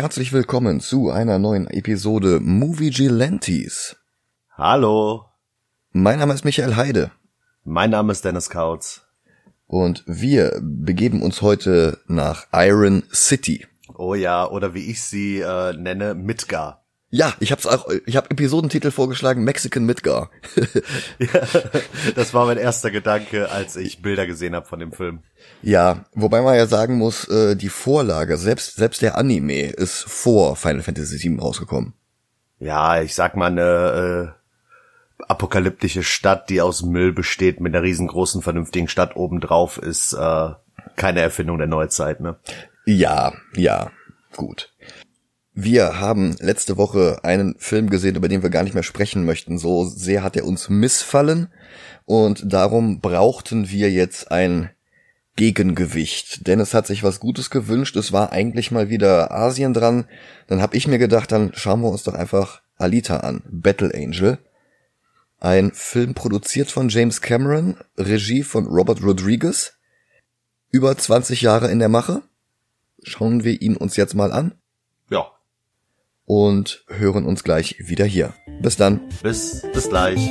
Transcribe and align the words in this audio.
Herzlich 0.00 0.32
willkommen 0.32 0.80
zu 0.80 1.10
einer 1.10 1.38
neuen 1.38 1.66
Episode 1.66 2.40
Movie 2.40 2.88
Gelantes. 2.88 3.96
Hallo. 4.56 5.26
Mein 5.92 6.18
Name 6.20 6.32
ist 6.32 6.42
Michael 6.42 6.76
Heide. 6.76 7.10
Mein 7.64 7.90
Name 7.90 8.12
ist 8.12 8.24
Dennis 8.24 8.48
Kautz. 8.48 9.02
Und 9.66 10.02
wir 10.06 10.58
begeben 10.62 11.20
uns 11.20 11.42
heute 11.42 11.98
nach 12.06 12.46
Iron 12.54 13.02
City. 13.12 13.66
Oh 13.94 14.14
ja, 14.14 14.48
oder 14.48 14.72
wie 14.72 14.90
ich 14.90 15.02
sie 15.02 15.40
äh, 15.40 15.74
nenne, 15.74 16.14
Midgar. 16.14 16.82
Ja, 17.10 17.34
ich 17.38 17.52
hab's 17.52 17.66
auch, 17.66 17.86
ich 18.06 18.16
habe 18.16 18.30
Episodentitel 18.30 18.90
vorgeschlagen, 18.90 19.44
Mexican 19.44 19.84
Midgar. 19.84 20.30
ja, 21.18 21.42
das 22.14 22.32
war 22.32 22.46
mein 22.46 22.56
erster 22.56 22.90
Gedanke, 22.90 23.50
als 23.50 23.76
ich 23.76 24.00
Bilder 24.00 24.26
gesehen 24.26 24.54
habe 24.54 24.64
von 24.64 24.78
dem 24.78 24.92
Film. 24.92 25.24
Ja, 25.62 26.06
wobei 26.14 26.40
man 26.40 26.56
ja 26.56 26.66
sagen 26.66 26.96
muss, 26.96 27.28
äh, 27.28 27.54
die 27.54 27.68
Vorlage, 27.68 28.36
selbst, 28.36 28.76
selbst 28.76 29.02
der 29.02 29.18
Anime 29.18 29.70
ist 29.70 30.04
vor 30.04 30.56
Final 30.56 30.82
Fantasy 30.82 31.22
VII 31.22 31.38
rausgekommen. 31.38 31.94
Ja, 32.58 33.02
ich 33.02 33.14
sag 33.14 33.36
mal 33.36 33.46
eine 33.46 34.34
äh, 35.18 35.22
apokalyptische 35.28 36.02
Stadt, 36.02 36.50
die 36.50 36.60
aus 36.60 36.82
Müll 36.82 37.12
besteht, 37.12 37.60
mit 37.60 37.74
einer 37.74 37.82
riesengroßen, 37.82 38.42
vernünftigen 38.42 38.88
Stadt 38.88 39.16
obendrauf, 39.16 39.78
ist 39.78 40.12
äh, 40.12 40.50
keine 40.96 41.20
Erfindung 41.20 41.58
der 41.58 41.66
Neuzeit, 41.66 42.20
ne? 42.20 42.36
Ja, 42.86 43.32
ja, 43.54 43.90
gut. 44.36 44.72
Wir 45.52 46.00
haben 46.00 46.36
letzte 46.38 46.76
Woche 46.76 47.20
einen 47.22 47.54
Film 47.58 47.90
gesehen, 47.90 48.16
über 48.16 48.28
den 48.28 48.42
wir 48.42 48.50
gar 48.50 48.62
nicht 48.62 48.74
mehr 48.74 48.82
sprechen 48.82 49.24
möchten. 49.24 49.58
So 49.58 49.84
sehr 49.84 50.22
hat 50.22 50.36
er 50.36 50.46
uns 50.46 50.68
missfallen 50.68 51.52
und 52.06 52.52
darum 52.52 53.00
brauchten 53.00 53.68
wir 53.68 53.90
jetzt 53.90 54.30
ein 54.30 54.70
Gegengewicht. 55.36 56.46
Denn 56.46 56.60
es 56.60 56.74
hat 56.74 56.86
sich 56.86 57.02
was 57.02 57.20
Gutes 57.20 57.50
gewünscht. 57.50 57.96
Es 57.96 58.12
war 58.12 58.32
eigentlich 58.32 58.70
mal 58.70 58.90
wieder 58.90 59.30
Asien 59.30 59.74
dran. 59.74 60.06
Dann 60.46 60.62
habe 60.62 60.76
ich 60.76 60.86
mir 60.86 60.98
gedacht, 60.98 61.32
dann 61.32 61.52
schauen 61.54 61.80
wir 61.80 61.88
uns 61.88 62.02
doch 62.02 62.14
einfach 62.14 62.62
Alita 62.76 63.18
an. 63.18 63.42
Battle 63.50 63.92
Angel. 63.94 64.38
Ein 65.38 65.72
Film 65.72 66.14
produziert 66.14 66.70
von 66.70 66.90
James 66.90 67.22
Cameron, 67.22 67.76
Regie 67.96 68.42
von 68.42 68.66
Robert 68.66 69.02
Rodriguez. 69.02 69.74
Über 70.70 70.96
20 70.96 71.40
Jahre 71.40 71.70
in 71.70 71.78
der 71.78 71.88
Mache. 71.88 72.22
Schauen 73.02 73.44
wir 73.44 73.62
ihn 73.62 73.76
uns 73.76 73.96
jetzt 73.96 74.14
mal 74.14 74.32
an. 74.32 74.54
Ja, 75.08 75.26
und 76.30 76.84
hören 76.86 77.26
uns 77.26 77.42
gleich 77.42 77.74
wieder 77.80 78.04
hier. 78.04 78.34
Bis 78.62 78.76
dann. 78.76 79.00
Bis, 79.20 79.66
bis 79.72 79.88
gleich. 79.88 80.30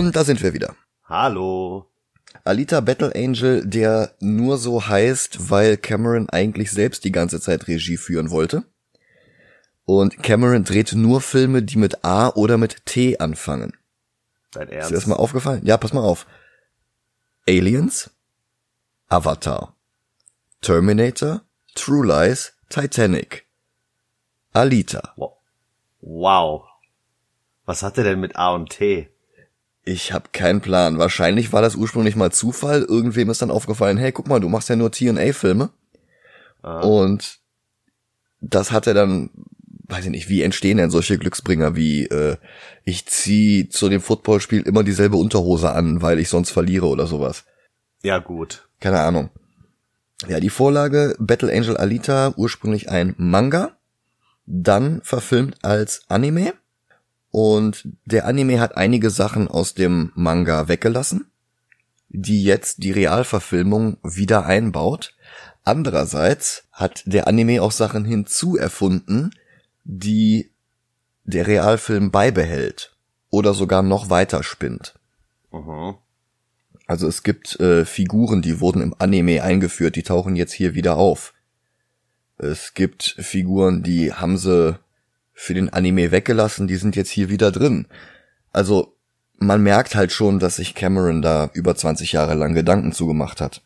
Und 0.00 0.16
da 0.16 0.24
sind 0.24 0.42
wir 0.42 0.54
wieder. 0.54 0.76
Hallo. 1.04 1.86
Alita 2.44 2.80
Battle 2.80 3.12
Angel, 3.14 3.66
der 3.66 4.14
nur 4.18 4.56
so 4.56 4.86
heißt, 4.86 5.50
weil 5.50 5.76
Cameron 5.76 6.30
eigentlich 6.30 6.70
selbst 6.70 7.04
die 7.04 7.12
ganze 7.12 7.38
Zeit 7.38 7.68
Regie 7.68 7.98
führen 7.98 8.30
wollte. 8.30 8.64
Und 9.84 10.22
Cameron 10.22 10.64
dreht 10.64 10.94
nur 10.94 11.20
Filme, 11.20 11.62
die 11.62 11.76
mit 11.76 12.02
A 12.02 12.30
oder 12.30 12.56
mit 12.56 12.86
T 12.86 13.18
anfangen. 13.18 13.76
Dein 14.52 14.70
Ernst? 14.70 14.84
Ist 14.84 14.90
dir 14.90 14.94
das 14.94 15.06
mal 15.06 15.16
aufgefallen? 15.16 15.66
Ja, 15.66 15.76
pass 15.76 15.92
mal 15.92 16.00
auf. 16.00 16.26
Aliens, 17.46 18.10
Avatar, 19.08 19.76
Terminator, 20.62 21.42
True 21.74 22.06
Lies, 22.06 22.54
Titanic, 22.70 23.44
Alita. 24.54 25.14
Wow. 26.00 26.64
Was 27.66 27.82
hat 27.82 27.98
er 27.98 28.04
denn 28.04 28.20
mit 28.20 28.36
A 28.36 28.54
und 28.54 28.70
T? 28.70 29.10
Ich 29.84 30.12
hab 30.12 30.32
keinen 30.32 30.60
Plan. 30.60 30.98
Wahrscheinlich 30.98 31.52
war 31.52 31.62
das 31.62 31.74
ursprünglich 31.74 32.16
mal 32.16 32.30
Zufall. 32.30 32.82
Irgendwem 32.82 33.30
ist 33.30 33.42
dann 33.42 33.50
aufgefallen, 33.50 33.96
hey, 33.96 34.12
guck 34.12 34.28
mal, 34.28 34.40
du 34.40 34.48
machst 34.48 34.68
ja 34.68 34.76
nur 34.76 34.92
T&A-Filme. 34.92 35.70
Ah. 36.62 36.80
Und 36.80 37.38
das 38.40 38.72
hat 38.72 38.86
er 38.86 38.94
dann 38.94 39.30
weiß 39.90 40.04
ich 40.04 40.10
nicht, 40.10 40.28
wie 40.28 40.42
entstehen 40.42 40.78
denn 40.78 40.90
solche 40.90 41.18
Glücksbringer 41.18 41.76
wie 41.76 42.06
äh, 42.06 42.36
ich 42.84 43.06
zieh 43.06 43.68
zu 43.68 43.88
dem 43.88 44.00
Footballspiel 44.00 44.62
immer 44.62 44.84
dieselbe 44.84 45.16
Unterhose 45.16 45.72
an, 45.72 46.00
weil 46.00 46.18
ich 46.18 46.28
sonst 46.28 46.50
verliere 46.50 46.86
oder 46.86 47.06
sowas. 47.06 47.44
Ja, 48.02 48.18
gut. 48.18 48.68
Keine 48.80 49.00
Ahnung. 49.00 49.30
Ja, 50.28 50.40
die 50.40 50.50
Vorlage 50.50 51.16
Battle 51.18 51.52
Angel 51.52 51.76
Alita, 51.76 52.34
ursprünglich 52.36 52.88
ein 52.88 53.14
Manga, 53.18 53.76
dann 54.46 55.00
verfilmt 55.02 55.64
als 55.64 56.02
Anime 56.08 56.54
und 57.30 57.88
der 58.04 58.26
Anime 58.26 58.60
hat 58.60 58.76
einige 58.76 59.10
Sachen 59.10 59.48
aus 59.48 59.74
dem 59.74 60.12
Manga 60.14 60.68
weggelassen, 60.68 61.30
die 62.08 62.42
jetzt 62.42 62.82
die 62.82 62.90
Realverfilmung 62.90 63.98
wieder 64.02 64.46
einbaut. 64.46 65.14
Andererseits 65.62 66.64
hat 66.72 67.02
der 67.06 67.28
Anime 67.28 67.62
auch 67.62 67.72
Sachen 67.72 68.04
hinzuerfunden, 68.04 69.30
die 69.84 70.50
der 71.24 71.46
Realfilm 71.46 72.10
beibehält 72.10 72.96
oder 73.30 73.54
sogar 73.54 73.82
noch 73.82 74.10
weiter 74.10 74.42
spinnt. 74.42 74.94
Mhm. 75.52 75.94
Also 76.86 77.06
es 77.06 77.22
gibt 77.22 77.60
äh, 77.60 77.84
Figuren, 77.84 78.42
die 78.42 78.58
wurden 78.58 78.82
im 78.82 78.94
Anime 78.98 79.44
eingeführt, 79.44 79.94
die 79.94 80.02
tauchen 80.02 80.34
jetzt 80.34 80.52
hier 80.52 80.74
wieder 80.74 80.96
auf. 80.96 81.34
Es 82.36 82.74
gibt 82.74 83.14
Figuren, 83.18 83.84
die 83.84 84.12
haben 84.12 84.36
sie 84.38 84.78
für 85.40 85.54
den 85.54 85.72
Anime 85.72 86.10
weggelassen, 86.10 86.68
die 86.68 86.76
sind 86.76 86.96
jetzt 86.96 87.08
hier 87.08 87.30
wieder 87.30 87.50
drin. 87.50 87.86
Also 88.52 88.94
man 89.38 89.62
merkt 89.62 89.94
halt 89.94 90.12
schon, 90.12 90.38
dass 90.38 90.56
sich 90.56 90.74
Cameron 90.74 91.22
da 91.22 91.48
über 91.54 91.74
20 91.74 92.12
Jahre 92.12 92.34
lang 92.34 92.52
Gedanken 92.52 92.92
zugemacht 92.92 93.40
hat. 93.40 93.62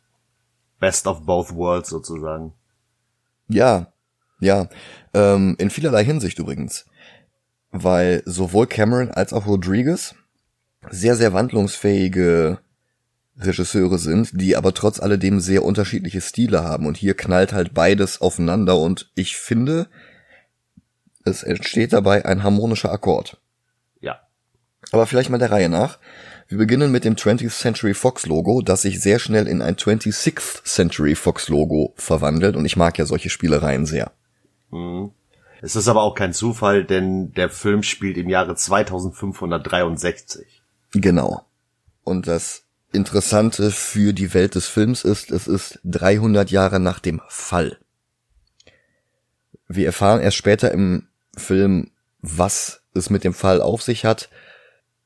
Best 0.78 1.08
of 1.08 1.26
both 1.26 1.52
worlds 1.52 1.88
sozusagen. 1.88 2.52
Ja, 3.48 3.92
ja, 4.38 4.68
ähm, 5.14 5.56
in 5.58 5.68
vielerlei 5.68 6.04
Hinsicht 6.04 6.38
übrigens. 6.38 6.86
Weil 7.72 8.22
sowohl 8.24 8.68
Cameron 8.68 9.10
als 9.10 9.32
auch 9.32 9.46
Rodriguez 9.46 10.14
sehr, 10.91 11.16
sehr 11.16 11.32
wandlungsfähige 11.32 12.60
Regisseure 13.36 13.98
sind, 13.98 14.30
die 14.41 14.54
aber 14.54 14.74
trotz 14.74 15.00
alledem 15.00 15.41
sehr 15.41 15.64
unterschiedliche 15.64 16.20
Stile 16.20 16.62
haben. 16.62 16.86
Und 16.86 16.96
hier 16.96 17.14
knallt 17.14 17.52
halt 17.52 17.74
beides 17.74 18.20
aufeinander 18.20 18.78
und 18.78 19.10
ich 19.16 19.36
finde, 19.36 19.88
es 21.24 21.42
entsteht 21.42 21.92
dabei 21.92 22.24
ein 22.24 22.42
harmonischer 22.42 22.92
Akkord. 22.92 23.38
Ja. 24.00 24.20
Aber 24.92 25.06
vielleicht 25.06 25.30
mal 25.30 25.38
der 25.38 25.50
Reihe 25.50 25.68
nach. 25.68 25.98
Wir 26.48 26.58
beginnen 26.58 26.92
mit 26.92 27.04
dem 27.04 27.16
20th 27.16 27.58
Century 27.58 27.94
Fox 27.94 28.26
Logo, 28.26 28.60
das 28.60 28.82
sich 28.82 29.00
sehr 29.00 29.18
schnell 29.18 29.48
in 29.48 29.62
ein 29.62 29.76
26th 29.76 30.64
Century 30.64 31.14
Fox 31.14 31.48
Logo 31.48 31.94
verwandelt 31.96 32.56
und 32.56 32.66
ich 32.66 32.76
mag 32.76 32.98
ja 32.98 33.06
solche 33.06 33.30
Spielereien 33.30 33.86
sehr. 33.86 34.12
Mhm. 34.70 35.12
Es 35.62 35.76
ist 35.76 35.88
aber 35.88 36.02
auch 36.02 36.14
kein 36.14 36.34
Zufall, 36.34 36.84
denn 36.84 37.32
der 37.32 37.48
Film 37.48 37.82
spielt 37.82 38.18
im 38.18 38.28
Jahre 38.28 38.54
2563. 38.54 40.62
Genau. 40.92 41.46
Und 42.02 42.26
das 42.26 42.64
Interessante 42.92 43.70
für 43.70 44.12
die 44.12 44.34
Welt 44.34 44.54
des 44.54 44.66
Films 44.66 45.04
ist, 45.04 45.30
es 45.30 45.47
ist 45.47 45.80
300 45.84 46.50
Jahre 46.50 46.80
nach 46.80 47.00
dem 47.00 47.22
Fall. 47.28 47.78
Wir 49.66 49.86
erfahren 49.86 50.20
erst 50.20 50.36
später 50.36 50.70
im 50.70 51.09
Film, 51.36 51.91
was 52.21 52.83
es 52.95 53.10
mit 53.10 53.25
dem 53.25 53.34
Fall 53.34 53.60
auf 53.60 53.83
sich 53.83 54.04
hat. 54.04 54.28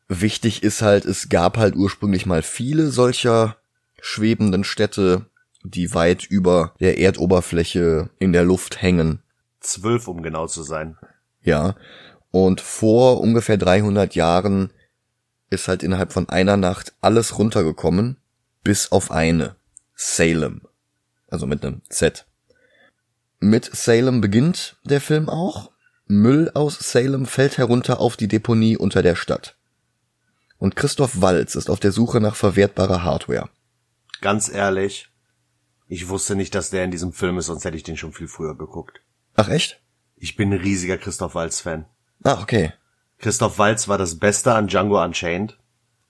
Wichtig 0.09 0.63
ist 0.63 0.83
halt, 0.83 1.05
es 1.05 1.29
gab 1.29 1.57
halt 1.57 1.77
ursprünglich 1.77 2.27
mal 2.27 2.43
viele 2.43 2.91
solcher 2.91 3.57
schwebenden 4.01 4.65
Städte, 4.65 5.27
die 5.63 5.95
weit 5.95 6.25
über 6.25 6.75
der 6.81 6.99
Erdoberfläche 6.99 8.11
in 8.19 8.33
der 8.33 8.45
Luft 8.45 8.81
hängen 8.81 9.23
Zwölf, 9.61 10.09
um 10.09 10.23
genau 10.23 10.47
zu 10.47 10.63
sein. 10.63 10.97
Ja. 11.43 11.77
Und 12.31 12.61
vor 12.61 13.21
ungefähr 13.21 13.57
300 13.57 14.15
Jahren 14.15 14.73
ist 15.51 15.69
halt 15.69 15.83
innerhalb 15.83 16.13
von 16.13 16.29
einer 16.29 16.57
Nacht 16.57 16.95
alles 17.01 17.39
runtergekommen, 17.39 18.19
bis 18.63 18.93
auf 18.93 19.11
eine. 19.11 19.57
Salem. 19.95 20.63
Also 21.29 21.47
mit 21.47 21.65
einem 21.65 21.83
Z. 21.89 22.27
Mit 23.41 23.65
Salem 23.65 24.21
beginnt 24.21 24.77
der 24.85 25.01
Film 25.01 25.29
auch. 25.29 25.71
Müll 26.09 26.51
aus 26.55 26.79
Salem 26.79 27.27
fällt 27.27 27.59
herunter 27.59 28.01
auf 28.01 28.17
die 28.17 28.29
Deponie 28.29 28.79
unter 28.79 29.03
der 29.03 29.15
Stadt. 29.15 29.57
Und 30.57 30.75
Christoph 30.75 31.21
Walz 31.21 31.55
ist 31.55 31.69
auf 31.69 31.81
der 31.81 31.93
Suche 31.93 32.21
nach 32.21 32.35
verwertbarer 32.35 33.05
Hardware. 33.05 33.51
Ganz 34.23 34.49
ehrlich, 34.49 35.11
ich 35.87 36.09
wusste 36.09 36.35
nicht, 36.35 36.55
dass 36.55 36.71
der 36.71 36.85
in 36.85 36.91
diesem 36.91 37.13
Film 37.13 37.39
ist, 37.39 37.47
sonst 37.47 37.65
hätte 37.65 37.77
ich 37.77 37.83
den 37.83 37.99
schon 37.99 38.13
viel 38.13 38.27
früher 38.27 38.57
geguckt. 38.57 39.01
Ach 39.37 39.49
echt? 39.49 39.81
Ich 40.17 40.35
bin 40.35 40.53
ein 40.53 40.61
riesiger 40.61 40.97
Christoph 40.97 41.35
Waltz-Fan. 41.35 41.85
Ah, 42.25 42.41
okay. 42.43 42.73
Christoph 43.19 43.59
Waltz 43.59 43.87
war 43.87 43.99
das 43.99 44.19
Beste 44.19 44.55
an 44.55 44.67
Django 44.67 45.03
Unchained 45.03 45.59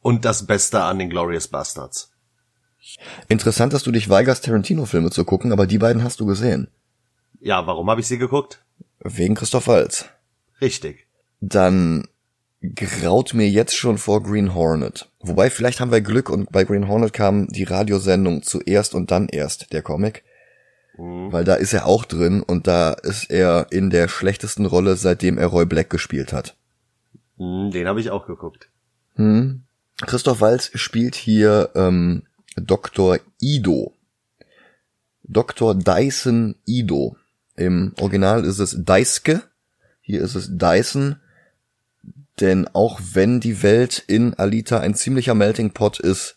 und 0.01 0.25
das 0.25 0.47
Beste 0.47 0.83
an 0.83 0.99
den 0.99 1.11
Glorious 1.11 1.49
Bastards. 1.49 2.13
Interessant, 3.27 3.73
dass 3.73 3.83
du 3.83 3.91
dich 3.91 4.09
weigerst, 4.09 4.45
Tarantino-Filme 4.45 5.11
zu 5.11 5.25
gucken, 5.25 5.53
aber 5.53 5.67
die 5.67 5.79
beiden 5.79 6.05
hast 6.05 6.21
du 6.21 6.27
gesehen. 6.27 6.69
Ja, 7.41 7.67
warum 7.67 7.91
habe 7.91 8.01
ich 8.01 8.07
sie 8.07 8.19
geguckt? 8.19 8.65
Wegen 9.01 9.35
Christoph 9.35 9.69
Waltz. 9.69 10.07
Richtig. 10.61 11.07
Dann 11.41 12.09
graut 12.75 13.35
mir 13.35 13.49
jetzt 13.49 13.77
schon 13.77 13.99
vor 13.99 14.23
Green 14.23 14.55
Hornet. 14.55 15.09
Wobei, 15.21 15.51
vielleicht 15.51 15.81
haben 15.81 15.93
wir 15.93 16.01
Glück 16.01 16.29
und 16.31 16.51
bei 16.51 16.65
Green 16.65 16.89
Hornet 16.89 17.13
kam 17.13 17.47
die 17.49 17.65
Radiosendung 17.65 18.43
zuerst 18.43 18.95
und 18.95 19.11
dann 19.11 19.29
erst 19.29 19.73
der 19.73 19.83
Comic. 19.83 20.25
Mhm. 20.97 21.33
Weil 21.33 21.45
da 21.45 21.55
ist 21.55 21.73
er 21.73 21.87
auch 21.87 22.05
drin 22.05 22.43
und 22.43 22.67
da 22.67 22.93
ist 22.93 23.31
er 23.31 23.69
in 23.71 23.91
der 23.91 24.09
schlechtesten 24.09 24.67
Rolle, 24.67 24.97
seitdem 24.97 25.39
er 25.39 25.47
Roy 25.47 25.67
Black 25.67 25.91
gespielt 25.91 26.33
hat. 26.33 26.57
Mhm, 27.37 27.71
den 27.71 27.87
habe 27.87 28.01
ich 28.01 28.11
auch 28.11 28.27
geguckt. 28.27 28.69
Hm. 29.15 29.63
Christoph 30.07 30.41
Walz 30.41 30.71
spielt 30.75 31.15
hier 31.15 31.71
ähm, 31.75 32.23
Dr. 32.57 33.19
Ido. 33.41 33.95
Dr. 35.23 35.75
Dyson 35.75 36.57
Ido. 36.65 37.17
Im 37.59 37.93
Original 38.01 38.45
ist 38.45 38.61
es 38.61 38.77
Deiske. 38.85 39.43
Hier 40.01 40.23
ist 40.23 40.37
es 40.37 40.57
Dyson. 40.57 41.17
Denn 42.39 42.69
auch 42.73 43.01
wenn 43.15 43.41
die 43.41 43.65
Welt 43.65 43.99
in 44.07 44.35
Alita 44.35 44.79
ein 44.79 44.95
ziemlicher 44.95 45.35
Melting 45.35 45.73
Pot 45.73 45.99
ist, 45.99 46.37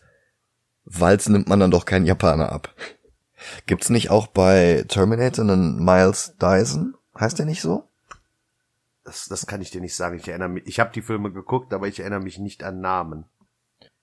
Walz 0.84 1.28
nimmt 1.28 1.48
man 1.48 1.60
dann 1.60 1.70
doch 1.70 1.84
keinen 1.84 2.06
Japaner 2.06 2.50
ab. 2.50 2.74
Gibt's 3.66 3.88
nicht 3.88 4.10
auch 4.10 4.26
bei 4.26 4.84
Terminator 4.88 5.44
einen 5.44 5.84
Miles 5.84 6.34
Dyson? 6.40 6.96
Heißt 7.18 7.38
der 7.38 7.46
nicht 7.46 7.60
so? 7.60 7.88
Das, 9.04 9.28
das 9.28 9.46
kann 9.46 9.62
ich 9.62 9.70
dir 9.70 9.80
nicht 9.80 9.94
sagen. 9.94 10.16
Ich 10.16 10.26
erinnere 10.26 10.48
mich. 10.48 10.66
Ich 10.66 10.80
habe 10.80 10.90
die 10.92 11.02
Filme 11.02 11.30
geguckt, 11.30 11.72
aber 11.72 11.86
ich 11.86 12.00
erinnere 12.00 12.20
mich 12.20 12.38
nicht 12.38 12.64
an 12.64 12.80
Namen. 12.80 13.26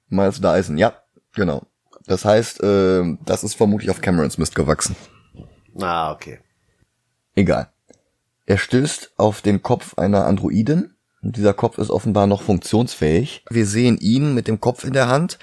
Miles 0.07 0.39
Dyson, 0.39 0.77
ja, 0.77 0.93
genau. 1.33 1.63
Das 2.05 2.23
heißt, 2.23 2.63
äh, 2.63 3.17
das 3.25 3.43
ist 3.43 3.55
vermutlich 3.55 3.89
auf 3.91 3.99
Camerons 3.99 4.37
Mist 4.37 4.55
gewachsen. 4.55 4.95
Ah, 5.81 6.13
okay. 6.13 6.39
Egal. 7.39 7.69
Er 8.47 8.57
stößt 8.57 9.13
auf 9.15 9.41
den 9.41 9.63
Kopf 9.63 9.97
einer 9.97 10.25
Androidin. 10.25 10.93
Und 11.21 11.37
dieser 11.37 11.53
Kopf 11.53 11.77
ist 11.77 11.89
offenbar 11.89 12.27
noch 12.27 12.41
funktionsfähig. 12.41 13.45
Wir 13.49 13.65
sehen 13.65 13.97
ihn 13.97 14.33
mit 14.33 14.49
dem 14.49 14.59
Kopf 14.59 14.83
in 14.83 14.91
der 14.91 15.07
Hand. 15.07 15.39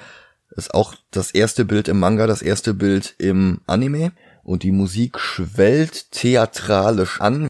Ist 0.50 0.75
auch 0.75 0.94
das 1.10 1.31
erste 1.31 1.64
Bild 1.64 1.88
im 1.88 1.98
Manga, 1.98 2.26
das 2.26 2.43
erste 2.43 2.75
Bild 2.75 3.14
im 3.16 3.62
Anime. 3.66 4.12
Und 4.43 4.62
die 4.62 4.72
Musik 4.72 5.19
schwellt 5.19 6.12
theatralisch 6.12 7.19
an. 7.22 7.48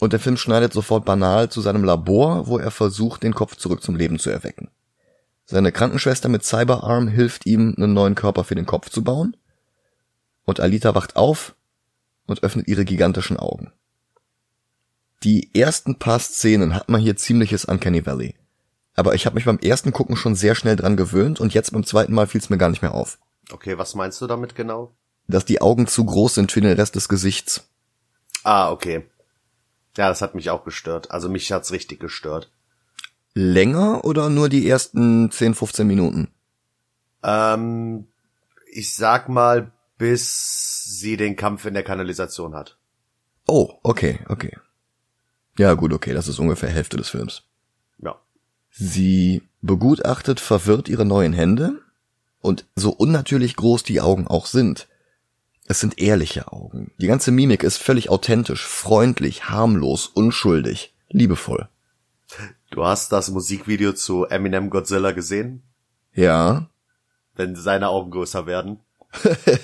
Und 0.00 0.14
der 0.14 0.20
Film 0.20 0.38
schneidet 0.38 0.72
sofort 0.72 1.04
banal 1.04 1.50
zu 1.50 1.60
seinem 1.60 1.84
Labor, 1.84 2.46
wo 2.46 2.56
er 2.56 2.70
versucht, 2.70 3.22
den 3.22 3.34
Kopf 3.34 3.56
zurück 3.56 3.82
zum 3.82 3.96
Leben 3.96 4.18
zu 4.18 4.30
erwecken. 4.30 4.70
Seine 5.44 5.72
Krankenschwester 5.72 6.30
mit 6.30 6.42
Cyberarm 6.42 7.06
hilft 7.06 7.44
ihm, 7.44 7.74
einen 7.76 7.92
neuen 7.92 8.14
Körper 8.14 8.44
für 8.44 8.54
den 8.54 8.64
Kopf 8.64 8.88
zu 8.88 9.04
bauen. 9.04 9.36
Und 10.46 10.58
Alita 10.58 10.94
wacht 10.94 11.16
auf 11.16 11.54
und 12.28 12.42
öffnet 12.44 12.68
ihre 12.68 12.84
gigantischen 12.84 13.36
Augen. 13.36 13.72
Die 15.24 15.52
ersten 15.54 15.98
paar 15.98 16.20
Szenen 16.20 16.74
hat 16.74 16.88
man 16.88 17.00
hier 17.00 17.16
ziemliches 17.16 17.64
Uncanny 17.64 18.06
Valley. 18.06 18.36
Aber 18.94 19.14
ich 19.14 19.26
habe 19.26 19.34
mich 19.34 19.44
beim 19.44 19.58
ersten 19.58 19.92
Gucken 19.92 20.16
schon 20.16 20.36
sehr 20.36 20.54
schnell 20.54 20.76
dran 20.76 20.96
gewöhnt 20.96 21.40
und 21.40 21.54
jetzt 21.54 21.72
beim 21.72 21.84
zweiten 21.84 22.14
Mal 22.14 22.26
fiel 22.28 22.40
es 22.40 22.50
mir 22.50 22.58
gar 22.58 22.68
nicht 22.68 22.82
mehr 22.82 22.94
auf. 22.94 23.18
Okay, 23.50 23.78
was 23.78 23.94
meinst 23.94 24.20
du 24.20 24.26
damit 24.26 24.54
genau? 24.54 24.94
Dass 25.26 25.44
die 25.44 25.60
Augen 25.60 25.86
zu 25.86 26.04
groß 26.04 26.34
sind 26.34 26.52
für 26.52 26.60
den 26.60 26.72
Rest 26.72 26.94
des 26.94 27.08
Gesichts. 27.08 27.68
Ah, 28.44 28.70
okay. 28.70 29.06
Ja, 29.96 30.08
das 30.08 30.22
hat 30.22 30.34
mich 30.34 30.50
auch 30.50 30.64
gestört. 30.64 31.10
Also 31.10 31.28
mich 31.28 31.50
hat's 31.50 31.72
richtig 31.72 32.00
gestört. 32.00 32.52
Länger 33.34 34.04
oder 34.04 34.30
nur 34.30 34.48
die 34.48 34.68
ersten 34.68 35.30
10, 35.30 35.54
15 35.54 35.86
Minuten? 35.86 36.28
Ähm, 37.22 38.06
ich 38.72 38.94
sag 38.94 39.28
mal, 39.28 39.72
bis 39.96 40.77
sie 40.98 41.16
den 41.16 41.36
Kampf 41.36 41.64
in 41.64 41.74
der 41.74 41.82
Kanalisation 41.82 42.54
hat. 42.54 42.76
Oh, 43.46 43.74
okay, 43.82 44.20
okay. 44.28 44.56
Ja, 45.56 45.74
gut, 45.74 45.92
okay, 45.92 46.14
das 46.14 46.28
ist 46.28 46.38
ungefähr 46.38 46.68
Hälfte 46.68 46.96
des 46.96 47.08
Films. 47.08 47.42
Ja. 47.98 48.20
Sie 48.70 49.42
begutachtet 49.60 50.40
verwirrt 50.40 50.88
ihre 50.88 51.04
neuen 51.04 51.32
Hände 51.32 51.80
und 52.40 52.66
so 52.76 52.90
unnatürlich 52.90 53.56
groß 53.56 53.82
die 53.82 54.00
Augen 54.00 54.26
auch 54.26 54.46
sind, 54.46 54.88
es 55.70 55.80
sind 55.80 55.98
ehrliche 55.98 56.50
Augen. 56.50 56.92
Die 56.96 57.06
ganze 57.06 57.30
Mimik 57.30 57.62
ist 57.62 57.76
völlig 57.76 58.08
authentisch, 58.08 58.66
freundlich, 58.66 59.50
harmlos, 59.50 60.06
unschuldig, 60.06 60.94
liebevoll. 61.10 61.68
Du 62.70 62.84
hast 62.84 63.12
das 63.12 63.30
Musikvideo 63.30 63.92
zu 63.92 64.24
Eminem 64.24 64.70
Godzilla 64.70 65.12
gesehen? 65.12 65.62
Ja. 66.14 66.70
Wenn 67.34 67.54
seine 67.54 67.88
Augen 67.88 68.10
größer 68.10 68.46
werden? 68.46 68.80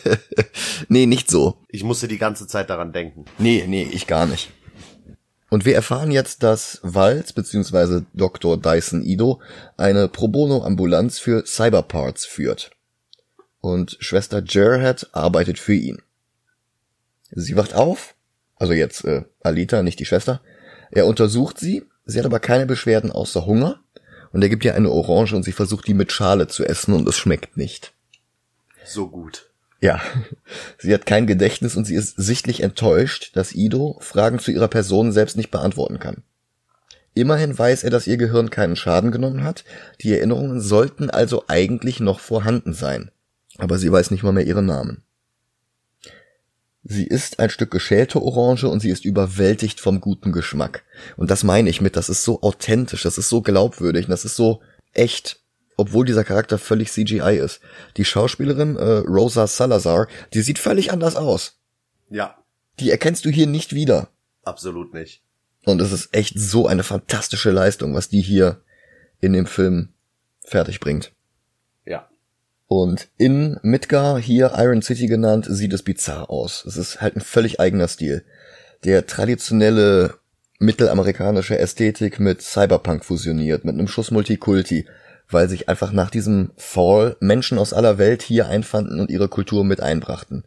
nee, 0.88 1.06
nicht 1.06 1.30
so. 1.30 1.58
Ich 1.68 1.84
musste 1.84 2.08
die 2.08 2.18
ganze 2.18 2.46
Zeit 2.46 2.70
daran 2.70 2.92
denken. 2.92 3.24
Nee, 3.38 3.64
nee, 3.66 3.88
ich 3.90 4.06
gar 4.06 4.26
nicht. 4.26 4.50
Und 5.50 5.64
wir 5.64 5.74
erfahren 5.74 6.10
jetzt, 6.10 6.42
dass 6.42 6.80
Walz 6.82 7.32
bzw. 7.32 8.02
Dr. 8.12 8.60
Dyson 8.60 9.02
Ido 9.02 9.40
eine 9.76 10.08
Pro 10.08 10.28
Bono 10.28 10.64
Ambulanz 10.64 11.18
für 11.18 11.46
Cyberparts 11.46 12.26
führt 12.26 12.72
und 13.60 13.96
Schwester 14.00 14.42
Gerhard 14.42 15.08
arbeitet 15.12 15.58
für 15.58 15.74
ihn. 15.74 16.02
Sie 17.30 17.56
wacht 17.56 17.74
auf, 17.74 18.14
also 18.56 18.72
jetzt 18.72 19.04
äh, 19.04 19.22
Alita, 19.42 19.82
nicht 19.82 20.00
die 20.00 20.04
Schwester. 20.04 20.40
Er 20.90 21.06
untersucht 21.06 21.58
sie, 21.58 21.84
sie 22.04 22.18
hat 22.18 22.26
aber 22.26 22.40
keine 22.40 22.66
Beschwerden 22.66 23.10
außer 23.10 23.46
Hunger 23.46 23.80
und 24.32 24.42
er 24.42 24.48
gibt 24.48 24.64
ihr 24.64 24.74
eine 24.74 24.90
Orange 24.90 25.34
und 25.34 25.44
sie 25.44 25.52
versucht 25.52 25.86
die 25.86 25.94
mit 25.94 26.12
Schale 26.12 26.48
zu 26.48 26.64
essen 26.64 26.94
und 26.94 27.08
es 27.08 27.16
schmeckt 27.16 27.56
nicht. 27.56 27.92
So 28.84 29.08
gut. 29.08 29.50
Ja, 29.80 30.00
sie 30.78 30.92
hat 30.94 31.06
kein 31.06 31.26
Gedächtnis 31.26 31.76
und 31.76 31.84
sie 31.84 31.94
ist 31.94 32.16
sichtlich 32.16 32.62
enttäuscht, 32.62 33.32
dass 33.34 33.54
Ido 33.54 33.98
Fragen 34.00 34.38
zu 34.38 34.50
ihrer 34.50 34.68
Person 34.68 35.12
selbst 35.12 35.36
nicht 35.36 35.50
beantworten 35.50 35.98
kann. 35.98 36.22
Immerhin 37.14 37.56
weiß 37.56 37.84
er, 37.84 37.90
dass 37.90 38.06
ihr 38.06 38.16
Gehirn 38.16 38.50
keinen 38.50 38.76
Schaden 38.76 39.12
genommen 39.12 39.44
hat, 39.44 39.64
die 40.00 40.12
Erinnerungen 40.12 40.60
sollten 40.60 41.10
also 41.10 41.44
eigentlich 41.46 42.00
noch 42.00 42.18
vorhanden 42.18 42.72
sein 42.72 43.10
aber 43.58 43.78
sie 43.78 43.90
weiß 43.90 44.10
nicht 44.10 44.22
mal 44.22 44.32
mehr 44.32 44.46
ihren 44.46 44.66
Namen. 44.66 45.02
Sie 46.82 47.06
ist 47.06 47.38
ein 47.38 47.48
Stück 47.48 47.70
geschälte 47.70 48.20
Orange 48.20 48.68
und 48.68 48.80
sie 48.80 48.90
ist 48.90 49.06
überwältigt 49.06 49.80
vom 49.80 50.00
guten 50.00 50.32
Geschmack. 50.32 50.84
Und 51.16 51.30
das 51.30 51.42
meine 51.42 51.70
ich 51.70 51.80
mit, 51.80 51.96
das 51.96 52.10
ist 52.10 52.24
so 52.24 52.42
authentisch, 52.42 53.04
das 53.04 53.16
ist 53.16 53.30
so 53.30 53.40
glaubwürdig, 53.40 54.06
das 54.06 54.26
ist 54.26 54.36
so 54.36 54.60
echt, 54.92 55.40
obwohl 55.76 56.04
dieser 56.04 56.24
Charakter 56.24 56.58
völlig 56.58 56.90
CGI 56.90 57.38
ist. 57.42 57.60
Die 57.96 58.04
Schauspielerin 58.04 58.76
äh, 58.76 58.82
Rosa 58.82 59.46
Salazar, 59.46 60.08
die 60.32 60.42
sieht 60.42 60.58
völlig 60.58 60.92
anders 60.92 61.16
aus. 61.16 61.58
Ja. 62.10 62.36
Die 62.80 62.90
erkennst 62.90 63.24
du 63.24 63.30
hier 63.30 63.46
nicht 63.46 63.74
wieder. 63.74 64.08
Absolut 64.42 64.94
nicht. 64.94 65.22
Und 65.64 65.80
es 65.80 65.92
ist 65.92 66.14
echt 66.14 66.38
so 66.38 66.66
eine 66.66 66.82
fantastische 66.82 67.50
Leistung, 67.50 67.94
was 67.94 68.08
die 68.08 68.20
hier 68.20 68.62
in 69.20 69.32
dem 69.32 69.46
Film 69.46 69.90
fertig 70.44 70.80
bringt. 70.80 71.12
Und 72.66 73.08
in 73.18 73.58
Midgar, 73.62 74.18
hier 74.18 74.52
Iron 74.56 74.82
City 74.82 75.06
genannt, 75.06 75.46
sieht 75.48 75.72
es 75.72 75.82
bizarr 75.82 76.30
aus. 76.30 76.64
Es 76.64 76.76
ist 76.76 77.00
halt 77.00 77.16
ein 77.16 77.20
völlig 77.20 77.60
eigener 77.60 77.88
Stil. 77.88 78.24
Der 78.84 79.06
traditionelle 79.06 80.14
mittelamerikanische 80.58 81.58
Ästhetik 81.58 82.20
mit 82.20 82.42
Cyberpunk 82.42 83.04
fusioniert, 83.04 83.64
mit 83.64 83.74
einem 83.74 83.88
Schuss 83.88 84.10
Multikulti, 84.10 84.86
weil 85.28 85.48
sich 85.48 85.68
einfach 85.68 85.92
nach 85.92 86.10
diesem 86.10 86.50
Fall 86.56 87.16
Menschen 87.20 87.58
aus 87.58 87.72
aller 87.72 87.98
Welt 87.98 88.22
hier 88.22 88.48
einfanden 88.48 89.00
und 89.00 89.10
ihre 89.10 89.28
Kultur 89.28 89.64
mit 89.64 89.80
einbrachten. 89.80 90.44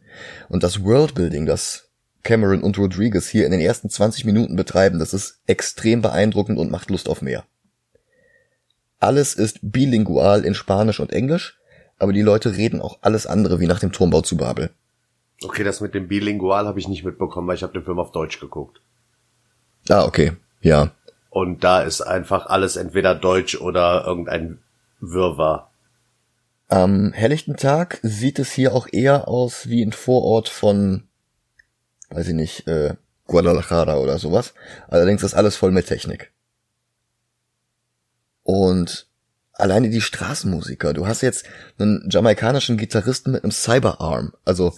Und 0.48 0.62
das 0.62 0.82
Worldbuilding, 0.82 1.46
das 1.46 1.88
Cameron 2.22 2.62
und 2.62 2.78
Rodriguez 2.78 3.28
hier 3.28 3.44
in 3.44 3.52
den 3.52 3.60
ersten 3.60 3.90
20 3.90 4.24
Minuten 4.24 4.56
betreiben, 4.56 4.98
das 4.98 5.14
ist 5.14 5.40
extrem 5.46 6.02
beeindruckend 6.02 6.58
und 6.58 6.70
macht 6.70 6.90
Lust 6.90 7.08
auf 7.08 7.22
mehr. 7.22 7.44
Alles 9.00 9.34
ist 9.34 9.58
bilingual 9.62 10.44
in 10.44 10.54
Spanisch 10.54 11.00
und 11.00 11.12
Englisch 11.12 11.58
aber 11.98 12.12
die 12.12 12.22
Leute 12.22 12.56
reden 12.56 12.80
auch 12.80 12.98
alles 13.00 13.26
andere 13.26 13.60
wie 13.60 13.66
nach 13.66 13.80
dem 13.80 13.92
Turmbau 13.92 14.22
zu 14.22 14.36
Babel. 14.36 14.70
Okay, 15.42 15.64
das 15.64 15.80
mit 15.80 15.94
dem 15.94 16.08
Bilingual 16.08 16.66
habe 16.66 16.78
ich 16.78 16.88
nicht 16.88 17.04
mitbekommen, 17.04 17.46
weil 17.46 17.56
ich 17.56 17.62
habe 17.62 17.72
den 17.72 17.84
Film 17.84 17.98
auf 17.98 18.12
Deutsch 18.12 18.40
geguckt. 18.40 18.80
Ah, 19.88 20.04
okay, 20.04 20.32
ja. 20.60 20.92
Und 21.30 21.62
da 21.62 21.82
ist 21.82 22.00
einfach 22.00 22.46
alles 22.46 22.76
entweder 22.76 23.14
Deutsch 23.14 23.60
oder 23.60 24.04
irgendein 24.06 24.58
Wirrwarr. 25.00 25.70
Am 26.68 27.12
helllichten 27.12 27.56
Tag 27.56 27.98
sieht 28.02 28.38
es 28.38 28.52
hier 28.52 28.74
auch 28.74 28.88
eher 28.90 29.28
aus 29.28 29.68
wie 29.68 29.82
ein 29.82 29.92
Vorort 29.92 30.48
von, 30.48 31.08
weiß 32.10 32.28
ich 32.28 32.34
nicht, 32.34 32.66
äh, 32.66 32.94
Guadalajara 33.26 33.98
oder 33.98 34.18
sowas. 34.18 34.54
Allerdings 34.88 35.22
ist 35.22 35.34
alles 35.34 35.56
voll 35.56 35.70
mit 35.70 35.86
Technik. 35.86 36.32
Und 38.42 39.08
alleine 39.52 39.90
die 39.90 40.00
Straßenmusiker. 40.00 40.94
Du 40.94 41.06
hast 41.06 41.22
jetzt 41.22 41.44
einen 41.78 42.08
jamaikanischen 42.10 42.76
Gitarristen 42.76 43.32
mit 43.32 43.44
einem 43.44 43.50
Cyberarm, 43.50 44.32
also 44.44 44.72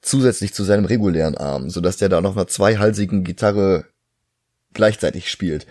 zusätzlich 0.00 0.52
zu 0.52 0.64
seinem 0.64 0.84
regulären 0.84 1.36
Arm, 1.36 1.70
so 1.70 1.80
dass 1.80 1.96
der 1.96 2.08
da 2.08 2.20
noch 2.20 2.36
einer 2.36 2.46
zweihalsigen 2.46 3.24
Gitarre 3.24 3.86
gleichzeitig 4.74 5.30
spielt. 5.30 5.66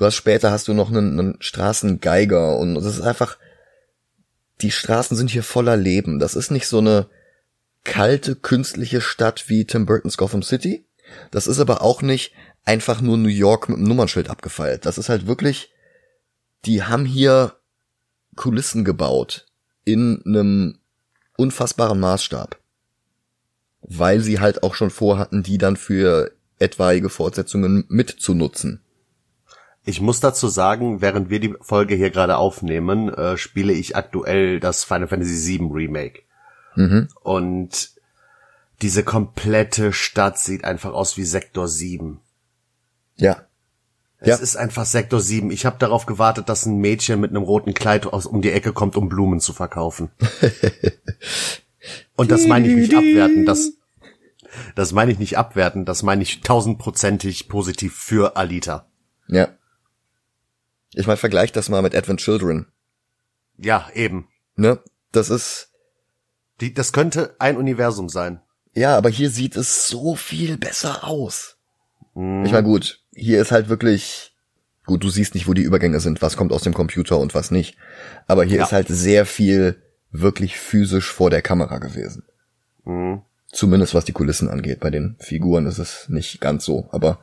Du 0.00 0.06
hast 0.06 0.14
später 0.14 0.50
hast 0.50 0.66
du 0.66 0.72
noch 0.72 0.88
einen, 0.88 1.20
einen 1.20 1.36
Straßengeiger 1.40 2.56
und 2.56 2.74
das 2.74 2.86
ist 2.86 3.02
einfach, 3.02 3.36
die 4.62 4.70
Straßen 4.70 5.14
sind 5.14 5.28
hier 5.28 5.42
voller 5.42 5.76
Leben. 5.76 6.18
Das 6.18 6.36
ist 6.36 6.50
nicht 6.50 6.68
so 6.68 6.78
eine 6.78 7.06
kalte, 7.84 8.34
künstliche 8.34 9.02
Stadt 9.02 9.50
wie 9.50 9.66
Tim 9.66 9.84
Burton's 9.84 10.16
Gotham 10.16 10.42
City, 10.42 10.86
Das 11.30 11.46
ist 11.46 11.60
aber 11.60 11.82
auch 11.82 12.00
nicht 12.00 12.32
einfach 12.64 13.02
nur 13.02 13.18
New 13.18 13.28
York 13.28 13.68
mit 13.68 13.76
einem 13.76 13.88
Nummernschild 13.88 14.30
abgefeilt. 14.30 14.86
Das 14.86 14.96
ist 14.96 15.10
halt 15.10 15.26
wirklich, 15.26 15.70
die 16.64 16.82
haben 16.82 17.04
hier 17.04 17.56
Kulissen 18.36 18.86
gebaut 18.86 19.48
in 19.84 20.22
einem 20.24 20.78
unfassbaren 21.36 22.00
Maßstab. 22.00 22.58
Weil 23.82 24.20
sie 24.20 24.40
halt 24.40 24.62
auch 24.62 24.74
schon 24.74 24.88
vorhatten, 24.88 25.42
die 25.42 25.58
dann 25.58 25.76
für 25.76 26.32
etwaige 26.58 27.10
Fortsetzungen 27.10 27.84
mitzunutzen. 27.88 28.80
Ich 29.84 30.00
muss 30.00 30.20
dazu 30.20 30.48
sagen, 30.48 31.00
während 31.00 31.30
wir 31.30 31.40
die 31.40 31.54
Folge 31.60 31.94
hier 31.94 32.10
gerade 32.10 32.36
aufnehmen, 32.36 33.12
äh, 33.12 33.36
spiele 33.36 33.72
ich 33.72 33.96
aktuell 33.96 34.60
das 34.60 34.84
Final 34.84 35.08
Fantasy 35.08 35.58
VII 35.58 35.70
Remake. 35.72 36.22
Mhm. 36.76 37.08
Und 37.22 37.90
diese 38.82 39.02
komplette 39.04 39.92
Stadt 39.92 40.38
sieht 40.38 40.64
einfach 40.64 40.92
aus 40.92 41.16
wie 41.16 41.24
Sektor 41.24 41.68
7. 41.68 42.20
Ja. 43.16 43.46
Es 44.18 44.28
ja. 44.28 44.36
ist 44.36 44.56
einfach 44.56 44.84
Sektor 44.84 45.20
7. 45.20 45.50
Ich 45.50 45.64
habe 45.64 45.78
darauf 45.78 46.04
gewartet, 46.04 46.48
dass 46.50 46.66
ein 46.66 46.78
Mädchen 46.78 47.20
mit 47.20 47.30
einem 47.30 47.42
roten 47.42 47.72
Kleid 47.72 48.06
aus 48.06 48.26
um 48.26 48.42
die 48.42 48.52
Ecke 48.52 48.72
kommt, 48.72 48.96
um 48.96 49.08
Blumen 49.08 49.40
zu 49.40 49.52
verkaufen. 49.54 50.10
Und 52.16 52.30
das 52.30 52.46
meine 52.46 52.68
ich 52.68 52.74
nicht 52.74 52.94
abwerten, 52.94 53.46
das 53.46 53.72
das 54.74 54.92
meine 54.92 55.12
ich 55.12 55.18
nicht 55.18 55.38
abwerten, 55.38 55.84
das 55.84 56.02
meine 56.02 56.22
ich 56.22 56.40
tausendprozentig 56.40 57.48
positiv 57.48 57.94
für 57.94 58.36
Alita. 58.36 58.86
Ja. 59.28 59.48
Ich 60.94 61.06
meine, 61.06 61.16
vergleich 61.16 61.52
das 61.52 61.68
mal 61.68 61.82
mit 61.82 61.94
Advent 61.94 62.20
Children. 62.20 62.66
Ja, 63.56 63.88
eben. 63.94 64.28
Ne? 64.56 64.80
Das 65.12 65.30
ist. 65.30 65.68
Die, 66.60 66.74
das 66.74 66.92
könnte 66.92 67.34
ein 67.38 67.56
Universum 67.56 68.08
sein. 68.08 68.40
Ja, 68.74 68.96
aber 68.96 69.08
hier 69.08 69.30
sieht 69.30 69.56
es 69.56 69.88
so 69.88 70.14
viel 70.14 70.56
besser 70.56 71.04
aus. 71.04 71.56
Mm. 72.14 72.44
Ich 72.44 72.52
meine, 72.52 72.64
gut, 72.64 73.00
hier 73.14 73.40
ist 73.40 73.50
halt 73.50 73.68
wirklich, 73.68 74.36
gut, 74.84 75.02
du 75.02 75.08
siehst 75.08 75.34
nicht, 75.34 75.48
wo 75.48 75.54
die 75.54 75.62
Übergänge 75.62 76.00
sind, 76.00 76.22
was 76.22 76.36
kommt 76.36 76.52
aus 76.52 76.62
dem 76.62 76.74
Computer 76.74 77.18
und 77.18 77.34
was 77.34 77.50
nicht. 77.50 77.76
Aber 78.26 78.44
hier 78.44 78.58
ja. 78.58 78.64
ist 78.64 78.72
halt 78.72 78.88
sehr 78.88 79.26
viel 79.26 79.82
wirklich 80.10 80.58
physisch 80.58 81.10
vor 81.10 81.30
der 81.30 81.42
Kamera 81.42 81.78
gewesen. 81.78 82.24
Mm. 82.84 83.16
Zumindest 83.52 83.94
was 83.94 84.04
die 84.04 84.12
Kulissen 84.12 84.48
angeht. 84.48 84.80
Bei 84.80 84.90
den 84.90 85.16
Figuren 85.18 85.66
ist 85.66 85.78
es 85.78 86.08
nicht 86.08 86.40
ganz 86.40 86.64
so, 86.64 86.88
aber. 86.92 87.20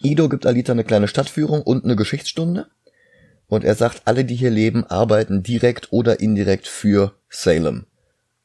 Ido 0.00 0.28
gibt 0.28 0.46
Alita 0.46 0.72
eine 0.72 0.84
kleine 0.84 1.08
Stadtführung 1.08 1.62
und 1.62 1.84
eine 1.84 1.96
Geschichtsstunde. 1.96 2.68
Und 3.46 3.64
er 3.64 3.74
sagt, 3.74 4.02
alle, 4.06 4.24
die 4.24 4.34
hier 4.34 4.50
leben, 4.50 4.84
arbeiten 4.84 5.42
direkt 5.42 5.92
oder 5.92 6.20
indirekt 6.20 6.66
für 6.66 7.14
Salem. 7.28 7.86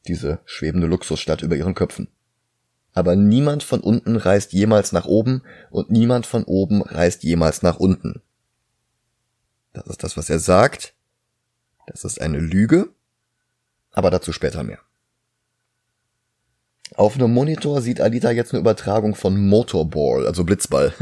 Diese 0.06 0.40
schwebende 0.44 0.86
Luxusstadt 0.86 1.42
über 1.42 1.56
ihren 1.56 1.74
Köpfen. 1.74 2.08
Aber 2.92 3.16
niemand 3.16 3.62
von 3.62 3.80
unten 3.80 4.16
reist 4.16 4.52
jemals 4.52 4.92
nach 4.92 5.06
oben 5.06 5.42
und 5.70 5.90
niemand 5.90 6.26
von 6.26 6.44
oben 6.44 6.82
reist 6.82 7.22
jemals 7.22 7.62
nach 7.62 7.78
unten. 7.78 8.22
Das 9.72 9.86
ist 9.86 10.02
das, 10.02 10.16
was 10.16 10.28
er 10.28 10.40
sagt. 10.40 10.94
Das 11.86 12.04
ist 12.04 12.20
eine 12.20 12.38
Lüge. 12.38 12.90
Aber 13.92 14.10
dazu 14.10 14.32
später 14.32 14.62
mehr. 14.62 14.80
Auf 16.94 17.14
einem 17.14 17.32
Monitor 17.32 17.80
sieht 17.82 18.00
Alita 18.00 18.30
jetzt 18.30 18.52
eine 18.52 18.60
Übertragung 18.60 19.14
von 19.14 19.48
Motorball, 19.48 20.26
also 20.26 20.44
Blitzball. 20.44 20.92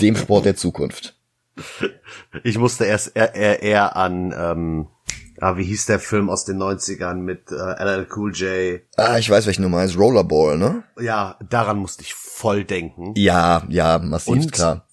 Dem 0.00 0.16
Sport 0.16 0.44
der 0.44 0.56
Zukunft. 0.56 1.16
Ich 2.42 2.58
musste 2.58 2.84
erst 2.84 3.14
eher, 3.14 3.34
eher, 3.34 3.62
eher 3.62 3.96
an, 3.96 4.34
ähm, 4.36 4.88
ah, 5.40 5.56
wie 5.56 5.64
hieß 5.64 5.86
der 5.86 6.00
Film 6.00 6.28
aus 6.30 6.44
den 6.44 6.60
90ern 6.60 7.14
mit 7.14 7.50
äh, 7.52 7.82
LL 7.82 8.08
Cool 8.14 8.32
J? 8.34 8.80
Ah, 8.96 9.18
ich 9.18 9.30
weiß, 9.30 9.46
welchen 9.46 9.62
du 9.62 9.68
meinst. 9.68 9.96
Rollerball, 9.96 10.58
ne? 10.58 10.82
Ja, 11.00 11.38
daran 11.48 11.78
musste 11.78 12.02
ich 12.02 12.14
voll 12.14 12.64
denken. 12.64 13.14
Ja, 13.16 13.62
ja, 13.68 13.98
massiv, 13.98 14.32
und, 14.32 14.52
klar. 14.52 14.86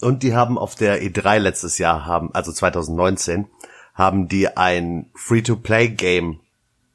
Und 0.00 0.22
die 0.22 0.34
haben 0.34 0.58
auf 0.58 0.74
der 0.74 1.02
E3 1.02 1.38
letztes 1.38 1.78
Jahr 1.78 2.06
haben, 2.06 2.30
also 2.34 2.52
2019, 2.52 3.48
haben 3.94 4.28
die 4.28 4.56
ein 4.56 5.10
Free-to-Play-Game 5.14 6.40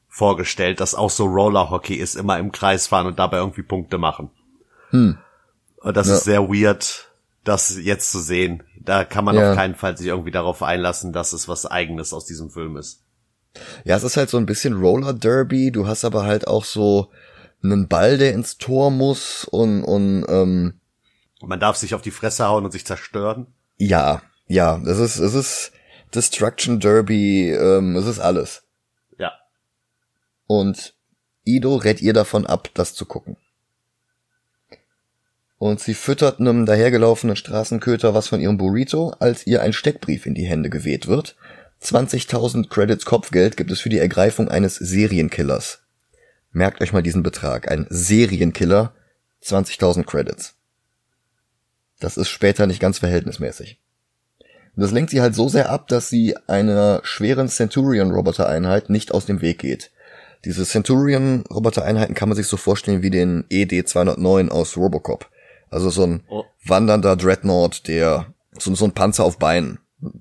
vorgestellt, 0.08 0.80
das 0.80 0.94
auch 0.94 1.10
so 1.10 1.24
Rollerhockey 1.24 1.94
ist, 1.94 2.14
immer 2.14 2.38
im 2.38 2.52
Kreis 2.52 2.86
fahren 2.86 3.06
und 3.06 3.18
dabei 3.18 3.38
irgendwie 3.38 3.62
Punkte 3.62 3.98
machen. 3.98 4.30
Hm. 4.90 5.18
Und 5.78 5.96
das 5.96 6.06
ja. 6.08 6.14
ist 6.14 6.24
sehr 6.24 6.48
weird, 6.48 7.11
das 7.44 7.76
jetzt 7.78 8.10
zu 8.10 8.20
sehen. 8.20 8.62
Da 8.80 9.04
kann 9.04 9.24
man 9.24 9.36
ja. 9.36 9.50
auf 9.50 9.56
keinen 9.56 9.74
Fall 9.74 9.96
sich 9.96 10.06
irgendwie 10.06 10.30
darauf 10.30 10.62
einlassen, 10.62 11.12
dass 11.12 11.32
es 11.32 11.48
was 11.48 11.66
eigenes 11.66 12.12
aus 12.12 12.26
diesem 12.26 12.50
Film 12.50 12.76
ist. 12.76 13.04
Ja, 13.84 13.96
es 13.96 14.02
ist 14.02 14.16
halt 14.16 14.30
so 14.30 14.38
ein 14.38 14.46
bisschen 14.46 14.74
Roller 14.74 15.12
Derby. 15.12 15.70
Du 15.70 15.86
hast 15.86 16.04
aber 16.04 16.24
halt 16.24 16.46
auch 16.46 16.64
so 16.64 17.10
einen 17.62 17.88
Ball, 17.88 18.18
der 18.18 18.32
ins 18.32 18.58
Tor 18.58 18.90
muss 18.90 19.44
und, 19.44 19.84
und 19.84 20.24
ähm, 20.28 20.80
man 21.42 21.60
darf 21.60 21.76
sich 21.76 21.94
auf 21.94 22.02
die 22.02 22.10
Fresse 22.10 22.46
hauen 22.46 22.64
und 22.64 22.70
sich 22.70 22.86
zerstören. 22.86 23.48
Ja, 23.76 24.22
ja, 24.46 24.80
es 24.84 24.98
ist, 24.98 25.18
es 25.18 25.34
ist 25.34 25.72
Destruction 26.14 26.80
Derby, 26.80 27.50
ähm, 27.50 27.96
es 27.96 28.06
ist 28.06 28.20
alles. 28.20 28.64
Ja. 29.18 29.32
Und 30.46 30.94
Ido 31.44 31.76
rät 31.76 32.00
ihr 32.00 32.12
davon 32.12 32.46
ab, 32.46 32.68
das 32.74 32.94
zu 32.94 33.06
gucken 33.06 33.36
und 35.62 35.78
sie 35.78 35.94
füttert 35.94 36.40
einem 36.40 36.66
dahergelaufenen 36.66 37.36
Straßenköter 37.36 38.14
was 38.14 38.26
von 38.26 38.40
ihrem 38.40 38.58
Burrito, 38.58 39.14
als 39.20 39.46
ihr 39.46 39.62
ein 39.62 39.72
Steckbrief 39.72 40.26
in 40.26 40.34
die 40.34 40.42
Hände 40.42 40.70
geweht 40.70 41.06
wird. 41.06 41.36
20.000 41.80 42.68
Credits 42.68 43.04
Kopfgeld 43.04 43.56
gibt 43.56 43.70
es 43.70 43.78
für 43.78 43.88
die 43.88 44.00
Ergreifung 44.00 44.48
eines 44.48 44.74
Serienkillers. 44.74 45.82
Merkt 46.50 46.82
euch 46.82 46.92
mal 46.92 47.04
diesen 47.04 47.22
Betrag. 47.22 47.70
Ein 47.70 47.86
Serienkiller, 47.90 48.92
20.000 49.44 50.02
Credits. 50.02 50.56
Das 52.00 52.16
ist 52.16 52.28
später 52.28 52.66
nicht 52.66 52.80
ganz 52.80 52.98
verhältnismäßig. 52.98 53.78
Und 54.74 54.82
das 54.82 54.90
lenkt 54.90 55.10
sie 55.10 55.20
halt 55.20 55.36
so 55.36 55.48
sehr 55.48 55.70
ab, 55.70 55.86
dass 55.86 56.08
sie 56.08 56.36
einer 56.48 57.02
schweren 57.04 57.46
Centurion-Roboter-Einheit 57.46 58.90
nicht 58.90 59.14
aus 59.14 59.26
dem 59.26 59.40
Weg 59.42 59.60
geht. 59.60 59.92
Diese 60.44 60.64
Centurion-Roboter-Einheiten 60.64 62.14
kann 62.14 62.28
man 62.28 62.34
sich 62.34 62.48
so 62.48 62.56
vorstellen 62.56 63.02
wie 63.02 63.10
den 63.10 63.44
ED-209 63.48 64.48
aus 64.48 64.76
Robocop. 64.76 65.30
Also 65.72 65.88
so 65.88 66.04
ein 66.04 66.22
oh. 66.28 66.44
wandernder 66.64 67.16
Dreadnought, 67.16 67.88
der 67.88 68.26
so, 68.58 68.74
so 68.74 68.84
ein 68.84 68.92
Panzer 68.92 69.24
auf 69.24 69.38
Beinen. 69.38 69.78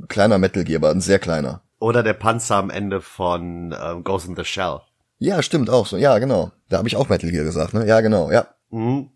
Kleiner 0.07 0.37
Metal 0.37 0.63
Gear, 0.63 0.79
aber 0.79 0.91
ein 0.91 1.01
sehr 1.01 1.19
kleiner. 1.19 1.61
Oder 1.79 2.03
der 2.03 2.13
Panzer 2.13 2.55
am 2.55 2.69
Ende 2.69 3.01
von 3.01 3.75
ähm, 3.79 4.03
Ghost 4.03 4.27
in 4.27 4.35
the 4.35 4.45
Shell. 4.45 4.79
Ja, 5.19 5.43
stimmt 5.43 5.69
auch 5.69 5.85
so. 5.85 5.97
Ja, 5.97 6.17
genau. 6.19 6.51
Da 6.69 6.77
habe 6.77 6.87
ich 6.87 6.95
auch 6.95 7.09
Metal 7.09 7.29
Gear 7.29 7.43
gesagt, 7.43 7.73
ne? 7.73 7.85
Ja, 7.85 7.99
genau, 8.01 8.31
ja. 8.31 8.47
Mhm. 8.69 9.09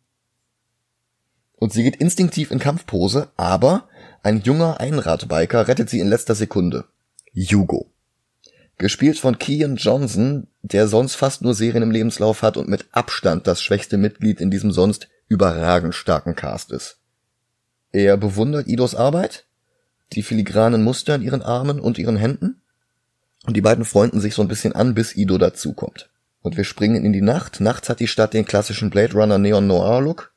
Und 1.55 1.71
sie 1.71 1.83
geht 1.83 1.95
instinktiv 1.95 2.51
in 2.51 2.59
Kampfpose, 2.59 3.29
aber 3.37 3.87
ein 4.21 4.41
junger 4.41 4.79
Einradbiker 4.79 5.67
rettet 5.67 5.89
sie 5.89 5.99
in 5.99 6.09
letzter 6.09 6.35
Sekunde. 6.35 6.85
Hugo. 7.33 7.91
Gespielt 8.77 9.17
von 9.17 9.39
Kian 9.39 9.77
Johnson, 9.77 10.47
der 10.63 10.87
sonst 10.87 11.15
fast 11.15 11.43
nur 11.43 11.53
Serien 11.53 11.83
im 11.83 11.91
Lebenslauf 11.91 12.41
hat 12.41 12.57
und 12.57 12.67
mit 12.67 12.87
Abstand 12.91 13.47
das 13.47 13.61
schwächste 13.61 13.97
Mitglied 13.97 14.41
in 14.41 14.51
diesem 14.51 14.71
sonst 14.71 15.07
überragend 15.27 15.95
starken 15.95 16.35
Cast 16.35 16.71
ist. 16.71 16.99
Er 17.91 18.17
bewundert 18.17 18.67
Idos 18.67 18.95
Arbeit, 18.95 19.45
die 20.13 20.23
filigranen 20.23 20.83
Muster 20.83 21.15
in 21.15 21.21
ihren 21.21 21.41
Armen 21.41 21.79
und 21.79 21.97
ihren 21.97 22.17
Händen, 22.17 22.61
und 23.45 23.55
die 23.55 23.61
beiden 23.61 23.85
freunden 23.85 24.19
sich 24.19 24.33
so 24.33 24.41
ein 24.41 24.47
bisschen 24.47 24.73
an, 24.73 24.93
bis 24.95 25.15
Ido 25.15 25.37
dazukommt. 25.37 26.09
Und 26.41 26.57
wir 26.57 26.63
springen 26.63 27.05
in 27.05 27.13
die 27.13 27.21
Nacht. 27.21 27.59
Nachts 27.59 27.89
hat 27.89 27.99
die 27.99 28.07
Stadt 28.07 28.33
den 28.33 28.45
klassischen 28.45 28.89
Blade 28.89 29.13
Runner 29.13 29.37
Neon 29.37 29.67
Noir 29.67 30.01
Look. 30.01 30.33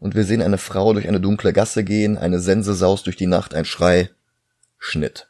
Und 0.00 0.14
wir 0.14 0.24
sehen 0.24 0.42
eine 0.42 0.58
Frau 0.58 0.92
durch 0.92 1.08
eine 1.08 1.20
dunkle 1.20 1.52
Gasse 1.52 1.84
gehen, 1.84 2.18
eine 2.18 2.40
Sense 2.40 2.74
saust 2.74 3.06
durch 3.06 3.16
die 3.16 3.26
Nacht, 3.26 3.54
ein 3.54 3.64
Schrei. 3.64 4.10
Schnitt. 4.78 5.28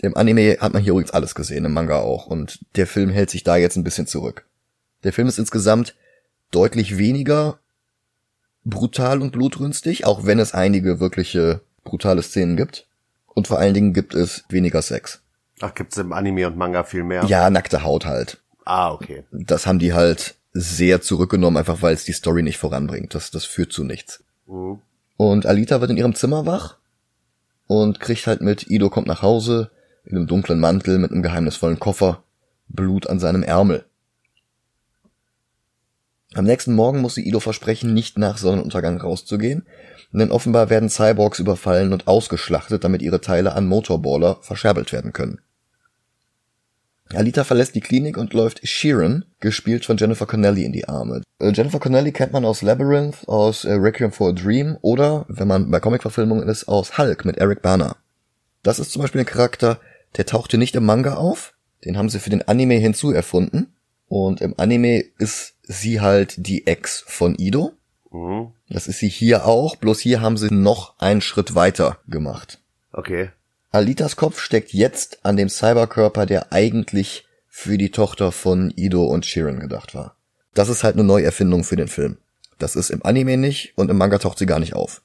Im 0.00 0.16
Anime 0.16 0.56
hat 0.60 0.72
man 0.72 0.82
hier 0.82 0.92
übrigens 0.92 1.10
alles 1.10 1.34
gesehen, 1.34 1.64
im 1.64 1.74
Manga 1.74 1.98
auch. 1.98 2.26
Und 2.26 2.60
der 2.76 2.86
Film 2.86 3.10
hält 3.10 3.30
sich 3.30 3.44
da 3.44 3.56
jetzt 3.56 3.76
ein 3.76 3.84
bisschen 3.84 4.06
zurück. 4.06 4.46
Der 5.04 5.12
Film 5.12 5.28
ist 5.28 5.38
insgesamt 5.38 5.94
deutlich 6.54 6.98
weniger 6.98 7.58
brutal 8.64 9.20
und 9.20 9.32
blutrünstig, 9.32 10.06
auch 10.06 10.24
wenn 10.24 10.38
es 10.38 10.54
einige 10.54 11.00
wirkliche 11.00 11.62
brutale 11.84 12.22
Szenen 12.22 12.56
gibt. 12.56 12.86
Und 13.26 13.48
vor 13.48 13.58
allen 13.58 13.74
Dingen 13.74 13.92
gibt 13.92 14.14
es 14.14 14.44
weniger 14.48 14.82
Sex. 14.82 15.22
Ach, 15.60 15.74
gibt's 15.74 15.96
im 15.96 16.12
Anime 16.12 16.46
und 16.46 16.56
Manga 16.56 16.84
viel 16.84 17.02
mehr? 17.02 17.24
Ja, 17.24 17.50
nackte 17.50 17.82
Haut 17.82 18.04
halt. 18.04 18.38
Ah, 18.64 18.92
okay. 18.92 19.24
Das 19.32 19.66
haben 19.66 19.78
die 19.78 19.92
halt 19.92 20.36
sehr 20.52 21.00
zurückgenommen, 21.00 21.56
einfach 21.56 21.82
weil 21.82 21.94
es 21.94 22.04
die 22.04 22.12
Story 22.12 22.42
nicht 22.42 22.58
voranbringt. 22.58 23.14
Das, 23.14 23.30
das 23.30 23.44
führt 23.44 23.72
zu 23.72 23.84
nichts. 23.84 24.22
Mhm. 24.46 24.80
Und 25.16 25.46
Alita 25.46 25.80
wird 25.80 25.90
in 25.90 25.96
ihrem 25.96 26.14
Zimmer 26.14 26.46
wach 26.46 26.76
und 27.66 28.00
kriegt 28.00 28.26
halt 28.26 28.40
mit, 28.40 28.68
Ido 28.70 28.90
kommt 28.90 29.06
nach 29.06 29.22
Hause 29.22 29.70
in 30.04 30.16
einem 30.16 30.26
dunklen 30.26 30.60
Mantel 30.60 30.98
mit 30.98 31.10
einem 31.10 31.22
geheimnisvollen 31.22 31.78
Koffer, 31.78 32.22
Blut 32.68 33.06
an 33.06 33.18
seinem 33.18 33.42
Ärmel. 33.42 33.84
Am 36.34 36.44
nächsten 36.44 36.74
Morgen 36.74 37.00
muss 37.00 37.14
sie 37.14 37.26
Ido 37.26 37.40
versprechen, 37.40 37.92
nicht 37.92 38.16
nach 38.16 38.38
Sonnenuntergang 38.38 38.98
rauszugehen, 38.98 39.66
denn 40.12 40.30
offenbar 40.30 40.70
werden 40.70 40.88
Cyborgs 40.88 41.38
überfallen 41.38 41.92
und 41.92 42.06
ausgeschlachtet, 42.06 42.84
damit 42.84 43.02
ihre 43.02 43.20
Teile 43.20 43.54
an 43.54 43.66
Motorballer 43.66 44.38
verscherbelt 44.40 44.92
werden 44.92 45.12
können. 45.12 45.40
Alita 47.14 47.44
verlässt 47.44 47.74
die 47.74 47.80
Klinik 47.80 48.16
und 48.16 48.32
läuft 48.32 48.66
Sheeran, 48.66 49.26
gespielt 49.40 49.84
von 49.84 49.98
Jennifer 49.98 50.26
Connelly, 50.26 50.64
in 50.64 50.72
die 50.72 50.88
Arme. 50.88 51.22
Äh, 51.38 51.52
Jennifer 51.52 51.78
Connelly 51.78 52.12
kennt 52.12 52.32
man 52.32 52.46
aus 52.46 52.62
Labyrinth, 52.62 53.28
aus 53.28 53.66
Requiem 53.66 54.12
for 54.12 54.30
a 54.30 54.32
Dream 54.32 54.78
oder, 54.80 55.26
wenn 55.28 55.48
man 55.48 55.70
bei 55.70 55.80
Comicverfilmungen 55.80 56.48
ist, 56.48 56.68
aus 56.68 56.96
Hulk 56.96 57.26
mit 57.26 57.36
Eric 57.36 57.60
Bana. 57.60 57.96
Das 58.62 58.78
ist 58.78 58.92
zum 58.92 59.02
Beispiel 59.02 59.20
ein 59.20 59.26
Charakter, 59.26 59.80
der 60.16 60.24
tauchte 60.24 60.56
nicht 60.56 60.74
im 60.74 60.86
Manga 60.86 61.14
auf, 61.14 61.54
den 61.84 61.98
haben 61.98 62.08
sie 62.08 62.20
für 62.20 62.30
den 62.30 62.46
Anime 62.48 62.74
hinzuerfunden. 62.74 63.74
Und 64.08 64.40
im 64.42 64.54
Anime 64.58 65.04
ist 65.18 65.54
sie 65.80 66.00
halt 66.00 66.34
die 66.46 66.66
Ex 66.66 67.04
von 67.06 67.34
Ido. 67.36 67.72
Mhm. 68.10 68.52
Das 68.68 68.86
ist 68.86 68.98
sie 68.98 69.08
hier 69.08 69.46
auch, 69.46 69.76
bloß 69.76 70.00
hier 70.00 70.20
haben 70.20 70.36
sie 70.36 70.52
noch 70.52 70.98
einen 70.98 71.20
Schritt 71.20 71.54
weiter 71.54 71.98
gemacht. 72.08 72.60
Okay. 72.92 73.30
Alitas 73.70 74.16
Kopf 74.16 74.38
steckt 74.38 74.72
jetzt 74.72 75.24
an 75.24 75.36
dem 75.36 75.48
Cyberkörper, 75.48 76.26
der 76.26 76.52
eigentlich 76.52 77.26
für 77.48 77.78
die 77.78 77.90
Tochter 77.90 78.32
von 78.32 78.72
Ido 78.76 79.04
und 79.04 79.26
Shirin 79.26 79.60
gedacht 79.60 79.94
war. 79.94 80.16
Das 80.54 80.68
ist 80.68 80.84
halt 80.84 80.96
eine 80.96 81.04
Neuerfindung 81.04 81.64
für 81.64 81.76
den 81.76 81.88
Film. 81.88 82.18
Das 82.58 82.76
ist 82.76 82.90
im 82.90 83.04
Anime 83.04 83.36
nicht 83.36 83.72
und 83.76 83.90
im 83.90 83.96
Manga 83.96 84.18
taucht 84.18 84.38
sie 84.38 84.46
gar 84.46 84.58
nicht 84.58 84.74
auf. 84.74 85.02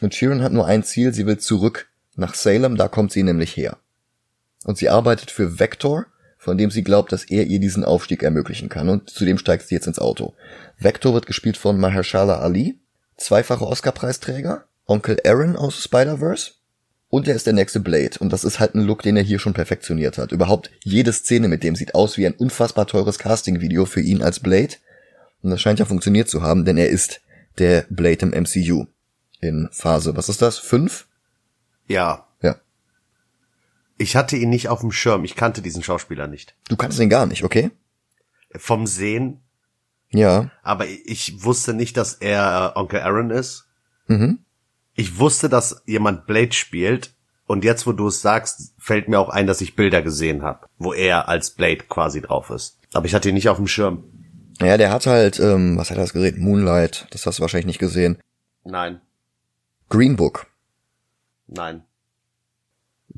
Und 0.00 0.14
Shirin 0.14 0.42
hat 0.42 0.52
nur 0.52 0.66
ein 0.66 0.84
Ziel, 0.84 1.12
sie 1.12 1.26
will 1.26 1.38
zurück 1.38 1.88
nach 2.14 2.34
Salem, 2.34 2.76
da 2.76 2.88
kommt 2.88 3.12
sie 3.12 3.22
nämlich 3.22 3.56
her. 3.56 3.78
Und 4.64 4.76
sie 4.76 4.88
arbeitet 4.88 5.30
für 5.30 5.58
Vector, 5.58 6.06
von 6.38 6.56
dem 6.56 6.70
sie 6.70 6.84
glaubt, 6.84 7.12
dass 7.12 7.24
er 7.24 7.44
ihr 7.44 7.60
diesen 7.60 7.84
Aufstieg 7.84 8.22
ermöglichen 8.22 8.68
kann. 8.68 8.88
Und 8.88 9.10
zudem 9.10 9.36
steigt 9.36 9.68
sie 9.68 9.74
jetzt 9.74 9.88
ins 9.88 9.98
Auto. 9.98 10.34
Vector 10.78 11.12
wird 11.12 11.26
gespielt 11.26 11.56
von 11.56 11.78
Mahershala 11.78 12.38
Ali, 12.38 12.78
zweifacher 13.16 13.66
Oscar-Preisträger, 13.66 14.64
Onkel 14.86 15.18
Aaron 15.26 15.56
aus 15.56 15.82
Spider-Verse 15.82 16.52
und 17.10 17.26
er 17.26 17.34
ist 17.34 17.46
der 17.46 17.54
nächste 17.54 17.80
Blade. 17.80 18.18
Und 18.20 18.32
das 18.32 18.44
ist 18.44 18.60
halt 18.60 18.74
ein 18.74 18.84
Look, 18.84 19.02
den 19.02 19.16
er 19.16 19.22
hier 19.22 19.38
schon 19.38 19.54
perfektioniert 19.54 20.18
hat. 20.18 20.32
Überhaupt 20.32 20.70
jede 20.84 21.12
Szene 21.12 21.48
mit 21.48 21.62
dem 21.62 21.74
sieht 21.74 21.94
aus 21.94 22.18
wie 22.18 22.26
ein 22.26 22.34
unfassbar 22.34 22.86
teures 22.86 23.18
Casting-Video 23.18 23.86
für 23.86 24.00
ihn 24.00 24.22
als 24.22 24.40
Blade. 24.40 24.74
Und 25.42 25.50
das 25.50 25.60
scheint 25.60 25.78
ja 25.78 25.86
funktioniert 25.86 26.28
zu 26.28 26.42
haben, 26.42 26.64
denn 26.64 26.76
er 26.76 26.88
ist 26.88 27.20
der 27.58 27.86
Blade 27.88 28.26
im 28.26 28.30
MCU. 28.30 28.86
In 29.40 29.68
Phase, 29.72 30.16
was 30.16 30.28
ist 30.28 30.42
das? 30.42 30.58
Fünf? 30.58 31.06
Ja. 31.86 32.27
Ich 33.98 34.16
hatte 34.16 34.36
ihn 34.36 34.50
nicht 34.50 34.68
auf 34.68 34.80
dem 34.80 34.92
Schirm. 34.92 35.24
Ich 35.24 35.34
kannte 35.34 35.60
diesen 35.60 35.82
Schauspieler 35.82 36.26
nicht. 36.28 36.54
Du 36.68 36.76
kannst 36.76 36.98
ihn 37.00 37.10
gar 37.10 37.26
nicht, 37.26 37.44
okay? 37.44 37.70
Vom 38.56 38.86
Sehen. 38.86 39.40
Ja. 40.10 40.50
Aber 40.62 40.86
ich 40.86 41.44
wusste 41.44 41.74
nicht, 41.74 41.96
dass 41.96 42.14
er 42.14 42.72
Onkel 42.76 43.00
Aaron 43.00 43.30
ist. 43.30 43.66
Mhm. 44.06 44.38
Ich 44.94 45.18
wusste, 45.18 45.48
dass 45.48 45.82
jemand 45.86 46.26
Blade 46.26 46.52
spielt. 46.52 47.14
Und 47.46 47.64
jetzt, 47.64 47.86
wo 47.86 47.92
du 47.92 48.08
es 48.08 48.20
sagst, 48.20 48.74
fällt 48.78 49.08
mir 49.08 49.18
auch 49.18 49.30
ein, 49.30 49.46
dass 49.46 49.60
ich 49.60 49.74
Bilder 49.74 50.02
gesehen 50.02 50.42
habe, 50.42 50.66
wo 50.78 50.92
er 50.92 51.28
als 51.28 51.50
Blade 51.50 51.84
quasi 51.88 52.20
drauf 52.20 52.50
ist. 52.50 52.78
Aber 52.92 53.06
ich 53.06 53.14
hatte 53.14 53.30
ihn 53.30 53.34
nicht 53.34 53.48
auf 53.48 53.56
dem 53.56 53.66
Schirm. 53.66 54.04
Ja, 54.60 54.76
der 54.76 54.90
hat 54.90 55.06
halt, 55.06 55.40
ähm, 55.40 55.76
was 55.76 55.90
hat 55.90 55.96
er 55.96 56.02
das 56.02 56.12
Gerät? 56.12 56.36
Moonlight. 56.36 57.06
Das 57.10 57.26
hast 57.26 57.38
du 57.38 57.42
wahrscheinlich 57.42 57.66
nicht 57.66 57.78
gesehen. 57.78 58.18
Nein, 58.64 59.00
Green 59.88 60.16
Book. 60.16 60.46
nein. 61.46 61.84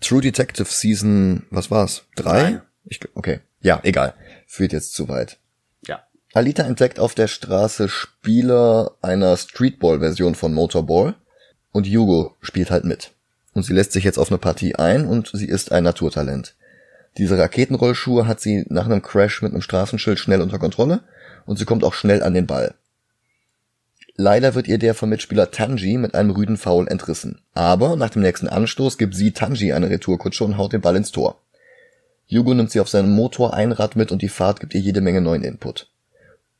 True 0.00 0.20
Detective 0.20 0.68
Season, 0.68 1.46
was 1.50 1.70
war's? 1.70 2.04
Drei? 2.16 2.42
Nein. 2.42 2.62
Ich, 2.84 3.00
okay. 3.14 3.40
Ja, 3.60 3.80
egal. 3.82 4.14
Führt 4.46 4.72
jetzt 4.72 4.94
zu 4.94 5.08
weit. 5.08 5.38
Ja. 5.86 6.02
Alita 6.32 6.62
entdeckt 6.62 6.98
auf 6.98 7.14
der 7.14 7.28
Straße 7.28 7.88
Spieler 7.88 8.92
einer 9.02 9.36
Streetball-Version 9.36 10.34
von 10.34 10.54
Motorball 10.54 11.14
und 11.72 11.86
Hugo 11.86 12.36
spielt 12.40 12.70
halt 12.70 12.84
mit. 12.84 13.12
Und 13.52 13.64
sie 13.64 13.74
lässt 13.74 13.92
sich 13.92 14.04
jetzt 14.04 14.18
auf 14.18 14.30
eine 14.30 14.38
Partie 14.38 14.76
ein 14.76 15.06
und 15.06 15.30
sie 15.32 15.48
ist 15.48 15.72
ein 15.72 15.84
Naturtalent. 15.84 16.54
Diese 17.18 17.36
Raketenrollschuhe 17.36 18.26
hat 18.26 18.40
sie 18.40 18.64
nach 18.68 18.86
einem 18.86 19.02
Crash 19.02 19.42
mit 19.42 19.52
einem 19.52 19.62
Straßenschild 19.62 20.18
schnell 20.18 20.40
unter 20.40 20.58
Kontrolle 20.58 21.02
und 21.46 21.58
sie 21.58 21.64
kommt 21.64 21.84
auch 21.84 21.94
schnell 21.94 22.22
an 22.22 22.34
den 22.34 22.46
Ball. 22.46 22.74
Leider 24.22 24.54
wird 24.54 24.68
ihr 24.68 24.76
der 24.76 24.94
von 24.94 25.08
Mitspieler 25.08 25.50
Tanji 25.50 25.96
mit 25.96 26.14
einem 26.14 26.32
rüden 26.32 26.58
Foul 26.58 26.86
entrissen. 26.88 27.40
Aber 27.54 27.96
nach 27.96 28.10
dem 28.10 28.20
nächsten 28.20 28.48
Anstoß 28.48 28.98
gibt 28.98 29.14
sie 29.14 29.32
Tanji 29.32 29.72
eine 29.72 29.88
Retourkutsche 29.88 30.44
und 30.44 30.58
haut 30.58 30.74
den 30.74 30.82
Ball 30.82 30.96
ins 30.96 31.10
Tor. 31.10 31.40
Hugo 32.30 32.52
nimmt 32.52 32.70
sie 32.70 32.80
auf 32.80 32.90
seinem 32.90 33.12
Motor 33.12 33.54
ein 33.54 33.72
Rad 33.72 33.96
mit 33.96 34.12
und 34.12 34.20
die 34.20 34.28
Fahrt 34.28 34.60
gibt 34.60 34.74
ihr 34.74 34.80
jede 34.82 35.00
Menge 35.00 35.22
neuen 35.22 35.42
Input. 35.42 35.88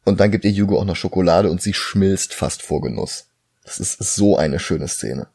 Und 0.07 0.20
dann 0.20 0.31
gibt 0.31 0.46
ihr 0.46 0.53
Hugo 0.53 0.81
auch 0.81 0.87
noch 0.87 0.96
Schokolade 0.96 1.51
und 1.51 1.61
sie 1.61 1.75
schmilzt 1.75 2.33
fast 2.33 2.62
vor 2.62 2.81
Genuss. 2.81 3.27
Das 3.62 3.79
ist 3.79 3.99
so 3.99 4.38
eine 4.38 4.59
schöne 4.59 4.88
Szene. 4.88 5.27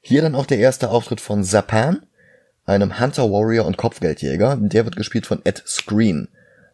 Hier 0.00 0.22
dann 0.22 0.34
auch 0.34 0.46
der 0.46 0.58
erste 0.58 0.90
Auftritt 0.90 1.20
von 1.20 1.44
Zapan, 1.44 2.04
einem 2.66 2.98
Hunter 2.98 3.30
Warrior 3.30 3.64
und 3.64 3.76
Kopfgeldjäger. 3.76 4.58
Der 4.60 4.84
wird 4.84 4.96
gespielt 4.96 5.28
von 5.28 5.40
Ed 5.44 5.62
Screen. 5.64 6.26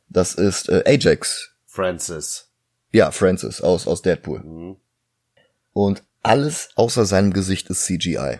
Das 0.09 0.35
ist 0.37 0.71
äh, 0.71 0.83
Ajax. 0.87 1.51
Francis. 1.67 2.49
Ja, 2.95 3.11
Francis 3.11 3.61
aus, 3.61 3.89
aus 3.89 4.03
Deadpool. 4.03 4.39
Mhm. 4.45 4.77
Und 5.73 6.05
alles 6.23 6.69
außer 6.77 7.05
seinem 7.05 7.33
Gesicht 7.33 7.69
ist 7.69 7.85
CGI. 7.87 8.39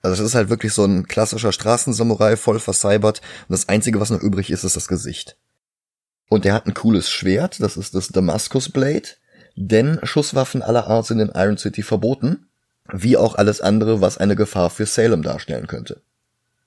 Also 0.00 0.16
das 0.16 0.20
ist 0.20 0.36
halt 0.36 0.48
wirklich 0.48 0.72
so 0.72 0.84
ein 0.84 1.08
klassischer 1.08 1.50
Straßensamurai, 1.50 2.36
voll 2.36 2.60
vercybert. 2.60 3.20
Und 3.48 3.52
das 3.52 3.68
Einzige, 3.68 3.98
was 3.98 4.10
noch 4.10 4.22
übrig 4.22 4.50
ist, 4.50 4.62
ist 4.62 4.76
das 4.76 4.86
Gesicht. 4.86 5.36
Und 6.28 6.44
der 6.44 6.54
hat 6.54 6.66
ein 6.66 6.74
cooles 6.74 7.10
Schwert, 7.10 7.58
das 7.58 7.76
ist 7.76 7.96
das 7.96 8.06
Damascus 8.06 8.68
Blade. 8.68 9.08
Denn 9.56 9.98
Schusswaffen 10.04 10.62
aller 10.62 10.86
Art 10.86 11.06
sind 11.06 11.18
in 11.18 11.32
Iron 11.34 11.58
City 11.58 11.82
verboten. 11.82 12.46
Wie 12.92 13.16
auch 13.16 13.34
alles 13.34 13.60
andere, 13.60 14.00
was 14.00 14.18
eine 14.18 14.36
Gefahr 14.36 14.70
für 14.70 14.86
Salem 14.86 15.24
darstellen 15.24 15.66
könnte. 15.66 16.00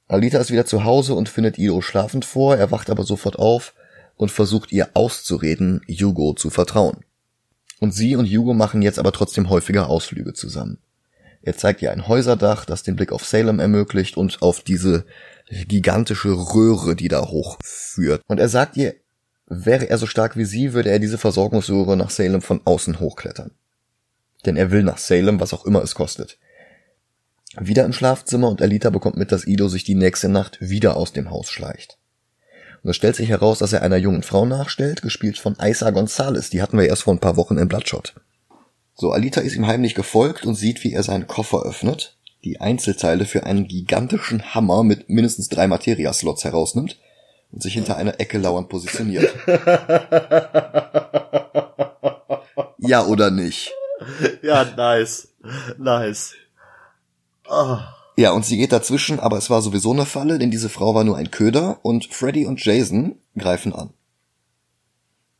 Alita 0.09 0.39
ist 0.39 0.51
wieder 0.51 0.65
zu 0.65 0.83
Hause 0.83 1.13
und 1.13 1.29
findet 1.29 1.57
Ido 1.57 1.79
schlafend 1.79 2.25
vor, 2.25 2.57
er 2.57 2.71
wacht 2.71 2.89
aber 2.89 3.05
sofort 3.05 3.39
auf 3.39 3.73
und 4.17 4.29
versucht 4.29 4.73
ihr 4.73 4.89
auszureden, 4.93 5.79
Hugo 5.87 6.33
zu 6.33 6.49
vertrauen. 6.49 7.05
Und 7.79 7.93
sie 7.93 8.15
und 8.15 8.25
Hugo 8.25 8.53
machen 8.53 8.81
jetzt 8.81 8.99
aber 8.99 9.11
trotzdem 9.11 9.49
häufiger 9.49 9.89
Ausflüge 9.89 10.33
zusammen. 10.33 10.79
Er 11.41 11.55
zeigt 11.55 11.81
ihr 11.81 11.91
ein 11.91 12.07
Häuserdach, 12.07 12.65
das 12.65 12.83
den 12.83 12.95
Blick 12.95 13.11
auf 13.11 13.25
Salem 13.25 13.59
ermöglicht 13.59 14.17
und 14.17 14.41
auf 14.41 14.61
diese 14.61 15.05
gigantische 15.67 16.31
Röhre, 16.31 16.95
die 16.95 17.07
da 17.07 17.21
hochführt. 17.21 18.21
Und 18.27 18.39
er 18.39 18.49
sagt 18.49 18.75
ihr, 18.75 18.95
wäre 19.47 19.89
er 19.89 19.97
so 19.97 20.05
stark 20.05 20.35
wie 20.35 20.45
sie, 20.45 20.73
würde 20.73 20.89
er 20.89 20.99
diese 20.99 21.17
Versorgungsröhre 21.17 21.95
nach 21.95 22.09
Salem 22.09 22.41
von 22.41 22.61
außen 22.65 22.99
hochklettern. 22.99 23.51
Denn 24.45 24.57
er 24.57 24.71
will 24.71 24.83
nach 24.83 24.97
Salem, 24.97 25.39
was 25.39 25.53
auch 25.53 25.65
immer 25.65 25.81
es 25.81 25.95
kostet. 25.95 26.37
Wieder 27.57 27.85
im 27.85 27.93
Schlafzimmer 27.93 28.49
und 28.49 28.61
Alita 28.61 28.89
bekommt 28.89 29.17
mit, 29.17 29.31
dass 29.31 29.47
Ido 29.47 29.69
sich 29.69 29.83
die 29.83 29.95
nächste 29.95 30.29
Nacht 30.29 30.59
wieder 30.61 30.97
aus 30.97 31.13
dem 31.13 31.31
Haus 31.31 31.49
schleicht. 31.49 31.98
Und 32.83 32.89
es 32.89 32.95
stellt 32.95 33.15
sich 33.15 33.29
heraus, 33.29 33.59
dass 33.59 33.73
er 33.73 33.81
einer 33.81 33.97
jungen 33.97 34.23
Frau 34.23 34.45
nachstellt, 34.45 35.01
gespielt 35.01 35.37
von 35.37 35.55
Isa 35.61 35.89
Gonzalez. 35.91 36.49
Die 36.49 36.61
hatten 36.61 36.77
wir 36.77 36.87
erst 36.87 37.03
vor 37.03 37.13
ein 37.13 37.19
paar 37.19 37.37
Wochen 37.37 37.57
in 37.57 37.67
Bloodshot. 37.67 38.13
So, 38.95 39.11
Alita 39.11 39.41
ist 39.41 39.55
ihm 39.55 39.67
heimlich 39.67 39.95
gefolgt 39.95 40.45
und 40.45 40.55
sieht, 40.55 40.83
wie 40.83 40.93
er 40.93 41.03
seinen 41.03 41.27
Koffer 41.27 41.63
öffnet, 41.63 42.17
die 42.43 42.59
Einzelteile 42.59 43.25
für 43.25 43.43
einen 43.45 43.67
gigantischen 43.67 44.53
Hammer 44.53 44.83
mit 44.83 45.09
mindestens 45.09 45.49
drei 45.49 45.67
Materia-Slots 45.67 46.43
herausnimmt 46.43 46.97
und 47.51 47.63
sich 47.63 47.73
hinter 47.73 47.97
einer 47.97 48.19
Ecke 48.19 48.37
lauernd 48.37 48.69
positioniert. 48.69 49.33
ja 52.77 53.05
oder 53.05 53.31
nicht? 53.31 53.71
Ja, 54.41 54.65
nice. 54.65 55.29
Nice. 55.77 56.35
Ah. 57.47 57.95
Ja, 58.19 58.31
und 58.33 58.43
sie 58.43 58.57
geht 58.57 58.73
dazwischen, 58.73 59.17
aber 59.21 59.37
es 59.37 59.49
war 59.49 59.61
sowieso 59.61 59.93
eine 59.93 60.05
Falle, 60.05 60.39
denn 60.39 60.51
diese 60.51 60.67
Frau 60.67 60.93
war 60.93 61.05
nur 61.05 61.15
ein 61.15 61.31
Köder 61.31 61.79
und 61.83 62.07
Freddy 62.13 62.45
und 62.45 62.61
Jason 62.61 63.15
greifen 63.37 63.73
an. 63.73 63.91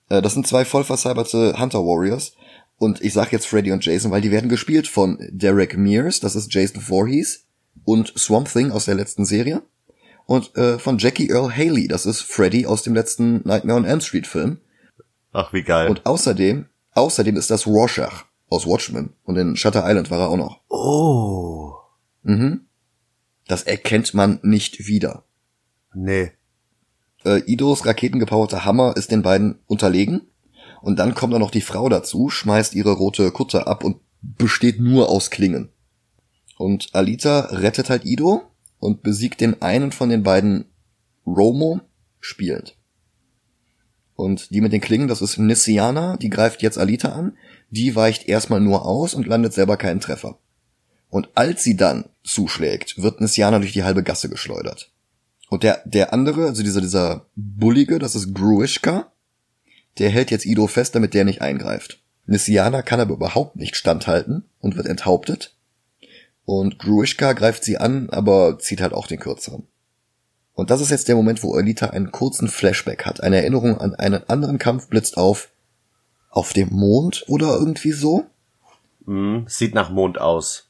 Äh, 0.07 0.21
Das 0.21 0.33
sind 0.33 0.47
zwei 0.47 0.63
voll 0.63 0.85
vercyberte 0.85 1.59
Hunter 1.59 1.79
Warriors 1.79 2.31
und 2.77 3.01
ich 3.01 3.11
sag 3.11 3.33
jetzt 3.33 3.47
Freddy 3.47 3.73
und 3.73 3.83
Jason, 3.83 4.11
weil 4.11 4.21
die 4.21 4.31
werden 4.31 4.49
gespielt 4.49 4.87
von 4.87 5.17
Derek 5.29 5.77
Mears, 5.77 6.21
das 6.21 6.37
ist 6.37 6.53
Jason 6.53 6.79
Voorhees 6.79 7.47
und 7.83 8.13
Swamp 8.17 8.47
Thing 8.49 8.71
aus 8.71 8.85
der 8.85 8.95
letzten 8.95 9.25
Serie 9.25 9.61
und 10.25 10.55
äh, 10.55 10.79
von 10.79 10.99
Jackie 10.99 11.27
Earl 11.29 11.53
Haley, 11.53 11.89
das 11.89 12.05
ist 12.05 12.21
Freddy 12.21 12.65
aus 12.65 12.81
dem 12.81 12.93
letzten 12.95 13.41
Nightmare 13.45 13.77
on 13.77 13.83
Elm 13.83 13.99
Street 13.99 14.25
Film 14.25 14.59
Ach, 15.33 15.51
wie 15.51 15.63
geil. 15.63 15.89
und 15.89 16.05
außerdem, 16.05 16.67
außerdem 16.93 17.35
ist 17.35 17.51
das 17.51 17.67
Rorschach 17.67 18.23
aus 18.49 18.65
Watchmen 18.65 19.15
und 19.25 19.35
in 19.35 19.57
Shutter 19.57 19.83
Island 19.85 20.09
war 20.11 20.19
er 20.21 20.29
auch 20.29 20.37
noch. 20.37 20.61
oh. 20.69 21.73
Mhm. 22.23 22.61
Das 23.49 23.63
erkennt 23.63 24.13
man 24.13 24.39
nicht 24.43 24.85
wieder. 24.85 25.23
Nee. 25.95 26.33
Äh, 27.25 27.41
Idos 27.51 27.83
raketengepowerter 27.83 28.63
Hammer 28.63 28.95
ist 28.95 29.12
den 29.12 29.23
beiden 29.23 29.57
unterlegen. 29.65 30.21
Und 30.83 30.99
dann 30.99 31.15
kommt 31.15 31.33
da 31.33 31.39
noch 31.39 31.49
die 31.49 31.62
Frau 31.62 31.89
dazu, 31.89 32.29
schmeißt 32.29 32.75
ihre 32.75 32.91
rote 32.91 33.31
Kutte 33.31 33.65
ab 33.65 33.83
und 33.83 33.97
besteht 34.21 34.79
nur 34.79 35.09
aus 35.09 35.31
Klingen. 35.31 35.69
Und 36.59 36.89
Alita 36.93 37.47
rettet 37.49 37.89
halt 37.89 38.05
Ido 38.05 38.43
und 38.77 39.01
besiegt 39.01 39.41
den 39.41 39.63
einen 39.63 39.91
von 39.91 40.09
den 40.09 40.21
beiden 40.21 40.65
Romo 41.25 41.81
spielend. 42.19 42.77
Und 44.13 44.51
die 44.51 44.62
mit 44.62 44.73
den 44.73 44.81
Klingen, 44.81 45.07
das 45.07 45.23
ist 45.23 45.39
Nissiana, 45.39 46.17
die 46.17 46.29
greift 46.29 46.62
jetzt 46.62 46.77
Alita 46.77 47.13
an. 47.13 47.35
Die 47.71 47.95
weicht 47.95 48.27
erstmal 48.27 48.62
nur 48.62 48.85
aus 48.85 49.15
und 49.15 49.25
landet 49.25 49.53
selber 49.53 49.75
keinen 49.75 50.01
Treffer. 50.01 50.38
Und 51.09 51.29
als 51.35 51.63
sie 51.63 51.75
dann 51.75 52.05
zuschlägt, 52.23 53.01
wird 53.01 53.19
Nissiana 53.21 53.59
durch 53.59 53.73
die 53.73 53.83
halbe 53.83 54.03
Gasse 54.03 54.29
geschleudert. 54.29 54.91
Und 55.49 55.63
der, 55.63 55.81
der 55.85 56.13
andere, 56.13 56.45
also 56.45 56.61
dieser, 56.61 56.81
dieser 56.81 57.25
Bullige, 57.35 57.97
das 57.97 58.15
ist 58.15 58.33
Gruishka, 58.33 59.11
der 59.97 60.09
hält 60.09 60.31
jetzt 60.31 60.45
Ido 60.45 60.67
fest, 60.67 60.95
damit 60.95 61.13
der 61.13 61.25
nicht 61.25 61.41
eingreift. 61.41 61.99
Nissiana 62.27 62.83
kann 62.83 62.99
aber 62.99 63.15
überhaupt 63.15 63.55
nicht 63.55 63.75
standhalten 63.75 64.45
und 64.59 64.77
wird 64.77 64.85
enthauptet. 64.85 65.55
Und 66.45 66.79
Gruishka 66.79 67.33
greift 67.33 67.63
sie 67.63 67.77
an, 67.77 68.09
aber 68.11 68.59
zieht 68.59 68.81
halt 68.81 68.93
auch 68.93 69.07
den 69.07 69.19
kürzeren. 69.19 69.67
Und 70.53 70.69
das 70.69 70.81
ist 70.81 70.91
jetzt 70.91 71.07
der 71.07 71.15
Moment, 71.15 71.41
wo 71.41 71.55
Alita 71.55 71.87
einen 71.87 72.11
kurzen 72.11 72.47
Flashback 72.47 73.05
hat. 73.05 73.21
Eine 73.21 73.37
Erinnerung 73.37 73.79
an 73.79 73.95
einen 73.95 74.27
anderen 74.29 74.59
Kampf 74.59 74.87
blitzt 74.87 75.17
auf. 75.17 75.49
Auf 76.29 76.53
dem 76.53 76.69
Mond 76.71 77.25
oder 77.27 77.57
irgendwie 77.57 77.91
so? 77.91 78.25
Mm, 79.05 79.47
sieht 79.47 79.73
nach 79.73 79.89
Mond 79.89 80.19
aus. 80.19 80.68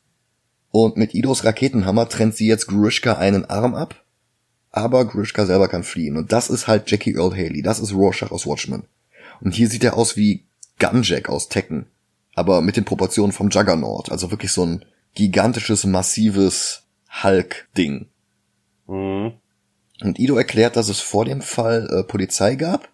Und 0.72 0.98
mit 0.98 1.14
Idos 1.14 1.44
Raketenhammer 1.46 2.08
trennt 2.10 2.36
sie 2.36 2.48
jetzt 2.48 2.68
Gruishka 2.68 3.14
einen 3.14 3.46
Arm 3.46 3.76
ab. 3.76 4.04
Aber 4.72 5.06
Gruishka 5.06 5.46
selber 5.46 5.68
kann 5.68 5.84
fliehen. 5.84 6.18
Und 6.18 6.32
das 6.32 6.50
ist 6.50 6.68
halt 6.68 6.90
Jackie 6.92 7.16
Earl 7.16 7.32
Haley. 7.32 7.62
Das 7.62 7.80
ist 7.80 7.94
Rorschach 7.94 8.32
aus 8.32 8.46
Watchmen. 8.46 8.84
Und 9.42 9.56
hier 9.56 9.68
sieht 9.68 9.84
er 9.84 9.98
aus 9.98 10.16
wie 10.16 10.46
Gunjack 10.80 11.30
aus 11.30 11.50
Tekken. 11.50 11.88
Aber 12.36 12.62
mit 12.62 12.78
den 12.78 12.86
Proportionen 12.86 13.32
vom 13.32 13.50
Juggernaut. 13.50 14.12
Also 14.12 14.30
wirklich 14.32 14.52
so 14.52 14.66
ein 14.66 14.86
gigantisches, 15.16 15.86
massives 15.86 16.84
Hulk-Ding. 17.24 18.08
Mhm. 18.88 19.34
Und 20.02 20.20
Ido 20.20 20.38
erklärt, 20.38 20.76
dass 20.76 20.88
es 20.88 21.00
vor 21.00 21.26
dem 21.26 21.42
Fall 21.42 21.90
äh, 21.92 22.04
Polizei 22.04 22.56
gab 22.56 22.90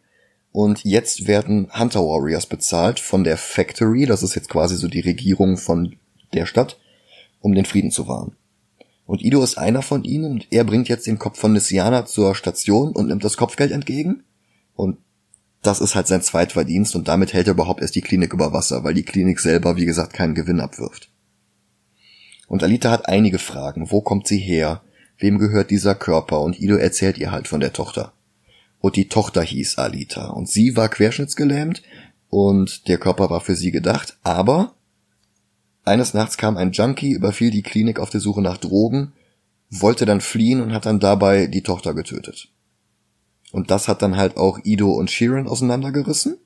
und 0.56 0.86
jetzt 0.86 1.28
werden 1.28 1.68
Hunter 1.78 2.00
Warriors 2.00 2.46
bezahlt 2.46 3.02
von 3.02 3.26
der 3.26 3.36
Factory, 3.36 4.06
das 4.06 4.24
ist 4.24 4.36
jetzt 4.36 4.48
quasi 4.48 4.78
so 4.78 4.88
die 4.88 5.02
Regierung 5.02 5.58
von 5.58 5.98
der 6.34 6.46
Stadt, 6.46 6.80
um 7.46 7.54
den 7.54 7.66
Frieden 7.66 7.92
zu 7.92 8.08
wahren. 8.08 8.36
Und 9.06 9.24
Ido 9.24 9.44
ist 9.44 9.60
einer 9.60 9.84
von 9.84 10.04
ihnen 10.04 10.32
und 10.32 10.48
er 10.50 10.64
bringt 10.64 10.90
jetzt 10.90 11.06
den 11.06 11.20
Kopf 11.20 11.38
von 11.38 11.54
Nissiana 11.54 12.08
zur 12.08 12.34
Station 12.34 12.92
und 12.92 13.08
nimmt 13.08 13.24
das 13.24 13.38
Kopfgeld 13.38 13.72
entgegen. 13.72 14.24
Und 14.74 14.98
das 15.62 15.80
ist 15.80 15.94
halt 15.94 16.08
sein 16.08 16.24
Zweitverdienst 16.24 16.96
und 16.96 17.08
damit 17.08 17.34
hält 17.34 17.46
er 17.46 17.54
überhaupt 17.54 17.82
erst 17.82 17.94
die 17.94 18.02
Klinik 18.02 18.34
über 18.34 18.52
Wasser, 18.52 18.84
weil 18.84 18.96
die 18.96 19.04
Klinik 19.04 19.40
selber, 19.40 19.76
wie 19.76 19.86
gesagt, 19.86 20.14
keinen 20.14 20.34
Gewinn 20.34 20.60
abwirft. 20.60 21.12
Und 22.48 22.64
Alita 22.64 22.90
hat 22.90 23.08
einige 23.08 23.38
Fragen. 23.38 23.92
Wo 23.92 24.02
kommt 24.02 24.26
sie 24.26 24.40
her? 24.40 24.82
Wem 25.20 25.38
gehört 25.38 25.70
dieser 25.70 25.94
Körper? 25.94 26.42
Und 26.42 26.60
Ido 26.60 26.78
erzählt 26.78 27.20
ihr 27.20 27.32
halt 27.32 27.48
von 27.48 27.60
der 27.60 27.74
Tochter. 27.74 28.14
Und 28.80 28.96
die 28.96 29.08
Tochter 29.08 29.44
hieß 29.44 29.78
Alita. 29.78 30.30
Und 30.30 30.50
sie 30.50 30.76
war 30.76 30.90
querschnittsgelähmt 30.90 31.84
und 32.28 32.88
der 32.88 32.98
Körper 32.98 33.30
war 33.30 33.42
für 33.42 33.56
sie 33.56 33.70
gedacht. 33.70 34.18
Aber 34.24 34.74
eines 35.86 36.14
Nachts 36.14 36.38
kam 36.38 36.58
ein 36.58 36.72
Junkie, 36.72 37.12
überfiel 37.12 37.52
die 37.52 37.64
Klinik 37.64 38.00
auf 38.00 38.10
der 38.10 38.20
Suche 38.20 38.42
nach 38.42 38.58
Drogen, 38.58 39.14
wollte 39.70 40.06
dann 40.06 40.22
fliehen 40.22 40.62
und 40.62 40.74
hat 40.74 40.86
dann 40.86 41.00
dabei 41.00 41.48
die 41.48 41.64
Tochter 41.64 41.94
getötet. 41.94 42.50
Und 43.52 43.72
das 43.72 43.88
hat 43.88 44.02
dann 44.02 44.18
halt 44.18 44.38
auch 44.38 44.60
Ido 44.64 44.92
und 44.92 45.12
Sheeran 45.12 45.48
auseinandergerissen. 45.48 46.38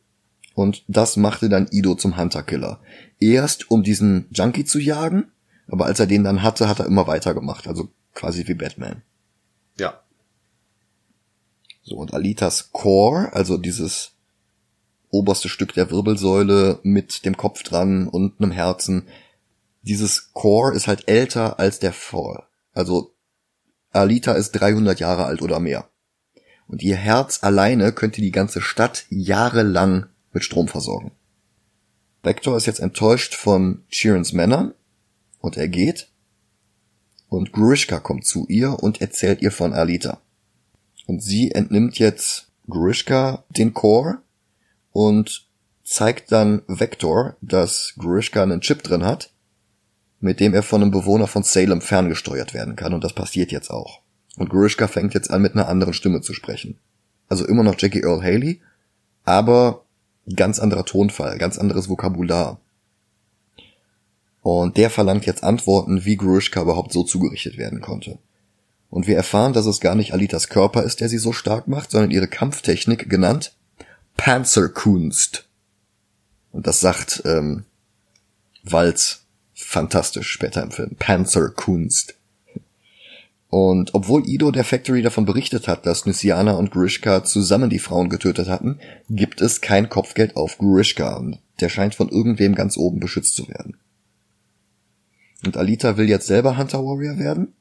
Und 0.53 0.83
das 0.87 1.15
machte 1.15 1.47
dann 1.49 1.67
Ido 1.71 1.95
zum 1.95 2.17
Hunter-Killer. 2.17 2.79
Erst 3.19 3.71
um 3.71 3.81
diesen 3.81 4.27
Junkie 4.31 4.65
zu 4.65 4.77
jagen, 4.77 5.31
aber 5.67 5.85
als 5.85 5.99
er 5.99 6.07
den 6.07 6.23
dann 6.23 6.43
hatte, 6.43 6.67
hat 6.67 6.79
er 6.79 6.85
immer 6.85 7.07
weitergemacht. 7.07 7.67
Also 7.67 7.89
quasi 8.13 8.47
wie 8.47 8.55
Batman. 8.55 9.01
Ja. 9.77 10.01
So, 11.83 11.95
und 11.95 12.13
Alitas 12.13 12.71
Core, 12.71 13.31
also 13.33 13.57
dieses 13.57 14.11
oberste 15.09 15.49
Stück 15.49 15.73
der 15.73 15.89
Wirbelsäule 15.89 16.79
mit 16.83 17.25
dem 17.25 17.37
Kopf 17.37 17.63
dran 17.63 18.07
und 18.07 18.39
einem 18.39 18.51
Herzen, 18.51 19.07
dieses 19.81 20.33
Core 20.33 20.75
ist 20.75 20.87
halt 20.87 21.07
älter 21.07 21.59
als 21.59 21.79
der 21.79 21.93
Fall. 21.93 22.43
Also 22.73 23.15
Alita 23.91 24.33
ist 24.33 24.51
300 24.51 24.99
Jahre 24.99 25.25
alt 25.25 25.41
oder 25.41 25.59
mehr. 25.59 25.89
Und 26.67 26.83
ihr 26.83 26.95
Herz 26.95 27.43
alleine 27.43 27.91
könnte 27.91 28.21
die 28.21 28.31
ganze 28.31 28.61
Stadt 28.61 29.05
jahrelang 29.09 30.07
mit 30.31 30.43
Strom 30.43 30.67
versorgen. 30.67 31.11
Vector 32.21 32.57
ist 32.57 32.67
jetzt 32.67 32.79
enttäuscht 32.79 33.33
von 33.33 33.83
Sheerans 33.89 34.33
Männern 34.33 34.73
und 35.39 35.57
er 35.57 35.67
geht. 35.67 36.09
Und 37.27 37.53
Grishka 37.53 37.99
kommt 37.99 38.25
zu 38.25 38.45
ihr 38.47 38.83
und 38.83 39.01
erzählt 39.01 39.41
ihr 39.41 39.51
von 39.51 39.73
Alita. 39.73 40.21
Und 41.07 41.23
sie 41.23 41.51
entnimmt 41.51 41.97
jetzt 41.97 42.51
Grishka 42.67 43.43
den 43.49 43.73
Core 43.73 44.21
und 44.91 45.47
zeigt 45.83 46.31
dann 46.31 46.61
Vector, 46.67 47.35
dass 47.41 47.95
Grishka 47.97 48.43
einen 48.43 48.61
Chip 48.61 48.83
drin 48.83 49.03
hat, 49.03 49.31
mit 50.19 50.39
dem 50.39 50.53
er 50.53 50.63
von 50.63 50.81
einem 50.81 50.91
Bewohner 50.91 51.27
von 51.27 51.43
Salem 51.43 51.81
ferngesteuert 51.81 52.53
werden 52.53 52.75
kann. 52.75 52.93
Und 52.93 53.03
das 53.03 53.13
passiert 53.13 53.51
jetzt 53.51 53.69
auch. 53.69 54.01
Und 54.37 54.49
Grishka 54.49 54.87
fängt 54.87 55.13
jetzt 55.13 55.31
an, 55.31 55.41
mit 55.41 55.53
einer 55.53 55.67
anderen 55.67 55.93
Stimme 55.93 56.21
zu 56.21 56.33
sprechen. 56.33 56.77
Also 57.27 57.45
immer 57.45 57.63
noch 57.63 57.75
Jackie 57.77 58.01
Earl 58.01 58.23
Haley, 58.23 58.61
aber 59.23 59.83
ganz 60.35 60.59
anderer 60.59 60.85
Tonfall, 60.85 61.37
ganz 61.37 61.57
anderes 61.57 61.89
Vokabular. 61.89 62.59
Und 64.41 64.77
der 64.77 64.89
verlangt 64.89 65.25
jetzt 65.25 65.43
Antworten, 65.43 66.05
wie 66.05 66.15
Grushka 66.15 66.61
überhaupt 66.61 66.93
so 66.93 67.03
zugerichtet 67.03 67.57
werden 67.57 67.81
konnte. 67.81 68.17
Und 68.89 69.07
wir 69.07 69.15
erfahren, 69.15 69.53
dass 69.53 69.65
es 69.65 69.81
gar 69.81 69.95
nicht 69.95 70.13
Alitas 70.13 70.49
Körper 70.49 70.83
ist, 70.83 70.99
der 71.01 71.09
sie 71.09 71.19
so 71.19 71.33
stark 71.33 71.67
macht, 71.67 71.91
sondern 71.91 72.11
ihre 72.11 72.27
Kampftechnik, 72.27 73.09
genannt 73.09 73.53
Panzerkunst. 74.17 75.47
Und 76.51 76.65
das 76.65 76.79
sagt 76.79 77.21
ähm, 77.25 77.65
Walz 78.63 79.25
fantastisch 79.69 80.31
später 80.31 80.63
im 80.63 80.71
Film. 80.71 80.95
Panzerkunst. 80.97 82.15
Und 83.49 83.93
obwohl 83.93 84.27
Ido 84.27 84.49
der 84.49 84.63
Factory 84.63 85.03
davon 85.03 85.25
berichtet 85.25 85.67
hat, 85.67 85.85
dass 85.85 86.07
Nissiana 86.07 86.53
und 86.53 86.71
Grishka 86.71 87.23
zusammen 87.23 87.69
die 87.69 87.79
Frauen 87.79 88.09
getötet 88.09 88.47
hatten, 88.47 88.79
gibt 89.09 89.41
es 89.41 89.61
kein 89.61 89.87
Kopfgeld 89.87 90.35
auf 90.35 90.57
Grishka 90.57 91.23
der 91.59 91.69
scheint 91.69 91.93
von 91.93 92.09
irgendwem 92.09 92.55
ganz 92.55 92.77
oben 92.77 92.99
beschützt 92.99 93.35
zu 93.35 93.47
werden. 93.47 93.77
Und 95.45 95.55
Alita 95.55 95.97
will 95.97 96.09
jetzt 96.09 96.27
selber 96.27 96.57
Hunter 96.57 96.79
Warrior 96.79 97.17
werden, 97.17 97.53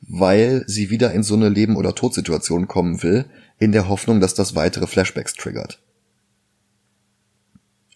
weil 0.00 0.64
sie 0.66 0.88
wieder 0.88 1.12
in 1.12 1.22
so 1.22 1.34
eine 1.34 1.48
Leben- 1.48 1.76
oder 1.76 1.94
Todsituation 1.94 2.68
kommen 2.68 3.02
will, 3.02 3.26
in 3.58 3.72
der 3.72 3.88
Hoffnung, 3.88 4.20
dass 4.20 4.34
das 4.34 4.54
weitere 4.54 4.86
Flashbacks 4.86 5.34
triggert. 5.34 5.82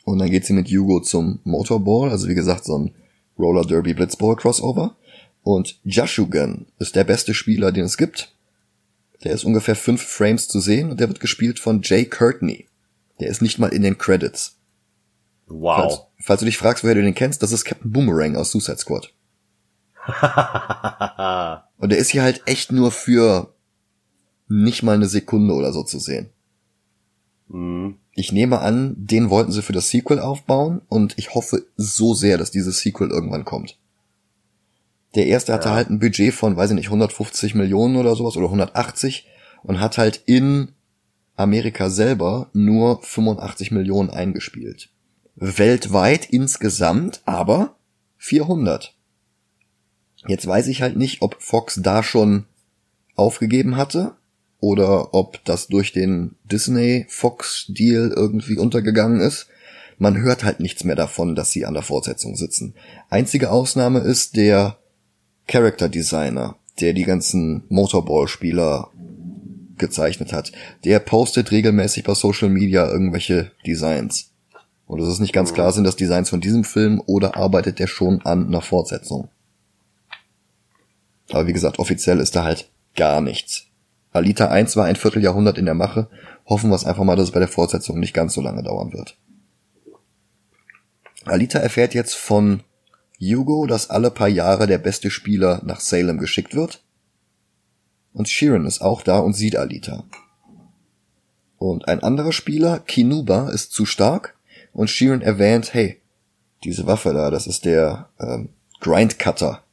Und 0.04 0.18
dann 0.18 0.30
geht 0.30 0.44
sie 0.44 0.52
mit 0.52 0.68
Hugo 0.68 1.00
zum 1.00 1.40
Motorball, 1.44 2.10
also 2.10 2.28
wie 2.28 2.34
gesagt 2.34 2.64
so 2.64 2.78
ein 2.78 2.94
Roller 3.38 3.64
Derby 3.64 3.94
Blitzball 3.94 4.36
Crossover. 4.36 4.96
Und 5.42 5.78
Jashugan 5.84 6.66
ist 6.78 6.96
der 6.96 7.04
beste 7.04 7.34
Spieler, 7.34 7.72
den 7.72 7.84
es 7.84 7.96
gibt. 7.96 8.32
Der 9.24 9.32
ist 9.32 9.44
ungefähr 9.44 9.76
fünf 9.76 10.02
Frames 10.02 10.48
zu 10.48 10.60
sehen 10.60 10.90
und 10.90 11.00
der 11.00 11.08
wird 11.08 11.20
gespielt 11.20 11.58
von 11.58 11.80
Jay 11.82 12.04
Courtney. 12.04 12.66
Der 13.20 13.28
ist 13.28 13.42
nicht 13.42 13.58
mal 13.58 13.68
in 13.68 13.82
den 13.82 13.98
Credits. 13.98 14.56
Wow. 15.46 15.76
Falls, 15.76 16.00
falls 16.20 16.40
du 16.40 16.46
dich 16.46 16.58
fragst, 16.58 16.84
woher 16.84 16.94
du 16.94 17.02
den 17.02 17.14
kennst, 17.14 17.42
das 17.42 17.52
ist 17.52 17.64
Captain 17.64 17.92
Boomerang 17.92 18.36
aus 18.36 18.50
Suicide 18.50 18.78
Squad. 18.78 19.12
Und 21.78 21.90
der 21.90 21.98
ist 21.98 22.10
hier 22.10 22.22
halt 22.22 22.42
echt 22.46 22.72
nur 22.72 22.90
für 22.90 23.54
nicht 24.48 24.82
mal 24.82 24.94
eine 24.94 25.08
Sekunde 25.08 25.54
oder 25.54 25.72
so 25.72 25.82
zu 25.82 25.98
sehen. 25.98 26.30
Mhm. 27.48 27.98
Ich 28.14 28.32
nehme 28.32 28.60
an, 28.60 28.94
den 28.96 29.28
wollten 29.30 29.50
sie 29.52 29.62
für 29.62 29.72
das 29.72 29.90
Sequel 29.90 30.20
aufbauen 30.20 30.80
und 30.88 31.14
ich 31.18 31.34
hoffe 31.34 31.66
so 31.76 32.14
sehr, 32.14 32.38
dass 32.38 32.50
dieses 32.50 32.80
Sequel 32.80 33.10
irgendwann 33.10 33.44
kommt. 33.44 33.76
Der 35.14 35.26
erste 35.26 35.52
hatte 35.52 35.68
Ja. 35.68 35.74
halt 35.74 35.90
ein 35.90 35.98
Budget 35.98 36.32
von, 36.32 36.56
weiß 36.56 36.70
ich 36.70 36.76
nicht, 36.76 36.86
150 36.86 37.54
Millionen 37.54 37.96
oder 37.96 38.14
sowas 38.16 38.36
oder 38.36 38.46
180 38.46 39.26
und 39.62 39.80
hat 39.80 39.98
halt 39.98 40.22
in 40.26 40.68
Amerika 41.36 41.90
selber 41.90 42.50
nur 42.52 43.02
85 43.02 43.72
Millionen 43.72 44.10
eingespielt. 44.10 44.90
Weltweit 45.36 46.26
insgesamt 46.26 47.22
aber 47.24 47.74
400. 48.18 48.94
Jetzt 50.28 50.46
weiß 50.46 50.68
ich 50.68 50.82
halt 50.82 50.96
nicht, 50.96 51.22
ob 51.22 51.42
Fox 51.42 51.80
da 51.82 52.02
schon 52.02 52.44
aufgegeben 53.16 53.76
hatte 53.76 54.14
oder 54.64 55.12
ob 55.12 55.44
das 55.44 55.66
durch 55.66 55.92
den 55.92 56.36
Disney-Fox-Deal 56.50 58.14
irgendwie 58.16 58.56
untergegangen 58.56 59.20
ist. 59.20 59.46
Man 59.98 60.16
hört 60.16 60.42
halt 60.42 60.58
nichts 60.58 60.84
mehr 60.84 60.96
davon, 60.96 61.34
dass 61.34 61.50
sie 61.50 61.66
an 61.66 61.74
der 61.74 61.82
Fortsetzung 61.82 62.34
sitzen. 62.34 62.72
Einzige 63.10 63.50
Ausnahme 63.50 63.98
ist 63.98 64.36
der 64.36 64.78
Character 65.46 65.90
Designer, 65.90 66.56
der 66.80 66.94
die 66.94 67.02
ganzen 67.02 67.64
Motorball-Spieler 67.68 68.88
gezeichnet 69.76 70.32
hat. 70.32 70.50
Der 70.84 70.98
postet 70.98 71.50
regelmäßig 71.50 72.02
bei 72.04 72.14
Social 72.14 72.48
Media 72.48 72.90
irgendwelche 72.90 73.50
Designs. 73.66 74.30
Und 74.86 74.98
es 75.02 75.08
ist 75.08 75.20
nicht 75.20 75.34
ganz 75.34 75.52
klar, 75.52 75.72
sind 75.72 75.84
das 75.84 75.96
Designs 75.96 76.30
von 76.30 76.40
diesem 76.40 76.64
Film 76.64 77.02
oder 77.04 77.36
arbeitet 77.36 77.80
der 77.80 77.86
schon 77.86 78.22
an 78.22 78.46
einer 78.46 78.62
Fortsetzung. 78.62 79.28
Aber 81.28 81.46
wie 81.46 81.52
gesagt, 81.52 81.78
offiziell 81.78 82.18
ist 82.18 82.34
da 82.34 82.44
halt 82.44 82.70
gar 82.96 83.20
nichts. 83.20 83.66
Alita 84.14 84.46
1 84.46 84.76
war 84.76 84.84
ein 84.84 84.94
Vierteljahrhundert 84.94 85.58
in 85.58 85.64
der 85.64 85.74
Mache. 85.74 86.08
Hoffen 86.46 86.70
wir 86.70 86.76
es 86.76 86.84
einfach 86.84 87.02
mal, 87.02 87.16
dass 87.16 87.26
es 87.26 87.32
bei 87.32 87.40
der 87.40 87.48
Fortsetzung 87.48 87.98
nicht 87.98 88.14
ganz 88.14 88.32
so 88.32 88.40
lange 88.40 88.62
dauern 88.62 88.92
wird. 88.92 89.18
Alita 91.24 91.58
erfährt 91.58 91.94
jetzt 91.94 92.14
von 92.14 92.62
Hugo, 93.20 93.66
dass 93.66 93.90
alle 93.90 94.12
paar 94.12 94.28
Jahre 94.28 94.68
der 94.68 94.78
beste 94.78 95.10
Spieler 95.10 95.60
nach 95.64 95.80
Salem 95.80 96.18
geschickt 96.18 96.54
wird. 96.54 96.84
und 98.12 98.28
Sheeran 98.28 98.66
ist 98.66 98.80
auch 98.80 99.02
da 99.02 99.18
und 99.18 99.32
sieht 99.32 99.56
Alita. 99.56 100.04
Und 101.58 101.88
ein 101.88 102.00
anderer 102.00 102.30
Spieler, 102.32 102.78
Kinuba, 102.78 103.48
ist 103.48 103.72
zu 103.72 103.84
stark 103.84 104.36
und 104.72 104.90
Sheeran 104.90 105.22
erwähnt, 105.22 105.74
hey, 105.74 106.00
diese 106.62 106.86
Waffe 106.86 107.12
da, 107.12 107.30
das 107.30 107.48
ist 107.48 107.64
der 107.64 108.10
ähm, 108.20 108.50
Grindcutter. 108.78 109.64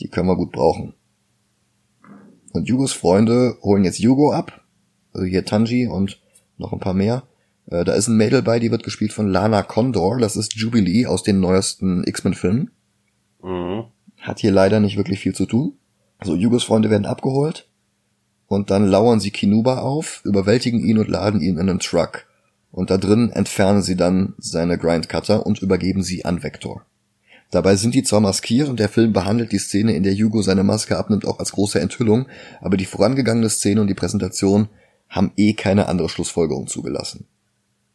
Die 0.00 0.08
können 0.08 0.26
wir 0.26 0.36
gut 0.36 0.50
brauchen. 0.50 0.94
Und 2.56 2.68
Yugos 2.68 2.92
Freunde 2.92 3.58
holen 3.62 3.84
jetzt 3.84 3.98
Yugo 3.98 4.32
ab, 4.32 4.64
also 5.12 5.26
hier 5.26 5.44
Tanji 5.44 5.86
und 5.86 6.20
noch 6.56 6.72
ein 6.72 6.80
paar 6.80 6.94
mehr. 6.94 7.24
Äh, 7.66 7.84
da 7.84 7.92
ist 7.92 8.08
ein 8.08 8.16
Mädel 8.16 8.42
bei, 8.42 8.58
die 8.58 8.70
wird 8.70 8.82
gespielt 8.82 9.12
von 9.12 9.28
Lana 9.28 9.62
Condor, 9.62 10.18
das 10.18 10.36
ist 10.36 10.54
Jubilee 10.54 11.06
aus 11.06 11.22
den 11.22 11.38
neuesten 11.38 12.02
X-Men-Filmen. 12.04 12.70
Mhm. 13.42 13.84
Hat 14.18 14.40
hier 14.40 14.52
leider 14.52 14.80
nicht 14.80 14.96
wirklich 14.96 15.20
viel 15.20 15.34
zu 15.34 15.44
tun. 15.44 15.74
Also 16.18 16.34
Yugos 16.34 16.64
Freunde 16.64 16.88
werden 16.88 17.04
abgeholt 17.04 17.68
und 18.46 18.70
dann 18.70 18.86
lauern 18.86 19.20
sie 19.20 19.30
Kinuba 19.30 19.80
auf, 19.80 20.22
überwältigen 20.24 20.80
ihn 20.80 20.96
und 20.96 21.08
laden 21.08 21.42
ihn 21.42 21.58
in 21.58 21.68
einen 21.68 21.78
Truck. 21.78 22.26
Und 22.70 22.90
da 22.90 22.96
drin 22.96 23.30
entfernen 23.30 23.82
sie 23.82 23.96
dann 23.96 24.34
seine 24.38 24.78
Grindcutter 24.78 25.44
und 25.44 25.60
übergeben 25.60 26.02
sie 26.02 26.24
an 26.24 26.42
Vector. 26.42 26.86
Dabei 27.50 27.76
sind 27.76 27.94
die 27.94 28.02
zwar 28.02 28.20
maskiert 28.20 28.68
und 28.68 28.80
der 28.80 28.88
Film 28.88 29.12
behandelt 29.12 29.52
die 29.52 29.58
Szene, 29.58 29.94
in 29.94 30.02
der 30.02 30.14
Yugo 30.14 30.42
seine 30.42 30.64
Maske 30.64 30.96
abnimmt, 30.96 31.26
auch 31.26 31.38
als 31.38 31.52
große 31.52 31.80
Enthüllung, 31.80 32.26
aber 32.60 32.76
die 32.76 32.86
vorangegangene 32.86 33.48
Szene 33.48 33.80
und 33.80 33.86
die 33.86 33.94
Präsentation 33.94 34.68
haben 35.08 35.32
eh 35.36 35.52
keine 35.52 35.86
andere 35.86 36.08
Schlussfolgerung 36.08 36.66
zugelassen. 36.66 37.26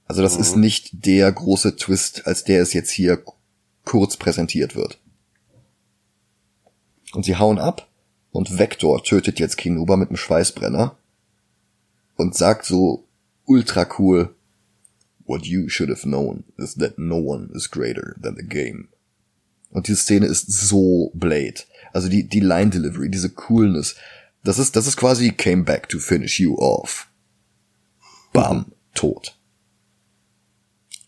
Also 0.05 0.21
das 0.21 0.35
mhm. 0.35 0.41
ist 0.41 0.55
nicht 0.55 1.05
der 1.05 1.31
große 1.31 1.75
Twist, 1.75 2.27
als 2.27 2.43
der 2.43 2.61
es 2.61 2.73
jetzt 2.73 2.91
hier 2.91 3.21
kurz 3.83 4.17
präsentiert 4.17 4.75
wird. 4.75 4.99
Und 7.13 7.25
sie 7.25 7.35
hauen 7.35 7.59
ab 7.59 7.87
und 8.31 8.57
Vector 8.57 9.03
tötet 9.03 9.39
jetzt 9.39 9.57
Kinuba 9.57 9.97
mit 9.97 10.09
einem 10.09 10.17
Schweißbrenner 10.17 10.95
und 12.15 12.35
sagt 12.35 12.65
so 12.65 13.05
ultra 13.45 13.87
cool, 13.99 14.33
What 15.25 15.45
you 15.45 15.69
should 15.69 15.89
have 15.89 16.01
known 16.01 16.43
is 16.57 16.75
that 16.75 16.97
no 16.97 17.15
one 17.15 17.49
is 17.53 17.69
greater 17.69 18.15
than 18.21 18.35
the 18.35 18.43
game. 18.43 18.89
Und 19.71 19.87
diese 19.87 20.01
Szene 20.01 20.27
ist 20.27 20.51
so 20.51 21.11
Blade. 21.13 21.61
Also 21.93 22.09
die, 22.09 22.27
die 22.27 22.39
Line 22.39 22.69
Delivery, 22.69 23.09
diese 23.09 23.29
Coolness. 23.29 23.95
Das 24.43 24.59
ist, 24.59 24.75
das 24.75 24.87
ist 24.87 24.97
quasi 24.97 25.31
came 25.31 25.63
back 25.63 25.89
to 25.89 25.99
finish 25.99 26.39
you 26.39 26.57
off. 26.57 27.07
Bam, 28.33 28.71
tot. 28.93 29.37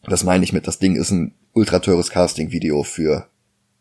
Das 0.04 0.24
meine 0.24 0.44
ich 0.44 0.54
mit, 0.54 0.68
das 0.68 0.80
Ding 0.80 0.96
ist 0.96 1.12
ein 1.12 1.34
ultra 1.54 1.80
teures 1.80 2.10
Casting-Video 2.10 2.84
für 2.84 3.30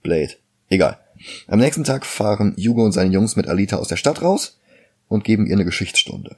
Blade. 0.02 0.34
Egal. 0.68 0.98
Am 1.46 1.58
nächsten 1.58 1.84
Tag 1.84 2.06
fahren 2.06 2.56
Hugo 2.56 2.84
und 2.84 2.92
seine 2.92 3.12
Jungs 3.12 3.36
mit 3.36 3.48
Alita 3.48 3.76
aus 3.76 3.88
der 3.88 3.96
Stadt 3.96 4.22
raus 4.22 4.60
und 5.08 5.24
geben 5.24 5.46
ihr 5.46 5.54
eine 5.54 5.64
Geschichtsstunde. 5.64 6.36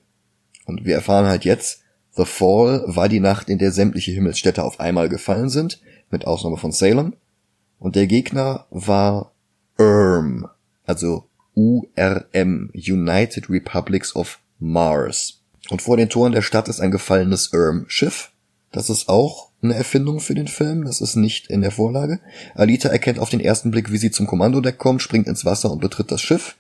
Und 0.67 0.85
wir 0.85 0.95
erfahren 0.95 1.27
halt 1.27 1.45
jetzt, 1.45 1.83
The 2.17 2.25
Fall 2.25 2.85
war 2.87 3.09
die 3.09 3.21
Nacht, 3.21 3.49
in 3.49 3.59
der 3.59 3.73
sämtliche 3.73 4.13
Himmelsstädte 4.13 4.63
auf 4.63 4.81
einmal 4.81 5.09
gefallen 5.09 5.49
sind, 5.49 5.81
mit 6.11 6.27
Ausnahme 6.27 6.57
von 6.57 6.73
Salem. 6.73 7.15
Und 7.79 7.97
der 7.97 8.07
Gegner 8.07 8.67
war 8.71 9.33
URM, 9.79 10.49
also 10.85 11.29
URM, 11.55 12.71
United 12.75 13.51
Republics 13.51 14.15
of 14.15 14.39
Mars. 14.59 15.41
Und 15.71 15.83
vor 15.83 15.97
den 15.97 16.09
Toren 16.09 16.33
der 16.33 16.43
Stadt 16.43 16.69
ist 16.69 16.81
ein 16.81 16.91
gefallenes 16.91 17.53
URM-Schiff. 17.53 18.31
Das 18.73 18.91
ist 18.91 19.09
auch 19.09 19.51
eine 19.63 19.75
Erfindung 19.75 20.21
für 20.21 20.35
den 20.35 20.49
Film, 20.49 20.85
das 20.85 21.01
ist 21.01 21.17
nicht 21.17 21.47
in 21.49 21.63
der 21.63 21.71
Vorlage. 21.71 22.21
Alita 22.55 22.89
erkennt 22.89 23.19
auf 23.19 23.31
den 23.31 23.41
ersten 23.41 23.71
Blick, 23.71 23.91
wie 23.91 23.99
sie 23.99 24.11
zum 24.11 24.27
Kommandodeck 24.27 24.79
kommt, 24.79 25.01
springt 25.01 25.27
ins 25.27 25.45
Wasser 25.45 25.71
und 25.71 25.81
betritt 25.81 26.11
das 26.11 26.21
Schiff. 26.21 26.57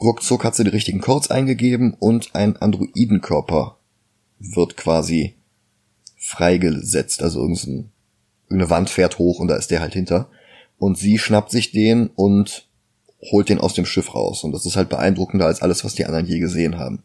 Ruckzuck 0.00 0.44
hat 0.44 0.54
sie 0.54 0.64
die 0.64 0.70
richtigen 0.70 1.00
Codes 1.00 1.30
eingegeben 1.30 1.94
und 1.98 2.34
ein 2.34 2.56
Androidenkörper 2.56 3.78
wird 4.38 4.76
quasi 4.76 5.34
freigesetzt. 6.16 7.22
Also 7.22 7.40
irgendeine 7.40 8.70
Wand 8.70 8.90
fährt 8.90 9.18
hoch 9.18 9.40
und 9.40 9.48
da 9.48 9.56
ist 9.56 9.70
der 9.70 9.80
halt 9.80 9.94
hinter. 9.94 10.28
Und 10.78 10.98
sie 10.98 11.18
schnappt 11.18 11.50
sich 11.50 11.72
den 11.72 12.08
und 12.08 12.66
holt 13.30 13.48
den 13.48 13.58
aus 13.58 13.74
dem 13.74 13.86
Schiff 13.86 14.14
raus. 14.14 14.44
Und 14.44 14.52
das 14.52 14.66
ist 14.66 14.76
halt 14.76 14.88
beeindruckender 14.88 15.46
als 15.46 15.62
alles, 15.62 15.84
was 15.84 15.94
die 15.94 16.04
anderen 16.04 16.26
je 16.26 16.38
gesehen 16.38 16.78
haben. 16.78 17.02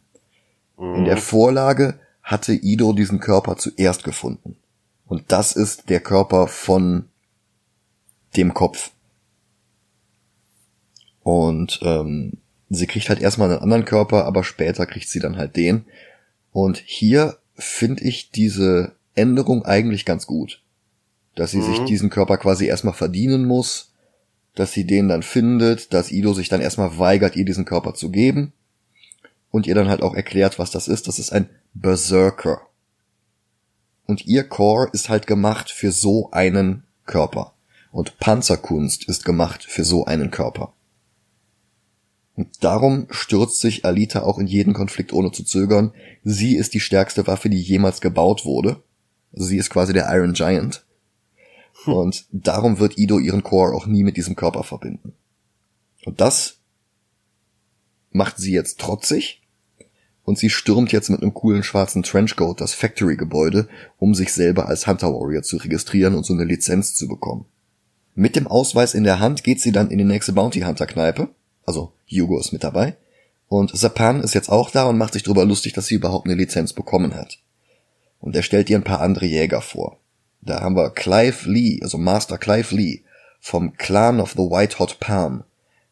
Mhm. 0.78 0.96
In 0.96 1.06
der 1.06 1.18
Vorlage 1.18 2.00
hatte 2.22 2.54
Ido 2.54 2.94
diesen 2.94 3.20
Körper 3.20 3.58
zuerst 3.58 4.04
gefunden. 4.04 4.58
Und 5.06 5.32
das 5.32 5.54
ist 5.54 5.90
der 5.90 6.00
Körper 6.00 6.48
von 6.48 7.06
dem 8.36 8.54
Kopf. 8.54 8.92
Und 11.24 11.80
ähm, 11.84 12.38
sie 12.70 12.88
kriegt 12.88 13.10
halt 13.10 13.22
erstmal 13.22 13.52
einen 13.52 13.60
anderen 13.62 13.86
Körper, 13.86 14.26
aber 14.26 14.44
später 14.44 14.86
kriegt 14.86 15.10
sie 15.10 15.20
dann 15.20 15.38
halt 15.38 15.56
den. 15.56 15.86
Und 16.52 16.78
hier 16.78 17.38
finde 17.56 18.04
ich 18.04 18.32
diese 18.32 18.94
Änderung 19.16 19.66
eigentlich 19.66 20.06
ganz 20.06 20.26
gut. 20.26 20.62
Dass 21.36 21.52
sie 21.52 21.60
mhm. 21.60 21.66
sich 21.66 21.80
diesen 21.86 22.10
Körper 22.10 22.38
quasi 22.38 22.66
erstmal 22.66 22.94
verdienen 22.94 23.46
muss, 23.46 23.94
dass 24.56 24.74
sie 24.74 24.86
den 24.86 25.08
dann 25.08 25.24
findet, 25.24 25.94
dass 25.94 26.12
Ido 26.12 26.34
sich 26.34 26.50
dann 26.50 26.62
erstmal 26.62 26.98
weigert, 26.98 27.36
ihr 27.36 27.46
diesen 27.46 27.66
Körper 27.66 27.94
zu 27.94 28.10
geben 28.10 28.54
und 29.50 29.68
ihr 29.68 29.76
dann 29.76 29.90
halt 29.90 30.02
auch 30.02 30.14
erklärt, 30.14 30.60
was 30.60 30.72
das 30.72 30.88
ist. 30.88 31.08
Das 31.08 31.20
ist 31.20 31.32
ein 31.32 31.50
Berserker. 31.74 32.62
Und 34.06 34.26
ihr 34.26 34.44
Core 34.44 34.90
ist 34.92 35.10
halt 35.10 35.28
gemacht 35.28 35.72
für 35.72 35.92
so 35.92 36.32
einen 36.32 36.84
Körper. 37.06 37.54
Und 37.92 38.20
Panzerkunst 38.20 39.06
ist 39.06 39.24
gemacht 39.24 39.64
für 39.64 39.86
so 39.86 40.06
einen 40.06 40.32
Körper. 40.32 40.74
Und 42.36 42.64
darum 42.64 43.08
stürzt 43.10 43.60
sich 43.60 43.86
Alita 43.86 44.24
auch 44.24 44.40
in 44.40 44.48
jeden 44.48 44.74
Konflikt 44.74 45.14
ohne 45.14 45.32
zu 45.32 45.44
zögern. 45.44 45.94
Sie 46.24 46.56
ist 46.56 46.74
die 46.74 46.80
stärkste 46.80 47.28
Waffe, 47.28 47.50
die 47.50 47.62
jemals 47.62 48.02
gebaut 48.02 48.46
wurde. 48.46 48.82
Sie 49.34 49.58
ist 49.58 49.70
quasi 49.70 49.94
der 49.94 50.14
Iron 50.14 50.34
Giant. 50.34 50.86
Hm. 51.84 51.94
Und 51.94 52.26
darum 52.32 52.80
wird 52.80 52.98
Ido 52.98 53.20
ihren 53.20 53.44
Core 53.44 53.76
auch 53.76 53.86
nie 53.86 54.04
mit 54.04 54.18
diesem 54.18 54.36
Körper 54.36 54.64
verbinden. 54.64 55.14
Und 56.06 56.22
das 56.22 56.58
macht 58.12 58.38
sie 58.38 58.54
jetzt 58.54 58.80
trotzig. 58.80 59.42
Und 60.24 60.38
sie 60.38 60.50
stürmt 60.50 60.92
jetzt 60.92 61.10
mit 61.10 61.22
einem 61.22 61.34
coolen 61.34 61.64
schwarzen 61.64 62.04
Trenchcoat 62.04 62.62
das 62.62 62.74
Factory-Gebäude, 62.74 63.68
um 63.98 64.14
sich 64.14 64.32
selber 64.34 64.68
als 64.68 64.86
Hunter 64.86 65.12
Warrior 65.14 65.42
zu 65.42 65.58
registrieren 65.58 66.16
und 66.16 66.26
so 66.26 66.34
eine 66.34 66.46
Lizenz 66.46 66.94
zu 66.94 67.08
bekommen. 67.08 67.46
Mit 68.14 68.36
dem 68.36 68.46
Ausweis 68.46 68.94
in 68.94 69.04
der 69.04 69.20
Hand 69.20 69.44
geht 69.44 69.62
sie 69.62 69.72
dann 69.72 69.90
in 69.90 69.98
die 69.98 70.04
nächste 70.04 70.34
Bounty 70.34 70.62
Hunter 70.62 70.86
Kneipe 70.86 71.30
also 71.66 71.94
Hugo 72.10 72.40
ist 72.40 72.52
mit 72.52 72.64
dabei. 72.64 72.98
Und 73.48 73.76
Sapan 73.76 74.22
ist 74.22 74.34
jetzt 74.34 74.50
auch 74.50 74.70
da 74.70 74.86
und 74.86 74.98
macht 74.98 75.14
sich 75.14 75.24
darüber 75.24 75.46
lustig, 75.46 75.74
dass 75.74 75.88
sie 75.88 75.96
überhaupt 75.96 76.26
eine 76.26 76.36
Lizenz 76.36 76.74
bekommen 76.74 77.16
hat. 77.16 77.40
Und 78.20 78.36
er 78.36 78.44
stellt 78.44 78.70
ihr 78.70 78.78
ein 78.78 78.84
paar 78.84 79.02
andere 79.02 79.26
Jäger 79.26 79.62
vor. 79.62 79.98
Da 80.42 80.62
haben 80.62 80.76
wir 80.76 80.90
Clive 80.90 81.50
Lee, 81.50 81.80
also 81.82 81.98
Master 81.98 82.38
Clive 82.38 82.76
Lee 82.76 83.04
vom 83.40 83.74
Clan 83.78 84.20
of 84.20 84.32
the 84.32 84.40
White 84.40 84.80
Hot 84.80 85.00
Palm, 85.00 85.44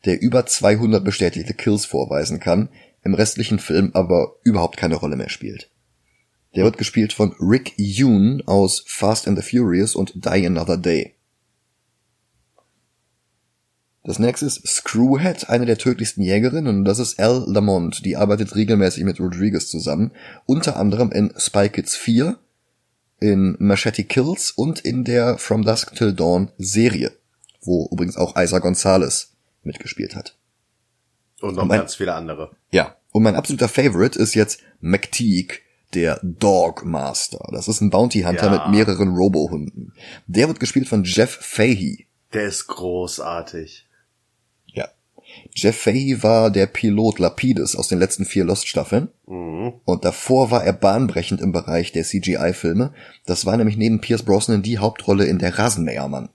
der 0.06 0.22
über 0.22 0.46
200 0.46 1.04
bestätigte 1.04 1.54
Kills 1.54 1.86
vorweisen 1.86 2.40
kann, 2.40 2.70
im 3.04 3.14
restlichen 3.14 3.60
Film 3.60 3.92
aber 3.94 4.36
überhaupt 4.44 4.78
keine 4.78 4.96
Rolle 4.96 5.16
mehr 5.16 5.30
spielt. 5.30 5.70
Der 6.56 6.64
wird 6.64 6.78
gespielt 6.78 7.14
von 7.14 7.36
Rick 7.40 7.74
Yoon 7.78 8.42
aus 8.46 8.84
Fast 8.88 9.28
and 9.28 9.42
the 9.42 9.48
Furious 9.48 9.96
und 9.96 10.26
Die 10.26 10.46
Another 10.46 10.78
Day. 10.78 11.16
Das 14.04 14.18
nächste 14.18 14.48
ist 14.48 14.66
Screwhead, 14.66 15.50
eine 15.50 15.66
der 15.66 15.78
tödlichsten 15.78 16.24
Jägerinnen, 16.24 16.80
und 16.80 16.86
das 16.86 16.98
ist 16.98 17.20
Al 17.20 17.44
Lamont, 17.46 18.04
die 18.06 18.18
arbeitet 18.18 18.56
regelmäßig 18.56 19.04
mit 19.04 19.20
Rodriguez 19.20 19.68
zusammen, 19.68 20.12
unter 20.46 20.78
anderem 20.78 21.12
in 21.12 21.32
Spy 21.38 21.70
Kids 21.70 21.96
4, 21.96 22.40
in 23.20 23.56
Machete 23.60 24.04
Kills 24.04 24.52
und 24.52 24.80
in 24.80 25.04
der 25.04 25.38
From 25.38 25.64
Dusk 25.64 25.96
Till 25.96 26.14
Dawn 26.14 26.52
Serie, 26.58 27.12
wo 27.62 27.90
übrigens 27.92 28.18
auch 28.18 28.36
Isa 28.36 28.60
Gonzalez 28.60 29.34
mitgespielt 29.64 30.16
hat. 30.16 30.36
Und 31.42 31.56
noch 31.56 31.64
und 31.64 31.70
mein, 31.70 31.80
ganz 31.80 31.96
viele 31.96 32.14
andere. 32.14 32.52
Ja. 32.72 32.96
Und 33.12 33.24
mein 33.24 33.36
absoluter 33.36 33.70
Favorite 33.70 34.20
ist 34.20 34.36
jetzt 34.36 34.62
McTeague, 34.82 35.62
der 35.94 36.20
Dog 36.22 36.86
Master. 36.86 37.48
Das 37.52 37.68
ist 37.68 37.82
ein 37.82 37.90
Bounty 37.90 38.22
Hunter 38.22 38.46
ja. 38.46 38.52
mit 38.52 38.76
mehreren 38.76 39.16
Robo-Hunden. 39.16 39.94
Der 40.28 40.48
wird 40.48 40.60
gespielt 40.60 40.88
von 40.88 41.04
Jeff 41.04 41.32
Fahey. 41.42 42.08
Der 42.34 42.44
ist 42.44 42.68
großartig. 42.68 43.88
Jeff 45.56 45.78
Fahey 45.78 46.22
war 46.24 46.52
der 46.52 46.68
Pilot 46.68 47.20
Lapidus 47.20 47.76
aus 47.76 47.88
den 47.88 48.00
letzten 48.00 48.26
vier 48.26 48.44
Lost-Staffeln. 48.46 49.10
Mhm. 49.28 49.74
Und 49.86 50.06
davor 50.06 50.52
war 50.52 50.64
er 50.64 50.74
bahnbrechend 50.74 51.42
im 51.42 51.52
Bereich 51.52 51.92
der 51.92 52.04
CGI-Filme. 52.04 52.94
Das 53.26 53.46
war 53.46 53.58
nämlich 53.58 53.78
neben 53.78 54.02
Pierce 54.02 54.24
Brosnan 54.24 54.62
die 54.62 54.78
Hauptrolle 54.78 55.26
in 55.26 55.40
der 55.40 55.58
Rasenmähermann. 55.58 56.30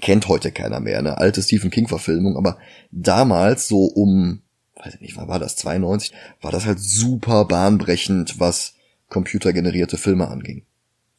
Kennt 0.00 0.28
heute 0.28 0.52
keiner 0.52 0.80
mehr, 0.80 0.98
eine 0.98 1.18
alte 1.18 1.42
Stephen 1.42 1.70
King-Verfilmung, 1.70 2.36
aber 2.36 2.58
damals 2.90 3.66
so 3.66 3.84
um, 3.84 4.42
weiß 4.76 4.96
ich 4.96 5.00
nicht, 5.00 5.16
wann 5.16 5.28
war 5.28 5.38
das, 5.38 5.56
92, 5.56 6.12
war 6.42 6.52
das 6.52 6.66
halt 6.66 6.80
super 6.80 7.46
bahnbrechend, 7.46 8.38
was 8.38 8.74
computergenerierte 9.08 9.96
Filme 9.96 10.28
anging. 10.28 10.64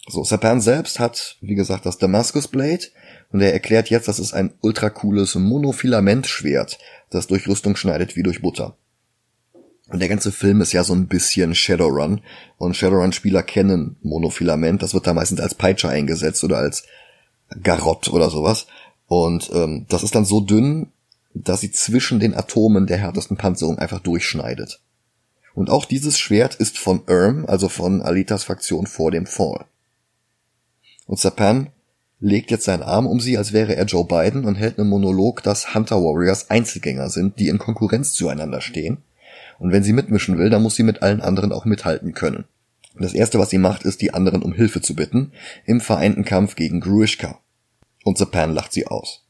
So, 0.08 0.24
Sapan 0.24 0.62
selbst 0.62 1.00
hat, 1.00 1.38
wie 1.42 1.56
gesagt, 1.56 1.86
das 1.86 1.98
Damascus 1.98 2.48
Blade 2.48 2.86
Und 3.32 3.42
er 3.42 3.54
erklärt 3.54 3.90
jetzt, 3.90 4.08
das 4.08 4.20
ist 4.20 4.34
ein 4.34 4.54
ultra 4.62 4.90
cooles 4.90 5.36
Monofilament-Schwert, 5.36 6.78
das 7.10 7.28
durch 7.28 7.48
Rüstung 7.48 7.76
schneidet 7.76 8.16
wie 8.16 8.24
durch 8.24 8.42
Butter. 8.42 8.78
Und 9.90 10.00
der 10.00 10.10
ganze 10.10 10.32
Film 10.32 10.62
ist 10.62 10.74
ja 10.74 10.84
so 10.84 10.94
ein 10.94 11.08
bisschen 11.08 11.56
Shadowrun. 11.56 12.22
Und 12.58 12.76
Shadowrun-Spieler 12.76 13.44
kennen 13.44 13.98
Monofilament. 14.02 14.82
Das 14.82 14.94
wird 14.94 15.08
da 15.08 15.14
meistens 15.14 15.40
als 15.40 15.56
Peitsche 15.56 15.90
eingesetzt 15.90 16.44
oder 16.44 16.58
als 16.58 16.84
Garott 17.64 18.10
oder 18.10 18.30
sowas. 18.30 18.68
Und 19.08 19.50
ähm, 19.54 19.86
das 19.88 20.04
ist 20.04 20.16
dann 20.16 20.26
so 20.26 20.42
dünn, 20.42 20.92
dass 21.34 21.62
sie 21.62 21.72
zwischen 21.72 22.20
den 22.20 22.34
Atomen 22.34 22.88
der 22.88 22.98
härtesten 22.98 23.38
Panzerung 23.38 23.78
einfach 23.78 24.00
durchschneidet. 24.00 24.82
Und 25.54 25.70
auch 25.70 25.86
dieses 25.86 26.20
Schwert 26.20 26.56
ist 26.56 26.78
von 26.78 27.08
Erm, 27.08 27.46
also 27.48 27.70
von 27.70 28.02
Alitas 28.02 28.44
Fraktion 28.44 28.88
vor 28.88 29.12
dem 29.12 29.26
Fall. 29.26 29.66
Und 31.06 31.20
Sapan 31.20 31.72
legt 32.20 32.52
jetzt 32.52 32.66
seinen 32.66 32.84
Arm 32.84 33.06
um 33.06 33.20
sie, 33.20 33.38
als 33.38 33.54
wäre 33.54 33.76
er 33.76 33.86
Joe 33.86 34.06
Biden 34.06 34.46
und 34.46 34.56
hält 34.56 34.80
einen 34.80 34.90
Monolog, 34.90 35.44
dass 35.44 35.74
Hunter 35.74 35.98
Warriors 35.98 36.50
Einzelgänger 36.50 37.10
sind, 37.10 37.40
die 37.40 37.48
in 37.48 37.60
Konkurrenz 37.60 38.14
zueinander 38.14 38.62
stehen. 38.62 38.98
Und 39.60 39.72
wenn 39.72 39.84
sie 39.84 39.94
mitmischen 39.94 40.38
will, 40.38 40.50
dann 40.50 40.64
muss 40.64 40.76
sie 40.76 40.84
mit 40.84 41.02
allen 41.02 41.22
anderen 41.22 41.52
auch 41.52 41.66
mithalten 41.66 42.14
können. 42.14 42.46
Das 43.00 43.14
erste, 43.14 43.38
was 43.38 43.50
sie 43.50 43.60
macht, 43.60 43.84
ist, 43.84 44.02
die 44.02 44.14
anderen 44.14 44.42
um 44.42 44.54
Hilfe 44.54 44.82
zu 44.82 44.96
bitten, 44.96 45.32
im 45.66 45.82
vereinten 45.82 46.26
Kampf 46.26 46.56
gegen 46.56 46.80
Gruishka. 46.80 47.40
Und 48.04 48.18
Zapan 48.18 48.54
lacht 48.54 48.74
sie 48.74 48.88
aus. 48.88 49.24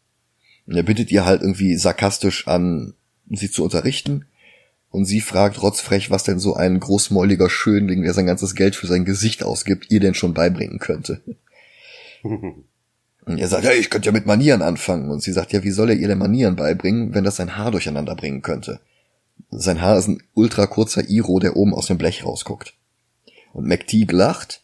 Und 0.66 0.76
er 0.76 0.84
bittet 0.84 1.12
ihr 1.12 1.26
halt 1.26 1.42
irgendwie 1.42 1.76
sarkastisch 1.76 2.48
an, 2.48 2.94
sie 3.30 3.52
zu 3.52 3.64
unterrichten. 3.64 4.26
Und 4.90 5.06
sie 5.06 5.20
fragt 5.20 5.62
rotzfrech, 5.62 6.12
was 6.12 6.24
denn 6.24 6.40
so 6.40 6.56
ein 6.56 6.80
großmäuliger 6.80 7.50
Schönling, 7.50 8.04
der 8.04 8.14
sein 8.14 8.26
ganzes 8.26 8.56
Geld 8.56 8.76
für 8.76 8.88
sein 8.88 9.04
Gesicht 9.04 9.44
ausgibt, 9.44 9.92
ihr 9.92 10.00
denn 10.00 10.14
schon 10.14 10.34
beibringen 10.34 10.80
könnte. 10.80 11.22
Und 13.28 13.40
er 13.40 13.50
sagt, 13.50 13.66
ja, 13.66 13.72
ich 13.72 13.90
könnte 13.90 14.06
ja 14.06 14.14
mit 14.14 14.26
Manieren 14.26 14.62
anfangen. 14.62 15.12
Und 15.12 15.22
sie 15.22 15.34
sagt, 15.34 15.52
ja, 15.52 15.62
wie 15.62 15.72
soll 15.72 15.90
er 15.90 15.98
ihr 15.98 16.08
denn 16.08 16.18
Manieren 16.18 16.56
beibringen, 16.56 17.14
wenn 17.14 17.26
das 17.26 17.36
sein 17.36 17.58
Haar 17.58 17.72
durcheinander 17.72 18.16
bringen 18.16 18.42
könnte? 18.42 18.80
Sein 19.52 19.82
Haar 19.82 19.98
ist 19.98 20.08
ein 20.08 20.24
ultra 20.34 20.66
kurzer 20.66 21.10
Iro, 21.10 21.40
der 21.40 21.58
oben 21.58 21.74
aus 21.74 21.88
dem 21.88 21.98
Blech 21.98 22.26
rausguckt. 22.26 22.74
Und 23.52 23.68
McTeague 23.68 24.16
lacht 24.16 24.62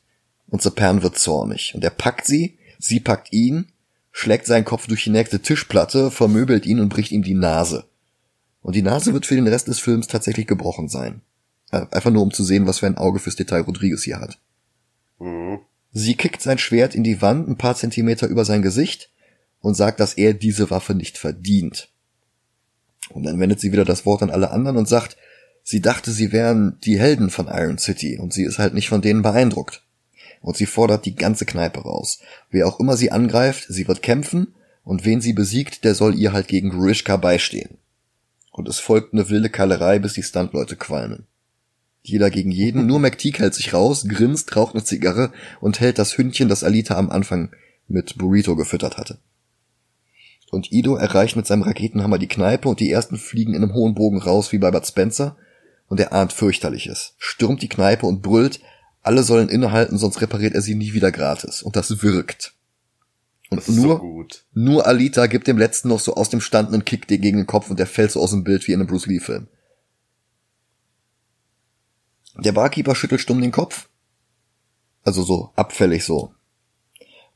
und 0.48 0.62
Zapan 0.62 1.04
wird 1.04 1.20
zornig. 1.20 1.74
Und 1.76 1.84
er 1.84 1.90
packt 1.90 2.26
sie, 2.26 2.58
sie 2.80 3.02
packt 3.02 3.34
ihn, 3.34 3.68
schlägt 4.12 4.46
seinen 4.46 4.66
Kopf 4.66 4.88
durch 4.88 5.04
die 5.04 5.10
nächste 5.10 5.42
Tischplatte, 5.42 6.10
vermöbelt 6.10 6.66
ihn 6.66 6.80
und 6.80 6.90
bricht 6.90 7.12
ihm 7.12 7.24
die 7.24 7.34
Nase. 7.34 7.86
Und 8.62 8.76
die 8.76 8.82
Nase 8.82 9.14
wird 9.14 9.26
für 9.26 9.36
den 9.36 9.48
Rest 9.48 9.68
des 9.68 9.80
Films 9.80 10.08
tatsächlich 10.08 10.48
gebrochen 10.48 10.88
sein. 10.88 11.22
Äh, 11.72 11.86
einfach 11.92 12.12
nur 12.12 12.22
um 12.22 12.32
zu 12.32 12.46
sehen, 12.46 12.66
was 12.66 12.80
für 12.80 12.88
ein 12.88 12.98
Auge 12.98 13.20
fürs 13.20 13.36
Detail 13.36 13.62
Rodriguez 13.62 14.04
hier 14.04 14.22
hat. 14.22 14.40
Mhm. 15.20 15.60
Sie 15.94 16.16
kickt 16.16 16.42
sein 16.42 16.58
Schwert 16.58 16.96
in 16.96 17.04
die 17.04 17.22
Wand 17.22 17.48
ein 17.48 17.58
paar 17.58 17.76
Zentimeter 17.76 18.28
über 18.28 18.46
sein 18.46 18.64
Gesicht 18.64 19.12
und 19.62 19.76
sagt, 19.76 20.00
dass 20.00 20.16
er 20.16 20.34
diese 20.34 20.72
Waffe 20.72 20.96
nicht 20.96 21.20
verdient. 21.20 21.90
Und 23.10 23.24
dann 23.24 23.40
wendet 23.40 23.60
sie 23.60 23.72
wieder 23.72 23.86
das 23.86 24.06
Wort 24.06 24.24
an 24.24 24.32
alle 24.32 24.52
anderen 24.52 24.78
und 24.78 24.90
sagt, 24.90 25.18
sie 25.64 25.82
dachte, 25.82 26.12
sie 26.12 26.32
wären 26.32 26.80
die 26.84 27.00
Helden 27.00 27.30
von 27.30 27.48
Iron 27.48 27.78
City 27.78 28.18
und 28.18 28.34
sie 28.34 28.44
ist 28.44 28.58
halt 28.58 28.74
nicht 28.74 28.90
von 28.90 29.02
denen 29.02 29.22
beeindruckt. 29.22 29.84
Und 30.42 30.58
sie 30.58 30.66
fordert 30.66 31.06
die 31.06 31.16
ganze 31.16 31.46
Kneipe 31.46 31.82
raus. 31.82 32.20
Wer 32.50 32.68
auch 32.68 32.80
immer 32.80 32.98
sie 32.98 33.12
angreift, 33.12 33.68
sie 33.70 33.88
wird 33.88 34.02
kämpfen 34.02 34.56
und 34.84 35.06
wen 35.06 35.22
sie 35.22 35.34
besiegt, 35.34 35.84
der 35.84 35.96
soll 35.96 36.16
ihr 36.16 36.34
halt 36.34 36.48
gegen 36.48 36.70
Grishka 36.70 37.18
beistehen. 37.18 37.78
Und 38.52 38.68
es 38.68 38.80
folgt 38.80 39.14
eine 39.14 39.30
wilde 39.30 39.50
Kallerei, 39.50 40.00
bis 40.00 40.14
die 40.14 40.24
Stuntleute 40.24 40.76
qualmen. 40.76 41.28
Jeder 42.04 42.30
gegen 42.30 42.52
jeden. 42.52 42.86
Nur 42.86 43.00
McTeague 43.00 43.40
hält 43.40 43.54
sich 43.54 43.74
raus, 43.74 44.06
grinst, 44.08 44.56
raucht 44.56 44.76
eine 44.76 44.84
Zigarre 44.84 45.32
und 45.62 45.80
hält 45.80 45.98
das 45.98 46.18
Hündchen, 46.18 46.50
das 46.50 46.64
Alita 46.64 46.96
am 46.98 47.10
Anfang 47.10 47.52
mit 47.88 48.18
Burrito 48.18 48.56
gefüttert 48.56 48.98
hatte. 48.98 49.20
Und 50.52 50.72
Ido 50.72 50.96
erreicht 50.96 51.36
mit 51.36 51.48
seinem 51.48 51.64
Raketenhammer 51.64 52.20
die 52.20 52.28
Kneipe 52.28 52.70
und 52.70 52.80
die 52.80 52.92
ersten 52.92 53.18
fliegen 53.18 53.56
in 53.56 53.64
einem 53.64 53.74
hohen 53.74 53.96
Bogen 53.96 54.20
raus 54.20 54.52
wie 54.52 54.60
bei 54.60 54.70
Bud 54.70 54.86
Spencer 54.86 55.36
und 55.88 56.00
er 56.00 56.14
ahnt 56.14 56.34
fürchterliches, 56.34 57.16
stürmt 57.18 57.62
die 57.62 57.70
Kneipe 57.70 58.06
und 58.06 58.22
brüllt, 58.22 58.60
alle 59.02 59.24
sollen 59.24 59.50
innehalten, 59.50 59.98
sonst 59.98 60.22
repariert 60.22 60.54
er 60.54 60.62
sie 60.62 60.76
nie 60.76 60.94
wieder 60.94 61.12
gratis. 61.12 61.62
Und 61.62 61.76
das 61.76 62.04
wirkt. 62.04 62.54
Und 63.50 63.68
nur, 63.70 63.98
so 63.98 64.26
nur 64.54 64.88
Alita 64.88 65.28
gibt 65.28 65.48
dem 65.48 65.58
letzten 65.58 65.90
noch 65.90 66.00
so 66.00 66.16
aus 66.16 66.30
dem 66.30 66.42
Stand 66.42 66.70
einen 66.70 66.86
Kick 66.86 67.08
gegen 67.08 67.38
den 67.38 67.48
Kopf 67.48 67.70
und 67.70 67.80
der 67.80 67.88
fällt 67.88 68.12
so 68.12 68.22
aus 68.22 68.32
dem 68.32 68.44
Bild 68.44 68.68
wie 68.68 68.74
in 68.74 68.80
einem 68.80 68.88
Bruce 68.88 69.06
Lee 69.08 69.20
Film. 69.20 69.48
Der 72.36 72.52
Barkeeper 72.52 72.96
schüttelt 72.96 73.22
stumm 73.22 73.42
den 73.42 73.52
Kopf. 73.52 73.90
Also 75.04 75.24
so 75.24 75.52
abfällig 75.56 76.04
so. 76.06 76.34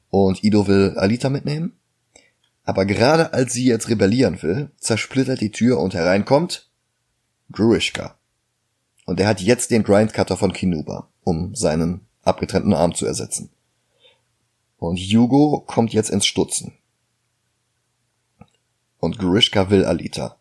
Und 0.10 0.44
Ido 0.44 0.68
will 0.68 0.96
Alita 0.98 1.30
mitnehmen. 1.30 1.78
Aber 2.64 2.86
gerade 2.86 3.34
als 3.34 3.54
sie 3.54 3.66
jetzt 3.66 3.90
rebellieren 3.90 4.42
will, 4.42 4.72
zersplittert 4.78 5.42
die 5.42 5.52
Tür 5.52 5.80
und 5.80 5.94
hereinkommt 5.94 6.70
Gruishka. 7.52 8.18
Und 9.06 9.20
er 9.20 9.28
hat 9.28 9.42
jetzt 9.42 9.72
den 9.72 9.84
Grindcutter 9.84 10.36
von 10.36 10.52
Kinuba, 10.52 11.08
um 11.24 11.56
seinen 11.56 12.02
abgetrennten 12.24 12.74
Arm 12.74 12.94
zu 12.94 13.06
ersetzen. 13.06 13.50
Und 14.78 14.98
Hugo 14.98 15.64
kommt 15.66 15.94
jetzt 15.94 16.10
ins 16.10 16.26
Stutzen. 16.26 16.74
Und 19.00 19.18
Grishka 19.18 19.70
will 19.70 19.86
Alita. 19.86 20.37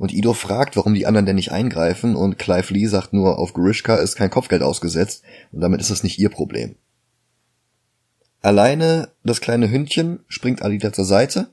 Und 0.00 0.14
Ido 0.14 0.32
fragt, 0.32 0.78
warum 0.78 0.94
die 0.94 1.04
anderen 1.04 1.26
denn 1.26 1.36
nicht 1.36 1.52
eingreifen 1.52 2.16
und 2.16 2.38
Clive 2.38 2.72
Lee 2.72 2.86
sagt 2.86 3.12
nur, 3.12 3.38
auf 3.38 3.52
Grishka 3.52 3.96
ist 3.96 4.16
kein 4.16 4.30
Kopfgeld 4.30 4.62
ausgesetzt 4.62 5.22
und 5.52 5.60
damit 5.60 5.82
ist 5.82 5.90
es 5.90 6.02
nicht 6.02 6.18
ihr 6.18 6.30
Problem. 6.30 6.76
Alleine 8.40 9.10
das 9.24 9.42
kleine 9.42 9.70
Hündchen 9.70 10.20
springt 10.26 10.62
Alita 10.62 10.94
zur 10.94 11.04
Seite 11.04 11.50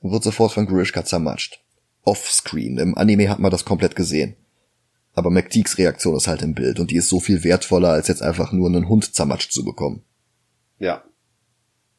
und 0.00 0.10
wird 0.10 0.24
sofort 0.24 0.50
von 0.50 0.66
Grishka 0.66 1.04
zermatscht. 1.04 1.62
Offscreen, 2.02 2.78
im 2.78 2.98
Anime 2.98 3.28
hat 3.28 3.38
man 3.38 3.52
das 3.52 3.64
komplett 3.64 3.94
gesehen. 3.94 4.34
Aber 5.14 5.30
McTeagues 5.30 5.78
Reaktion 5.78 6.16
ist 6.16 6.26
halt 6.26 6.42
im 6.42 6.54
Bild 6.54 6.80
und 6.80 6.90
die 6.90 6.96
ist 6.96 7.08
so 7.08 7.20
viel 7.20 7.44
wertvoller, 7.44 7.90
als 7.90 8.08
jetzt 8.08 8.22
einfach 8.22 8.50
nur 8.50 8.66
einen 8.66 8.88
Hund 8.88 9.14
zermatscht 9.14 9.52
zu 9.52 9.64
bekommen. 9.64 10.02
Ja. 10.80 11.04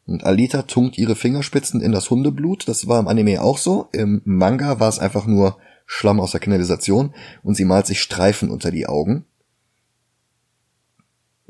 Und 0.05 0.25
Alita 0.25 0.63
tunkt 0.63 0.97
ihre 0.97 1.15
Fingerspitzen 1.15 1.79
in 1.79 1.93
das 1.93 2.09
Hundeblut, 2.09 2.67
das 2.67 2.89
war 2.89 2.99
im 2.99 3.07
Anime 3.07 3.41
auch 3.41 3.57
so. 3.57 3.87
Im 3.93 4.21
Manga 4.25 4.81
war 4.81 4.89
es 4.89 4.99
einfach 4.99 5.25
nur 5.25 5.57
Schlamm 5.85 6.19
aus 6.19 6.31
der 6.31 6.39
Kanalisation 6.39 7.13
und 7.43 7.55
sie 7.55 7.65
malt 7.65 7.87
sich 7.87 8.01
Streifen 8.01 8.49
unter 8.49 8.71
die 8.71 8.87
Augen. 8.87 9.25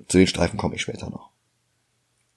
Zu 0.08 0.18
den 0.18 0.28
Streifen 0.28 0.58
komme 0.58 0.76
ich 0.76 0.82
später 0.82 1.10
noch. 1.10 1.32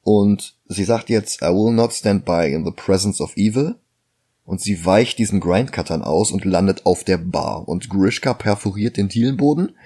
Und 0.02 0.56
sie 0.66 0.84
sagt 0.84 1.10
jetzt, 1.10 1.42
I 1.42 1.46
will 1.46 1.72
not 1.72 1.92
stand 1.92 2.24
by 2.24 2.50
in 2.50 2.64
the 2.64 2.70
presence 2.70 3.20
of 3.20 3.36
evil. 3.36 3.76
Und 4.44 4.62
sie 4.62 4.86
weicht 4.86 5.18
diesen 5.18 5.40
Grindcuttern 5.40 6.02
aus 6.02 6.32
und 6.32 6.46
landet 6.46 6.86
auf 6.86 7.04
der 7.04 7.18
Bar. 7.18 7.68
Und 7.68 7.90
Grishka 7.90 8.32
perforiert 8.32 8.96
den 8.96 9.08
Dielenboden 9.08 9.76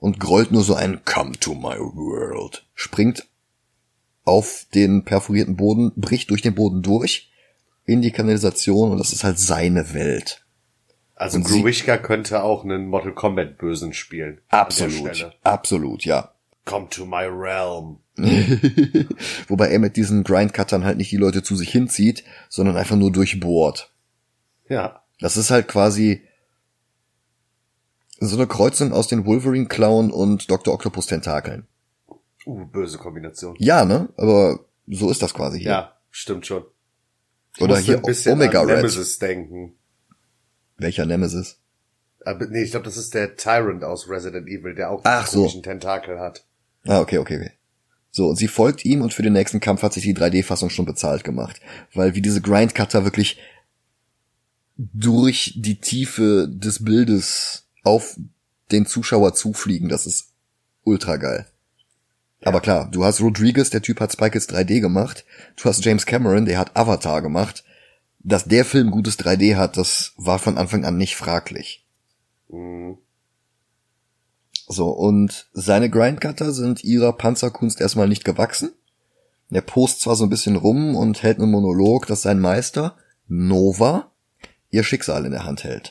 und 0.00 0.18
grollt 0.18 0.50
nur 0.50 0.64
so 0.64 0.74
ein 0.74 1.04
Come 1.04 1.38
to 1.38 1.54
my 1.54 1.78
world. 1.78 2.66
Springt 2.74 3.28
auf 4.24 4.66
den 4.74 5.04
perforierten 5.04 5.56
Boden, 5.56 5.92
bricht 5.94 6.30
durch 6.30 6.42
den 6.42 6.54
Boden 6.54 6.82
durch 6.82 7.30
in 7.84 8.02
die 8.02 8.10
Kanalisation 8.10 8.90
und 8.90 8.98
das 8.98 9.12
ist 9.12 9.22
halt 9.22 9.38
seine 9.38 9.94
Welt. 9.94 10.44
Also 11.20 11.38
Gruishka 11.40 11.98
könnte 11.98 12.42
auch 12.42 12.64
einen 12.64 12.86
Mortal 12.86 13.12
Kombat 13.12 13.58
Bösen 13.58 13.92
spielen. 13.92 14.40
Absolut. 14.48 15.30
Absolut, 15.42 16.06
ja. 16.06 16.32
Come 16.64 16.88
to 16.88 17.04
my 17.04 17.24
realm. 17.24 17.98
Wobei 19.48 19.68
er 19.68 19.78
mit 19.80 19.96
diesen 19.96 20.24
Grindcuttern 20.24 20.82
halt 20.82 20.96
nicht 20.96 21.12
die 21.12 21.18
Leute 21.18 21.42
zu 21.42 21.56
sich 21.56 21.70
hinzieht, 21.70 22.24
sondern 22.48 22.78
einfach 22.78 22.96
nur 22.96 23.12
durchbohrt. 23.12 23.92
Ja. 24.70 25.02
Das 25.20 25.36
ist 25.36 25.50
halt 25.50 25.68
quasi 25.68 26.22
so 28.18 28.36
eine 28.36 28.46
Kreuzung 28.46 28.90
aus 28.94 29.06
den 29.06 29.26
Wolverine 29.26 29.66
Clown 29.66 30.10
und 30.10 30.50
Dr. 30.50 30.72
Octopus 30.72 31.04
Tentakeln. 31.04 31.66
Uh, 32.46 32.64
böse 32.64 32.96
Kombination. 32.96 33.56
Ja, 33.58 33.84
ne? 33.84 34.08
Aber 34.16 34.60
so 34.86 35.10
ist 35.10 35.20
das 35.20 35.34
quasi 35.34 35.58
hier. 35.58 35.70
Ja, 35.70 35.96
stimmt 36.08 36.46
schon. 36.46 36.64
Ich 37.56 37.62
Oder 37.62 37.76
hier 37.76 38.00
Omega 38.02 38.62
Red. 38.62 38.76
Nemesis 38.76 39.18
denken. 39.18 39.74
Welcher 40.80 41.06
Nemesis? 41.06 41.58
Aber, 42.24 42.46
nee, 42.46 42.62
ich 42.62 42.70
glaube, 42.70 42.84
das 42.84 42.96
ist 42.96 43.14
der 43.14 43.36
Tyrant 43.36 43.84
aus 43.84 44.08
Resident 44.08 44.48
Evil, 44.48 44.74
der 44.74 44.90
auch 44.90 45.02
Ach, 45.04 45.26
so. 45.26 45.46
Tentakel 45.48 46.18
hat. 46.18 46.44
Ah, 46.86 47.00
okay, 47.00 47.18
okay, 47.18 47.36
okay. 47.36 47.52
So, 48.10 48.28
und 48.28 48.36
sie 48.36 48.48
folgt 48.48 48.84
ihm 48.84 49.02
und 49.02 49.14
für 49.14 49.22
den 49.22 49.34
nächsten 49.34 49.60
Kampf 49.60 49.82
hat 49.82 49.92
sich 49.92 50.02
die 50.02 50.16
3D-Fassung 50.16 50.70
schon 50.70 50.84
bezahlt 50.84 51.22
gemacht. 51.22 51.60
Weil 51.94 52.14
wie 52.14 52.22
diese 52.22 52.40
Grindcutter 52.40 53.04
wirklich 53.04 53.38
durch 54.76 55.54
die 55.56 55.80
Tiefe 55.80 56.48
des 56.48 56.84
Bildes 56.84 57.68
auf 57.84 58.18
den 58.72 58.86
Zuschauer 58.86 59.34
zufliegen, 59.34 59.88
das 59.88 60.06
ist 60.06 60.32
ultra 60.82 61.16
geil. 61.16 61.46
Ja. 62.40 62.48
Aber 62.48 62.60
klar, 62.60 62.90
du 62.90 63.04
hast 63.04 63.20
Rodriguez, 63.20 63.70
der 63.70 63.82
Typ 63.82 64.00
hat 64.00 64.12
Spike 64.12 64.38
3D 64.38 64.80
gemacht. 64.80 65.24
Du 65.56 65.64
hast 65.64 65.84
James 65.84 66.06
Cameron, 66.06 66.46
der 66.46 66.58
hat 66.58 66.76
Avatar 66.76 67.22
gemacht 67.22 67.64
dass 68.22 68.44
der 68.44 68.64
Film 68.64 68.90
gutes 68.90 69.18
3D 69.18 69.56
hat, 69.56 69.76
das 69.76 70.12
war 70.16 70.38
von 70.38 70.58
Anfang 70.58 70.84
an 70.84 70.96
nicht 70.96 71.16
fraglich. 71.16 71.86
Mhm. 72.48 72.98
So, 74.68 74.90
und 74.90 75.48
seine 75.52 75.90
Grindcutter 75.90 76.52
sind 76.52 76.84
ihrer 76.84 77.12
Panzerkunst 77.12 77.80
erstmal 77.80 78.08
nicht 78.08 78.24
gewachsen. 78.24 78.72
Der 79.48 79.62
post 79.62 80.00
zwar 80.00 80.14
so 80.14 80.24
ein 80.24 80.30
bisschen 80.30 80.54
rum 80.54 80.94
und 80.94 81.24
hält 81.24 81.38
einen 81.38 81.50
Monolog, 81.50 82.06
dass 82.06 82.22
sein 82.22 82.38
Meister, 82.38 82.96
Nova, 83.26 84.12
ihr 84.70 84.84
Schicksal 84.84 85.24
in 85.24 85.32
der 85.32 85.44
Hand 85.44 85.64
hält. 85.64 85.90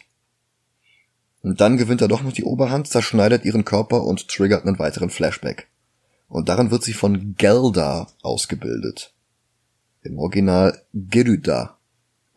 Und 1.41 1.59
dann 1.59 1.77
gewinnt 1.77 2.01
er 2.01 2.07
doch 2.07 2.21
noch 2.21 2.31
die 2.31 2.43
Oberhand, 2.43 2.87
zerschneidet 2.87 3.43
ihren 3.43 3.65
Körper 3.65 4.03
und 4.03 4.29
triggert 4.29 4.65
einen 4.65 4.79
weiteren 4.79 5.09
Flashback. 5.09 5.67
Und 6.29 6.47
darin 6.47 6.71
wird 6.71 6.83
sie 6.83 6.93
von 6.93 7.35
Gelda 7.35 8.07
ausgebildet. 8.21 9.13
Im 10.03 10.19
Original 10.19 10.81
Geruda. 10.93 11.78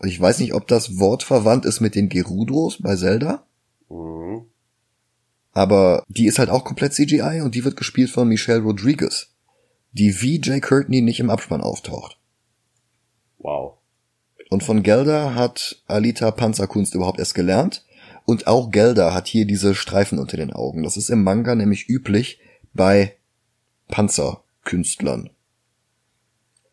Und 0.03 0.09
ich 0.09 0.21
weiß 0.21 0.41
nicht, 0.41 0.53
ob 0.53 0.67
das 0.67 0.99
Wort 0.99 1.23
verwandt 1.23 1.65
ist 1.65 1.81
mit 1.81 1.95
den 1.95 2.09
Gerudos 2.09 2.83
bei 2.83 2.97
Zelda. 2.97 3.45
Mhm. 3.89 4.47
Aber 5.53 6.03
die 6.09 6.27
ist 6.27 6.41
halt 6.41 6.51
auch 6.51 6.65
komplett 6.65 6.93
CGI 6.93 7.41
und 7.43 7.55
die 7.55 7.65
wird 7.65 7.77
gespielt 7.77 8.11
von 8.11 8.27
Michelle 8.27 8.63
Rodriguez, 8.63 9.29
die 9.93 10.21
wie 10.21 10.41
Jay 10.43 10.61
Courtney 10.61 11.03
nicht 11.03 11.21
im 11.21 11.31
Abspann 11.31 11.61
auftaucht. 11.61 12.19
Wow. 13.39 13.75
Und 14.51 14.65
von 14.65 14.83
Gelda 14.83 15.35
hat 15.37 15.83
Alita 15.87 16.33
Panzerkunst 16.33 16.95
überhaupt 16.97 17.21
erst 17.21 17.35
gelernt. 17.35 17.85
Und 18.25 18.49
auch 18.49 18.73
Gelda 18.73 19.15
hat 19.15 19.29
hier 19.29 19.47
diese 19.47 19.75
Streifen 19.75 20.19
unter 20.19 20.37
den 20.37 20.53
Augen. 20.53 20.83
Das 20.83 20.97
ist 20.97 21.11
im 21.11 21.23
Manga 21.23 21.55
nämlich 21.55 21.89
üblich 21.89 22.41
bei 22.73 23.17
Panzerkünstlern. 23.89 25.31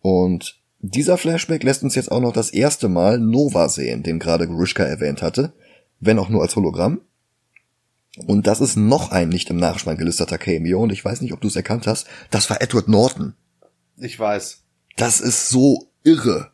Und 0.02 0.59
dieser 0.80 1.18
Flashback 1.18 1.64
lässt 1.64 1.84
uns 1.84 1.96
jetzt 1.96 2.12
auch 2.12 2.22
noch 2.22 2.34
das 2.34 2.52
erste 2.52 2.88
Mal 2.88 3.20
Nova 3.20 3.70
sehen, 3.70 4.04
den 4.04 4.20
gerade 4.20 4.48
Grishka 4.48 4.84
erwähnt 4.84 5.22
hatte, 5.22 5.54
wenn 6.00 6.20
auch 6.20 6.30
nur 6.30 6.42
als 6.42 6.56
Hologramm. 6.56 7.02
Und 8.26 8.48
das 8.48 8.62
ist 8.62 8.76
noch 8.76 9.12
ein 9.12 9.30
nicht 9.30 9.50
im 9.50 9.58
Nachspann 9.58 9.98
gelisteter 9.98 10.38
Cameo 10.38 10.82
und 10.82 10.92
ich 10.92 11.04
weiß 11.04 11.22
nicht, 11.22 11.34
ob 11.34 11.42
du 11.42 11.48
es 11.48 11.56
erkannt 11.56 11.86
hast. 11.86 12.08
Das 12.32 12.50
war 12.50 12.62
Edward 12.62 12.88
Norton. 12.88 13.34
Ich 13.98 14.18
weiß. 14.18 14.64
Das 14.96 15.22
ist 15.22 15.50
so 15.50 15.88
irre. 16.04 16.52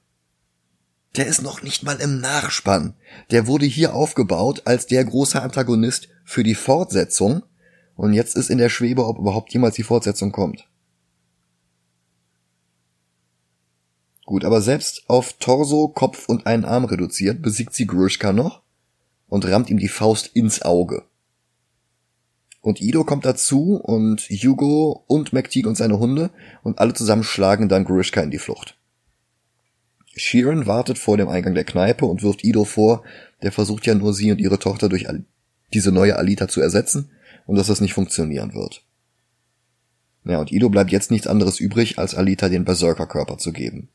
Der 1.16 1.28
ist 1.28 1.42
noch 1.42 1.64
nicht 1.64 1.84
mal 1.84 2.02
im 2.02 2.20
Nachspann. 2.20 2.96
Der 3.32 3.48
wurde 3.48 3.66
hier 3.66 3.94
aufgebaut 3.94 4.64
als 4.66 4.86
der 4.86 5.06
große 5.06 5.42
Antagonist 5.42 6.10
für 6.26 6.44
die 6.44 6.56
Fortsetzung 6.56 7.44
und 7.96 8.14
jetzt 8.14 8.36
ist 8.36 8.50
in 8.50 8.58
der 8.58 8.70
Schwebe, 8.70 9.06
ob 9.06 9.20
überhaupt 9.20 9.54
jemals 9.54 9.76
die 9.76 9.84
Fortsetzung 9.84 10.32
kommt. 10.32 10.68
Gut, 14.26 14.44
aber 14.44 14.62
selbst 14.62 15.04
auf 15.08 15.34
Torso, 15.34 15.88
Kopf 15.88 16.28
und 16.28 16.48
einen 16.48 16.66
Arm 16.66 16.86
reduziert, 16.86 17.42
besiegt 17.42 17.74
sie 17.74 17.86
Grushka 17.86 18.34
noch 18.34 18.62
und 19.28 19.46
rammt 19.46 19.70
ihm 19.70 19.78
die 19.78 19.88
Faust 19.88 20.32
ins 20.34 20.64
Auge. 20.64 21.04
Und 22.62 22.82
Ido 22.82 23.04
kommt 23.04 23.26
dazu 23.26 23.76
und 23.76 24.22
Hugo 24.22 25.04
und 25.06 25.34
McTeague 25.34 25.68
und 25.70 25.76
seine 25.76 26.00
Hunde 26.00 26.32
und 26.64 26.80
alle 26.80 26.96
zusammen 26.96 27.24
schlagen 27.24 27.70
dann 27.70 27.86
Grishka 27.86 28.22
in 28.22 28.32
die 28.32 28.40
Flucht. 28.40 28.76
Sheeran 30.16 30.66
wartet 30.66 30.98
vor 30.98 31.18
dem 31.18 31.28
Eingang 31.28 31.54
der 31.54 31.66
Kneipe 31.66 32.06
und 32.06 32.24
wirft 32.24 32.44
Ido 32.44 32.64
vor, 32.64 33.04
der 33.44 33.52
versucht 33.52 33.86
ja 33.86 33.94
nur 33.94 34.16
sie 34.16 34.32
und 34.32 34.40
ihre 34.40 34.58
Tochter 34.58 34.90
durch 34.90 35.06
diese 35.74 35.92
neue 35.92 36.16
Alita 36.16 36.48
zu 36.48 36.60
ersetzen 36.62 37.12
und 37.46 37.58
dass 37.58 37.68
das 37.68 37.82
nicht 37.82 37.94
funktionieren 37.94 38.56
wird. 38.56 38.84
Ja, 40.24 40.40
und 40.40 40.52
Ido 40.52 40.70
bleibt 40.70 40.92
jetzt 40.92 41.12
nichts 41.12 41.28
anderes 41.28 41.60
übrig, 41.60 42.00
als 42.00 42.16
Alita 42.16 42.50
den 42.50 42.66
Berserker-Körper 42.66 43.38
zu 43.38 43.54
geben. 43.54 43.90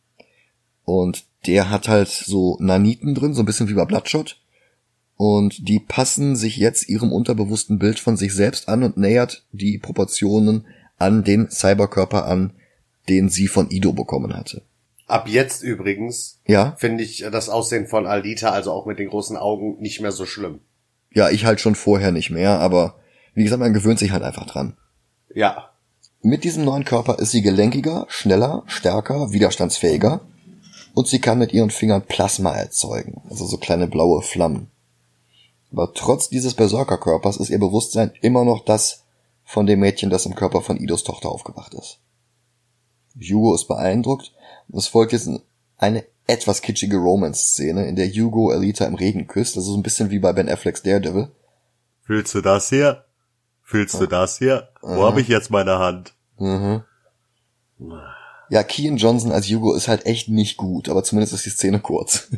Und 0.85 1.25
der 1.47 1.71
hat 1.71 1.89
halt 1.89 2.09
so 2.09 2.57
Naniten 2.61 3.15
drin, 3.15 3.35
so 3.35 3.43
ein 3.43 3.47
bisschen 3.47 3.69
wie 3.69 3.75
bei 3.75 3.85
Bloodshot 3.85 4.41
und 5.21 5.69
die 5.69 5.81
passen 5.81 6.35
sich 6.35 6.57
jetzt 6.57 6.89
ihrem 6.89 7.13
unterbewussten 7.13 7.79
Bild 7.79 7.99
von 7.99 8.17
sich 8.17 8.33
selbst 8.33 8.71
an 8.71 8.83
und 8.83 8.97
nähert 8.97 9.45
die 9.53 9.77
Proportionen 9.77 10.65
an 10.97 11.25
den 11.25 11.51
Cyberkörper 11.51 12.25
an, 12.25 12.55
den 13.11 13.29
sie 13.29 13.47
von 13.47 13.71
Ido 13.71 13.93
bekommen 13.93 14.35
hatte. 14.35 14.63
Ab 15.07 15.29
jetzt 15.29 15.63
übrigens 15.63 16.41
ja? 16.47 16.75
finde 16.79 17.05
ich 17.05 17.23
das 17.31 17.51
Aussehen 17.51 17.87
von 17.87 18.07
Aldita, 18.07 18.49
also 18.49 18.73
auch 18.73 18.87
mit 18.87 18.99
den 18.99 19.11
großen 19.11 19.37
Augen, 19.37 19.77
nicht 19.79 20.01
mehr 20.01 20.13
so 20.13 20.25
schlimm. 20.25 20.61
Ja, 21.13 21.29
ich 21.29 21.45
halt 21.45 21.61
schon 21.61 21.75
vorher 21.75 22.13
nicht 22.13 22.31
mehr, 22.31 22.59
aber 22.59 22.95
wie 23.35 23.45
gesagt, 23.45 23.61
man 23.61 23.75
gewöhnt 23.75 23.99
sich 23.99 24.13
halt 24.13 24.23
einfach 24.23 24.47
dran. 24.47 24.79
Ja. 25.35 25.69
Mit 26.23 26.45
diesem 26.45 26.65
neuen 26.65 26.87
Körper 26.87 27.19
ist 27.19 27.33
sie 27.33 27.43
gelenkiger, 27.43 28.07
schneller, 28.09 28.63
stärker, 28.69 29.33
widerstandsfähiger 29.33 30.23
und 31.01 31.09
sie 31.09 31.19
kann 31.19 31.39
mit 31.39 31.55
ihren 31.55 31.71
Fingern 31.71 32.03
Plasma 32.03 32.53
erzeugen, 32.53 33.23
also 33.31 33.47
so 33.47 33.57
kleine 33.57 33.89
blaue 33.89 34.21
Flammen. 34.21 34.71
Aber 35.73 35.95
trotz 35.95 36.29
dieses 36.29 36.53
Berserkerkörpers 36.53 37.39
ist 37.39 37.49
ihr 37.49 37.59
Bewusstsein 37.59 38.13
immer 38.21 38.45
noch 38.45 38.67
das 38.67 39.05
von 39.43 39.67
dem 39.67 39.81
Mädchen, 39.81 40.11
das 40.11 40.27
im 40.27 40.35
Körper 40.35 40.61
von 40.61 40.77
Idos 40.77 41.03
Tochter 41.03 41.31
aufgewacht 41.31 41.73
ist. 41.73 42.01
Hugo 43.17 43.55
ist 43.55 43.67
beeindruckt 43.67 44.33
und 44.69 44.79
es 44.79 44.89
folgt 44.89 45.13
jetzt 45.13 45.31
eine 45.79 46.05
etwas 46.27 46.61
kitschige 46.61 46.99
Romance-Szene, 46.99 47.87
in 47.87 47.97
der 47.97 48.09
Hugo 48.09 48.51
Alita 48.51 48.85
im 48.85 48.95
Regen 48.95 49.27
küsst, 49.27 49.57
also 49.57 49.73
so 49.73 49.79
ein 49.79 49.83
bisschen 49.83 50.11
wie 50.11 50.19
bei 50.19 50.35
Ben 50.35 50.51
Afflecks 50.51 50.83
Daredevil. 50.83 51.29
Fühlst 52.03 52.35
du 52.35 52.43
das 52.43 52.69
hier? 52.69 53.07
Fühlst 53.63 53.99
du 53.99 54.07
das 54.07 54.37
hier? 54.37 54.69
Wo 54.83 55.05
habe 55.05 55.23
ich 55.23 55.29
jetzt 55.29 55.51
meine 55.51 55.79
Hand? 55.79 56.13
Mhm. 56.39 56.83
Ja, 58.51 58.65
Kian 58.65 58.97
Johnson 58.97 59.31
als 59.33 59.49
Hugo 59.49 59.75
ist 59.75 59.89
halt 59.89 60.07
echt 60.07 60.29
nicht 60.29 60.57
gut, 60.57 60.89
aber 60.89 61.05
zumindest 61.05 61.33
ist 61.33 61.47
die 61.47 61.51
Szene 61.51 61.81
kurz. 61.81 62.29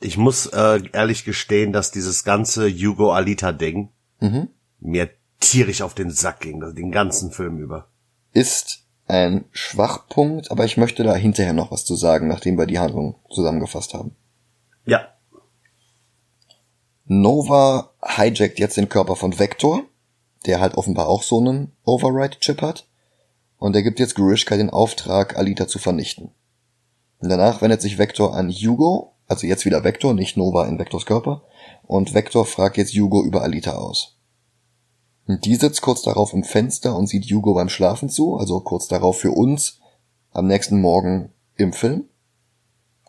Ich 0.00 0.16
muss 0.16 0.46
äh, 0.46 0.80
ehrlich 0.92 1.24
gestehen, 1.24 1.72
dass 1.72 1.92
dieses 1.92 2.24
ganze 2.24 2.68
Hugo 2.68 3.12
Alita 3.12 3.52
Ding 3.52 3.90
mhm. 4.18 4.48
mir 4.80 5.10
tierisch 5.38 5.82
auf 5.82 5.94
den 5.94 6.10
Sack 6.10 6.40
ging, 6.40 6.60
also 6.60 6.74
den 6.74 6.90
ganzen 6.90 7.30
Film 7.30 7.58
über. 7.58 7.86
Ist 8.32 8.82
ein 9.06 9.44
Schwachpunkt, 9.52 10.50
aber 10.50 10.64
ich 10.64 10.76
möchte 10.76 11.04
da 11.04 11.14
hinterher 11.14 11.52
noch 11.52 11.70
was 11.70 11.84
zu 11.84 11.94
sagen, 11.94 12.26
nachdem 12.26 12.58
wir 12.58 12.66
die 12.66 12.78
Handlung 12.78 13.16
zusammengefasst 13.30 13.94
haben. 13.94 14.16
Ja. 14.86 15.06
Nova 17.04 17.90
hijackt 18.02 18.58
jetzt 18.58 18.76
den 18.76 18.88
Körper 18.88 19.16
von 19.16 19.38
Vector, 19.38 19.84
der 20.46 20.60
halt 20.60 20.74
offenbar 20.74 21.08
auch 21.08 21.22
so 21.22 21.38
einen 21.38 21.72
Override-Chip 21.84 22.62
hat, 22.62 22.88
und 23.62 23.76
er 23.76 23.82
gibt 23.82 24.00
jetzt 24.00 24.14
Grishka 24.14 24.56
den 24.56 24.70
Auftrag, 24.70 25.36
Alita 25.36 25.68
zu 25.68 25.78
vernichten. 25.78 26.30
Und 27.18 27.28
danach 27.28 27.62
wendet 27.62 27.80
sich 27.80 27.98
Vector 27.98 28.34
an 28.34 28.50
Hugo 28.50 29.12
also 29.32 29.46
jetzt 29.46 29.64
wieder 29.64 29.82
Vector, 29.82 30.14
nicht 30.14 30.36
Nova 30.36 30.66
in 30.66 30.78
Vectors 30.78 31.06
Körper. 31.06 31.42
Und 31.84 32.14
Vector 32.14 32.44
fragt 32.44 32.76
jetzt 32.76 32.92
Hugo 32.92 33.24
über 33.24 33.42
Alita 33.42 33.72
aus. 33.72 34.18
Und 35.26 35.44
die 35.44 35.56
sitzt 35.56 35.80
kurz 35.82 36.02
darauf 36.02 36.32
im 36.32 36.44
Fenster 36.44 36.96
und 36.96 37.06
sieht 37.06 37.24
Hugo 37.30 37.54
beim 37.54 37.68
Schlafen 37.68 38.10
zu, 38.10 38.36
also 38.36 38.60
kurz 38.60 38.88
darauf 38.88 39.18
für 39.18 39.30
uns 39.30 39.80
am 40.32 40.46
nächsten 40.46 40.80
Morgen 40.80 41.32
im 41.56 41.72
Film. 41.72 42.04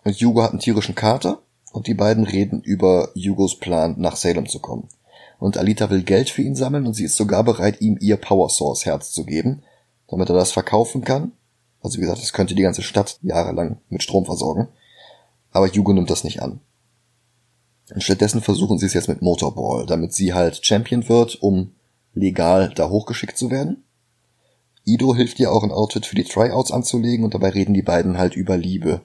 Und 0.03 0.15
Hugo 0.15 0.43
hat 0.43 0.51
einen 0.51 0.59
tierischen 0.59 0.95
Kater 0.95 1.41
und 1.71 1.87
die 1.87 1.93
beiden 1.93 2.23
reden 2.23 2.61
über 2.61 3.09
Hugos 3.15 3.59
Plan, 3.59 3.95
nach 3.97 4.15
Salem 4.15 4.47
zu 4.47 4.59
kommen. 4.59 4.87
Und 5.39 5.57
Alita 5.57 5.89
will 5.89 6.03
Geld 6.03 6.29
für 6.29 6.43
ihn 6.43 6.55
sammeln 6.55 6.85
und 6.85 6.93
sie 6.93 7.03
ist 7.05 7.17
sogar 7.17 7.43
bereit, 7.43 7.81
ihm 7.81 7.97
ihr 7.99 8.17
Power 8.17 8.49
Source 8.49 8.85
Herz 8.85 9.11
zu 9.11 9.25
geben, 9.25 9.63
damit 10.13 10.29
er 10.29 10.35
das 10.35 10.51
verkaufen 10.51 11.03
kann. 11.03 11.31
Also 11.81 11.97
wie 11.97 12.01
gesagt, 12.01 12.21
das 12.21 12.33
könnte 12.33 12.55
die 12.55 12.61
ganze 12.61 12.81
Stadt 12.81 13.19
jahrelang 13.21 13.77
mit 13.89 14.03
Strom 14.03 14.25
versorgen. 14.25 14.69
Aber 15.51 15.67
Hugo 15.67 15.93
nimmt 15.93 16.09
das 16.09 16.23
nicht 16.23 16.41
an. 16.41 16.61
Und 17.93 18.01
stattdessen 18.01 18.41
versuchen 18.41 18.77
sie 18.79 18.85
es 18.85 18.93
jetzt 18.93 19.09
mit 19.09 19.21
Motorball, 19.21 19.85
damit 19.85 20.13
sie 20.13 20.33
halt 20.33 20.65
Champion 20.65 21.09
wird, 21.09 21.41
um 21.41 21.73
legal 22.13 22.71
da 22.73 22.89
hochgeschickt 22.89 23.37
zu 23.37 23.51
werden. 23.51 23.83
Ido 24.85 25.15
hilft 25.15 25.39
ihr 25.39 25.51
auch 25.51 25.63
ein 25.63 25.71
Outfit 25.71 26.05
für 26.05 26.15
die 26.15 26.23
Tryouts 26.23 26.71
anzulegen 26.71 27.25
und 27.25 27.33
dabei 27.33 27.49
reden 27.49 27.73
die 27.73 27.81
beiden 27.81 28.17
halt 28.17 28.35
über 28.35 28.57
Liebe. 28.57 29.01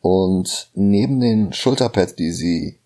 Und 0.00 0.70
neben 0.74 1.20
den 1.20 1.52
Schulterpads, 1.52 2.14
die 2.14 2.32
sie 2.32 2.78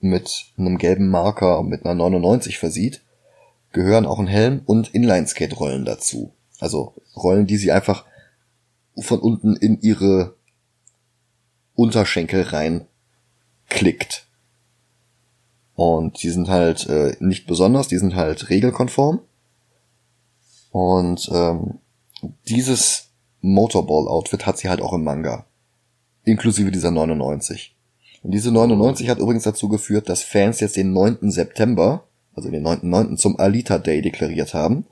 mit 0.00 0.52
einem 0.58 0.76
gelben 0.78 1.08
Marker 1.08 1.62
mit 1.62 1.84
einer 1.84 1.94
99 1.94 2.58
versieht, 2.58 3.00
gehören 3.74 4.06
auch 4.06 4.18
ein 4.18 4.26
Helm 4.26 4.62
und 4.64 4.94
Inlineskate-Rollen 4.94 5.84
dazu. 5.84 6.32
Also 6.60 6.94
Rollen, 7.14 7.46
die 7.46 7.58
sie 7.58 7.72
einfach 7.72 8.06
von 8.96 9.18
unten 9.18 9.56
in 9.56 9.80
ihre 9.82 10.34
Unterschenkel 11.74 12.42
rein 12.42 12.86
klickt. 13.68 14.26
Und 15.74 16.22
die 16.22 16.30
sind 16.30 16.48
halt 16.48 16.86
äh, 16.88 17.16
nicht 17.18 17.46
besonders, 17.46 17.88
die 17.88 17.98
sind 17.98 18.14
halt 18.14 18.48
regelkonform. 18.48 19.20
Und 20.70 21.28
ähm, 21.32 21.78
dieses 22.48 23.10
Motorball-Outfit 23.40 24.46
hat 24.46 24.56
sie 24.56 24.68
halt 24.68 24.80
auch 24.80 24.92
im 24.92 25.02
Manga. 25.02 25.46
Inklusive 26.22 26.70
dieser 26.70 26.92
99. 26.92 27.74
Und 28.22 28.30
diese 28.30 28.52
99 28.52 29.10
hat 29.10 29.18
übrigens 29.18 29.42
dazu 29.42 29.68
geführt, 29.68 30.08
dass 30.08 30.22
Fans 30.22 30.60
jetzt 30.60 30.76
den 30.76 30.92
9. 30.92 31.30
September, 31.30 32.06
also 32.34 32.50
den 32.50 32.66
9.9. 32.66 33.16
zum 33.16 33.38
Alita 33.38 33.78
Day 33.78 34.02
deklariert 34.02 34.54
haben. 34.54 34.86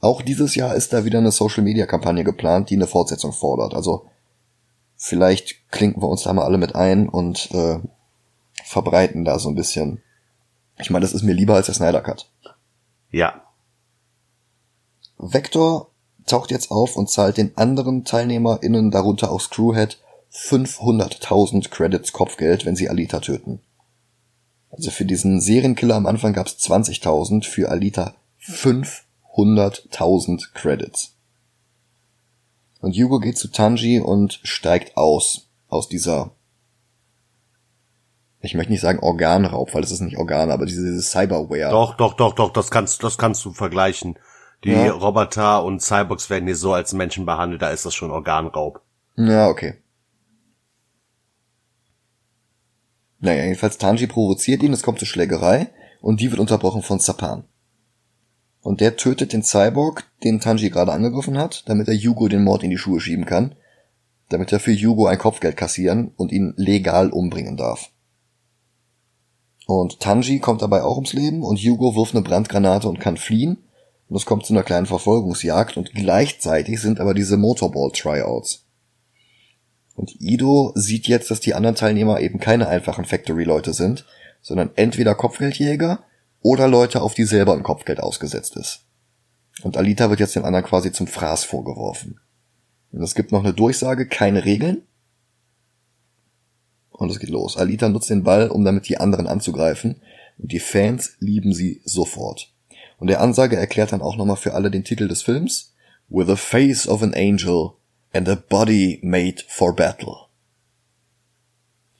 Auch 0.00 0.22
dieses 0.22 0.54
Jahr 0.54 0.74
ist 0.74 0.92
da 0.92 1.04
wieder 1.04 1.18
eine 1.18 1.32
Social-Media-Kampagne 1.32 2.24
geplant, 2.24 2.70
die 2.70 2.76
eine 2.76 2.86
Fortsetzung 2.86 3.32
fordert. 3.32 3.74
Also 3.74 4.06
Vielleicht 5.00 5.70
klinken 5.70 6.02
wir 6.02 6.08
uns 6.08 6.24
da 6.24 6.32
mal 6.32 6.44
alle 6.44 6.58
mit 6.58 6.74
ein 6.74 7.08
und 7.08 7.52
äh, 7.52 7.78
verbreiten 8.64 9.24
da 9.24 9.38
so 9.38 9.48
ein 9.48 9.54
bisschen. 9.54 10.02
Ich 10.76 10.90
meine, 10.90 11.04
das 11.04 11.12
ist 11.12 11.22
mir 11.22 11.34
lieber 11.34 11.54
als 11.54 11.66
der 11.66 11.76
Snyder 11.76 12.00
Cut. 12.00 12.28
Ja. 13.12 13.42
Vector 15.16 15.92
taucht 16.26 16.50
jetzt 16.50 16.72
auf 16.72 16.96
und 16.96 17.08
zahlt 17.08 17.36
den 17.36 17.56
anderen 17.56 18.04
TeilnehmerInnen, 18.04 18.90
darunter 18.90 19.30
auch 19.30 19.40
Screwhead, 19.40 20.00
500.000 20.32 21.70
Credits 21.70 22.12
Kopfgeld, 22.12 22.66
wenn 22.66 22.76
sie 22.76 22.90
Alita 22.90 23.20
töten. 23.20 23.60
Also 24.70 24.90
für 24.90 25.04
diesen 25.04 25.40
Serienkiller 25.40 25.94
am 25.94 26.06
Anfang 26.06 26.32
gab's 26.32 26.52
20.000, 26.52 27.44
für 27.44 27.70
Alita 27.70 28.14
500.000 28.42 30.52
Credits. 30.54 31.14
Und 32.80 32.96
Hugo 32.96 33.18
geht 33.18 33.38
zu 33.38 33.48
Tanji 33.48 34.00
und 34.00 34.40
steigt 34.44 34.96
aus, 34.96 35.48
aus 35.68 35.88
dieser, 35.88 36.30
ich 38.40 38.54
möchte 38.54 38.70
nicht 38.70 38.82
sagen 38.82 39.00
Organraub, 39.00 39.74
weil 39.74 39.82
es 39.82 39.90
ist 39.90 40.00
nicht 40.00 40.16
Organ, 40.16 40.50
aber 40.50 40.66
diese, 40.66 40.82
diese 40.82 41.02
Cyberware. 41.02 41.70
Doch, 41.70 41.96
doch, 41.96 42.14
doch, 42.14 42.34
doch, 42.34 42.52
das 42.52 42.70
kannst, 42.70 43.02
das 43.02 43.18
kannst 43.18 43.44
du 43.44 43.52
vergleichen. 43.52 44.18
Die 44.64 44.70
Ja. 44.70 44.92
Roboter 44.92 45.64
und 45.64 45.82
Cyborgs 45.82 46.30
werden 46.30 46.46
hier 46.46 46.56
so 46.56 46.72
als 46.72 46.92
Menschen 46.92 47.26
behandelt, 47.26 47.62
da 47.62 47.70
ist 47.70 47.84
das 47.84 47.94
schon 47.94 48.10
Organraub. 48.10 48.80
Ja, 49.16 49.48
okay. 49.48 49.74
Naja, 53.20 53.44
jedenfalls 53.44 53.78
Tanji 53.78 54.06
provoziert 54.06 54.62
ihn, 54.62 54.72
es 54.72 54.82
kommt 54.82 54.98
zur 54.98 55.08
Schlägerei 55.08 55.70
und 56.00 56.20
die 56.20 56.30
wird 56.30 56.40
unterbrochen 56.40 56.82
von 56.82 57.00
Zapan. 57.00 57.44
Und 58.60 58.80
der 58.80 58.96
tötet 58.96 59.32
den 59.32 59.42
Cyborg, 59.42 60.04
den 60.24 60.40
Tanji 60.40 60.70
gerade 60.70 60.92
angegriffen 60.92 61.38
hat, 61.38 61.64
damit 61.68 61.88
er 61.88 61.94
Yugo 61.94 62.28
den 62.28 62.44
Mord 62.44 62.62
in 62.62 62.70
die 62.70 62.78
Schuhe 62.78 63.00
schieben 63.00 63.24
kann, 63.24 63.54
damit 64.28 64.52
er 64.52 64.60
für 64.60 64.72
Yugo 64.72 65.06
ein 65.06 65.18
Kopfgeld 65.18 65.56
kassieren 65.56 66.12
und 66.16 66.32
ihn 66.32 66.54
legal 66.56 67.10
umbringen 67.10 67.56
darf. 67.56 67.90
Und 69.66 70.00
Tanji 70.00 70.38
kommt 70.38 70.62
dabei 70.62 70.82
auch 70.82 70.96
ums 70.96 71.12
Leben 71.12 71.42
und 71.42 71.60
Yugo 71.60 71.94
wirft 71.94 72.14
eine 72.14 72.24
Brandgranate 72.24 72.88
und 72.88 73.00
kann 73.00 73.16
fliehen. 73.16 73.58
Und 74.08 74.16
es 74.16 74.24
kommt 74.24 74.46
zu 74.46 74.54
einer 74.54 74.62
kleinen 74.62 74.86
Verfolgungsjagd 74.86 75.76
und 75.76 75.92
gleichzeitig 75.92 76.80
sind 76.80 77.00
aber 77.00 77.12
diese 77.12 77.36
Motorball-Tryouts. 77.36 78.64
Und 79.98 80.20
Ido 80.20 80.70
sieht 80.76 81.08
jetzt, 81.08 81.28
dass 81.28 81.40
die 81.40 81.54
anderen 81.54 81.74
Teilnehmer 81.74 82.20
eben 82.20 82.38
keine 82.38 82.68
einfachen 82.68 83.04
Factory-Leute 83.04 83.72
sind, 83.72 84.06
sondern 84.40 84.70
entweder 84.76 85.16
Kopfgeldjäger 85.16 86.04
oder 86.40 86.68
Leute, 86.68 87.02
auf 87.02 87.14
die 87.14 87.24
selber 87.24 87.54
ein 87.54 87.64
Kopfgeld 87.64 87.98
ausgesetzt 87.98 88.54
ist. 88.56 88.84
Und 89.64 89.76
Alita 89.76 90.08
wird 90.08 90.20
jetzt 90.20 90.36
den 90.36 90.44
anderen 90.44 90.64
quasi 90.64 90.92
zum 90.92 91.08
Fraß 91.08 91.42
vorgeworfen. 91.42 92.20
Und 92.92 93.02
es 93.02 93.16
gibt 93.16 93.32
noch 93.32 93.42
eine 93.42 93.52
Durchsage, 93.52 94.06
keine 94.06 94.44
Regeln. 94.44 94.82
Und 96.90 97.10
es 97.10 97.18
geht 97.18 97.30
los. 97.30 97.56
Alita 97.56 97.88
nutzt 97.88 98.08
den 98.08 98.22
Ball, 98.22 98.50
um 98.50 98.64
damit 98.64 98.88
die 98.88 98.98
anderen 98.98 99.26
anzugreifen. 99.26 100.00
Und 100.38 100.52
die 100.52 100.60
Fans 100.60 101.16
lieben 101.18 101.52
sie 101.52 101.82
sofort. 101.84 102.52
Und 102.98 103.08
der 103.08 103.20
Ansage 103.20 103.56
erklärt 103.56 103.90
dann 103.90 104.02
auch 104.02 104.16
nochmal 104.16 104.36
für 104.36 104.54
alle 104.54 104.70
den 104.70 104.84
Titel 104.84 105.08
des 105.08 105.22
Films. 105.22 105.74
With 106.08 106.28
the 106.28 106.36
face 106.36 106.86
of 106.86 107.02
an 107.02 107.14
angel 107.14 107.72
and 108.12 108.28
a 108.28 108.34
body 108.36 109.00
made 109.02 109.42
for 109.48 109.74
battle. 109.74 110.14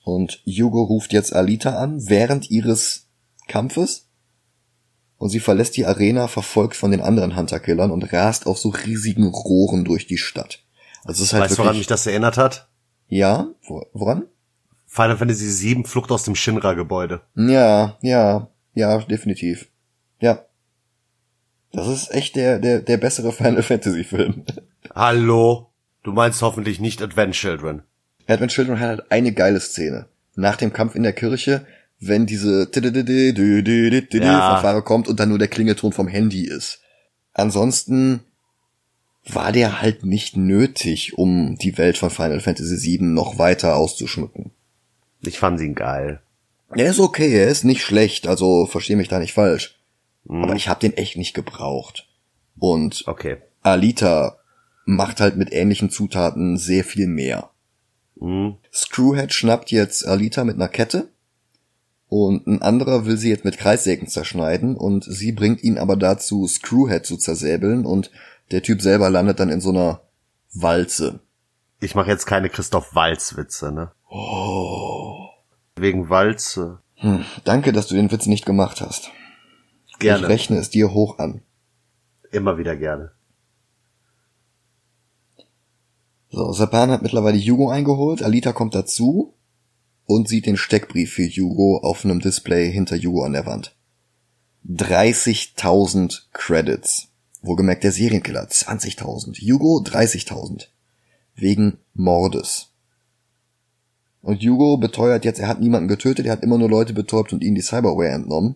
Und 0.03 0.41
Hugo 0.45 0.83
ruft 0.83 1.13
jetzt 1.13 1.33
Alita 1.35 1.77
an 1.77 2.07
während 2.09 2.49
ihres 2.49 3.07
Kampfes. 3.47 4.07
Und 5.17 5.29
sie 5.29 5.39
verlässt 5.41 5.75
die 5.75 5.85
Arena, 5.85 6.27
verfolgt 6.27 6.75
von 6.77 6.91
den 6.91 7.01
anderen 7.01 7.35
Hunter-Killern 7.35 7.91
und 7.91 8.13
rast 8.13 8.47
auf 8.47 8.57
so 8.57 8.69
riesigen 8.69 9.27
Rohren 9.27 9.83
durch 9.83 10.07
die 10.07 10.17
Stadt. 10.17 10.63
Also 11.03 11.23
es 11.23 11.29
ist 11.29 11.33
halt 11.33 11.43
weißt 11.45 11.57
du, 11.59 11.63
woran 11.63 11.77
mich 11.77 11.87
das 11.87 12.07
erinnert 12.07 12.37
hat? 12.37 12.67
ja, 13.07 13.49
wo- 13.67 13.85
woran? 13.93 14.25
Final 14.85 15.17
Fantasy 15.17 15.75
VII 15.75 15.83
Flucht 15.85 16.11
aus 16.11 16.23
dem 16.23 16.35
Shinra-Gebäude. 16.35 17.21
Ja, 17.35 17.97
ja, 18.01 18.49
ja, 18.73 18.99
definitiv. 18.99 19.67
Ja. 20.21 20.45
Das 21.71 21.87
ist 21.87 22.11
echt 22.13 22.35
der, 22.35 22.59
der, 22.59 22.79
der 22.81 22.97
bessere 22.97 23.31
Final 23.33 23.61
Fantasy 23.63 24.03
Film. 24.03 24.45
Hallo? 24.95 25.68
Du 26.03 26.11
meinst 26.11 26.41
hoffentlich 26.41 26.79
nicht 26.79 27.01
Advent 27.01 27.35
Children. 27.35 27.83
Advent 28.27 28.51
Children 28.51 28.79
hat 28.79 28.87
halt 28.87 29.11
eine 29.11 29.33
geile 29.33 29.59
Szene. 29.59 30.07
Nach 30.35 30.55
dem 30.55 30.71
Kampf 30.71 30.95
in 30.95 31.03
der 31.03 31.13
Kirche, 31.13 31.65
wenn 31.99 32.25
diese. 32.25 32.67
Fanfare 34.53 34.81
kommt 34.83 35.07
und 35.07 35.19
dann 35.19 35.29
nur 35.29 35.39
der 35.39 35.47
Klingelton 35.47 35.91
vom 35.91 36.07
Handy 36.07 36.45
ist. 36.45 36.79
Ansonsten 37.33 38.21
war 39.25 39.51
der 39.51 39.81
halt 39.81 40.05
nicht 40.05 40.37
nötig, 40.37 41.17
um 41.17 41.57
die 41.57 41.77
Welt 41.77 41.97
von 41.97 42.09
Final 42.09 42.39
Fantasy 42.39 42.81
VII 42.81 43.03
noch 43.07 43.37
weiter 43.37 43.75
auszuschmücken. 43.75 44.51
Ich 45.21 45.39
fand 45.39 45.59
ihn 45.59 45.75
geil. 45.75 46.21
Er 46.75 46.89
ist 46.91 46.99
okay, 46.99 47.33
er 47.33 47.47
ist 47.49 47.63
nicht 47.63 47.81
schlecht, 47.81 48.27
also 48.27 48.65
versteh 48.65 48.95
mich 48.95 49.07
da 49.07 49.19
nicht 49.19 49.33
falsch. 49.33 49.77
Hm, 50.27 50.43
Aber 50.43 50.55
ich 50.55 50.67
habe 50.69 50.79
den 50.79 50.93
echt 50.95 51.17
nicht 51.17 51.33
gebraucht. 51.33 52.07
Und 52.57 53.03
Okay. 53.07 53.37
Alita 53.61 54.38
macht 54.85 55.19
halt 55.19 55.37
mit 55.37 55.51
ähnlichen 55.51 55.89
Zutaten 55.89 56.57
sehr 56.57 56.83
viel 56.83 57.07
mehr. 57.07 57.49
Hm. 58.19 58.57
Screwhead 58.73 59.33
schnappt 59.33 59.71
jetzt 59.71 60.05
Alita 60.05 60.43
mit 60.43 60.55
einer 60.55 60.67
Kette 60.67 61.09
und 62.07 62.47
ein 62.47 62.61
anderer 62.61 63.05
will 63.05 63.17
sie 63.17 63.29
jetzt 63.29 63.45
mit 63.45 63.57
Kreissägen 63.57 64.07
zerschneiden 64.07 64.75
und 64.75 65.03
sie 65.03 65.31
bringt 65.31 65.63
ihn 65.63 65.77
aber 65.77 65.95
dazu, 65.95 66.47
Screwhead 66.47 67.05
zu 67.05 67.17
zersäbeln 67.17 67.85
und 67.85 68.11
der 68.51 68.63
Typ 68.63 68.81
selber 68.81 69.09
landet 69.09 69.39
dann 69.39 69.49
in 69.49 69.61
so 69.61 69.69
einer 69.69 70.01
Walze. 70.53 71.19
Ich 71.79 71.95
mache 71.95 72.09
jetzt 72.09 72.25
keine 72.25 72.49
Christoph 72.49 72.93
Walz-Witze, 72.95 73.71
ne? 73.71 73.91
Wegen 75.75 76.09
Walze. 76.09 76.79
Hm, 76.95 77.23
danke, 77.45 77.71
dass 77.71 77.87
du 77.87 77.95
den 77.95 78.11
Witz 78.11 78.25
nicht 78.25 78.45
gemacht 78.45 78.81
hast. 78.81 79.11
Ich 79.87 79.99
Gerne. 79.99 80.27
rechne 80.27 80.57
es 80.57 80.69
dir 80.69 80.93
hoch 80.93 81.19
an. 81.19 81.41
Immer 82.31 82.57
wieder 82.57 82.75
gerne. 82.75 83.11
So, 86.29 86.53
Sapan 86.53 86.91
hat 86.91 87.01
mittlerweile 87.01 87.39
Hugo 87.39 87.69
eingeholt, 87.69 88.21
Alita 88.21 88.53
kommt 88.53 88.75
dazu 88.75 89.33
und 90.05 90.27
sieht 90.27 90.45
den 90.45 90.57
Steckbrief 90.57 91.13
für 91.13 91.27
Hugo 91.27 91.79
auf 91.79 92.05
einem 92.05 92.19
Display 92.19 92.71
hinter 92.71 92.97
Hugo 92.97 93.23
an 93.23 93.33
der 93.33 93.45
Wand. 93.45 93.75
30.000 94.67 96.23
Credits. 96.33 97.07
Wohlgemerkt 97.41 97.83
der 97.83 97.91
Serienkiller, 97.91 98.43
20.000. 98.43 99.39
Hugo 99.39 99.81
30.000. 99.83 100.67
Wegen 101.35 101.77
Mordes. 101.93 102.67
Und 104.21 104.43
Hugo 104.43 104.77
beteuert 104.77 105.25
jetzt, 105.25 105.39
er 105.39 105.47
hat 105.47 105.61
niemanden 105.61 105.87
getötet, 105.87 106.25
er 106.25 106.33
hat 106.33 106.43
immer 106.43 106.57
nur 106.57 106.69
Leute 106.69 106.93
betäubt 106.93 107.31
und 107.31 107.41
ihnen 107.41 107.55
die 107.55 107.61
Cyberware 107.61 108.09
entnommen, 108.09 108.55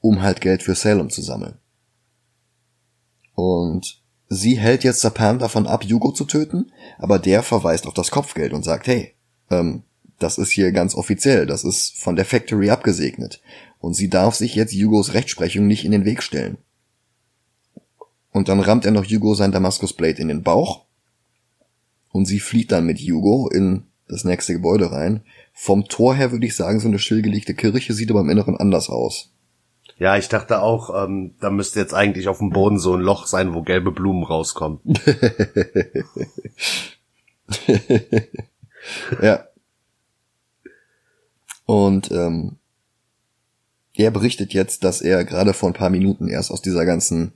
um 0.00 0.22
halt 0.22 0.40
Geld 0.40 0.62
für 0.62 0.74
Salem 0.74 1.10
zu 1.10 1.20
sammeln. 1.20 1.58
Und 3.34 4.01
sie 4.32 4.58
hält 4.58 4.84
jetzt 4.84 5.00
Sapan 5.00 5.38
davon 5.38 5.66
ab, 5.66 5.84
Hugo 5.84 6.12
zu 6.12 6.24
töten, 6.24 6.72
aber 6.98 7.18
der 7.18 7.42
verweist 7.42 7.86
auf 7.86 7.94
das 7.94 8.10
Kopfgeld 8.10 8.52
und 8.52 8.64
sagt, 8.64 8.86
hey, 8.86 9.14
ähm, 9.50 9.82
das 10.18 10.38
ist 10.38 10.50
hier 10.50 10.72
ganz 10.72 10.94
offiziell, 10.94 11.46
das 11.46 11.64
ist 11.64 11.98
von 11.98 12.16
der 12.16 12.24
Factory 12.24 12.70
abgesegnet. 12.70 13.40
Und 13.80 13.94
sie 13.94 14.08
darf 14.08 14.34
sich 14.34 14.54
jetzt 14.54 14.72
Hugos 14.72 15.14
Rechtsprechung 15.14 15.66
nicht 15.66 15.84
in 15.84 15.92
den 15.92 16.04
Weg 16.04 16.22
stellen. 16.22 16.58
Und 18.30 18.48
dann 18.48 18.60
rammt 18.60 18.84
er 18.84 18.92
noch 18.92 19.04
Hugo 19.04 19.34
sein 19.34 19.52
Damaskus 19.52 19.92
Blade 19.92 20.22
in 20.22 20.28
den 20.28 20.42
Bauch. 20.42 20.84
Und 22.12 22.26
sie 22.26 22.40
flieht 22.40 22.72
dann 22.72 22.86
mit 22.86 22.98
Hugo 22.98 23.48
in 23.48 23.84
das 24.08 24.24
nächste 24.24 24.52
Gebäude 24.52 24.92
rein. 24.92 25.22
Vom 25.52 25.88
Tor 25.88 26.14
her 26.14 26.30
würde 26.30 26.46
ich 26.46 26.54
sagen, 26.54 26.80
so 26.80 26.88
eine 26.88 26.98
stillgelegte 26.98 27.54
Kirche 27.54 27.92
sieht 27.92 28.10
aber 28.10 28.20
im 28.20 28.30
Inneren 28.30 28.56
anders 28.56 28.88
aus. 28.88 29.31
Ja, 29.98 30.16
ich 30.16 30.28
dachte 30.28 30.62
auch, 30.62 31.04
ähm, 31.04 31.34
da 31.40 31.50
müsste 31.50 31.80
jetzt 31.80 31.94
eigentlich 31.94 32.28
auf 32.28 32.38
dem 32.38 32.50
Boden 32.50 32.78
so 32.78 32.94
ein 32.94 33.00
Loch 33.00 33.26
sein, 33.26 33.54
wo 33.54 33.62
gelbe 33.62 33.92
Blumen 33.92 34.24
rauskommen. 34.24 34.80
Ja. 39.22 39.46
Und 41.64 42.10
ähm, 42.10 42.56
er 43.94 44.10
berichtet 44.10 44.52
jetzt, 44.52 44.84
dass 44.84 45.00
er 45.00 45.24
gerade 45.24 45.52
vor 45.52 45.70
ein 45.70 45.74
paar 45.74 45.90
Minuten 45.90 46.28
erst 46.28 46.50
aus 46.50 46.62
dieser 46.62 46.84
ganzen 46.84 47.32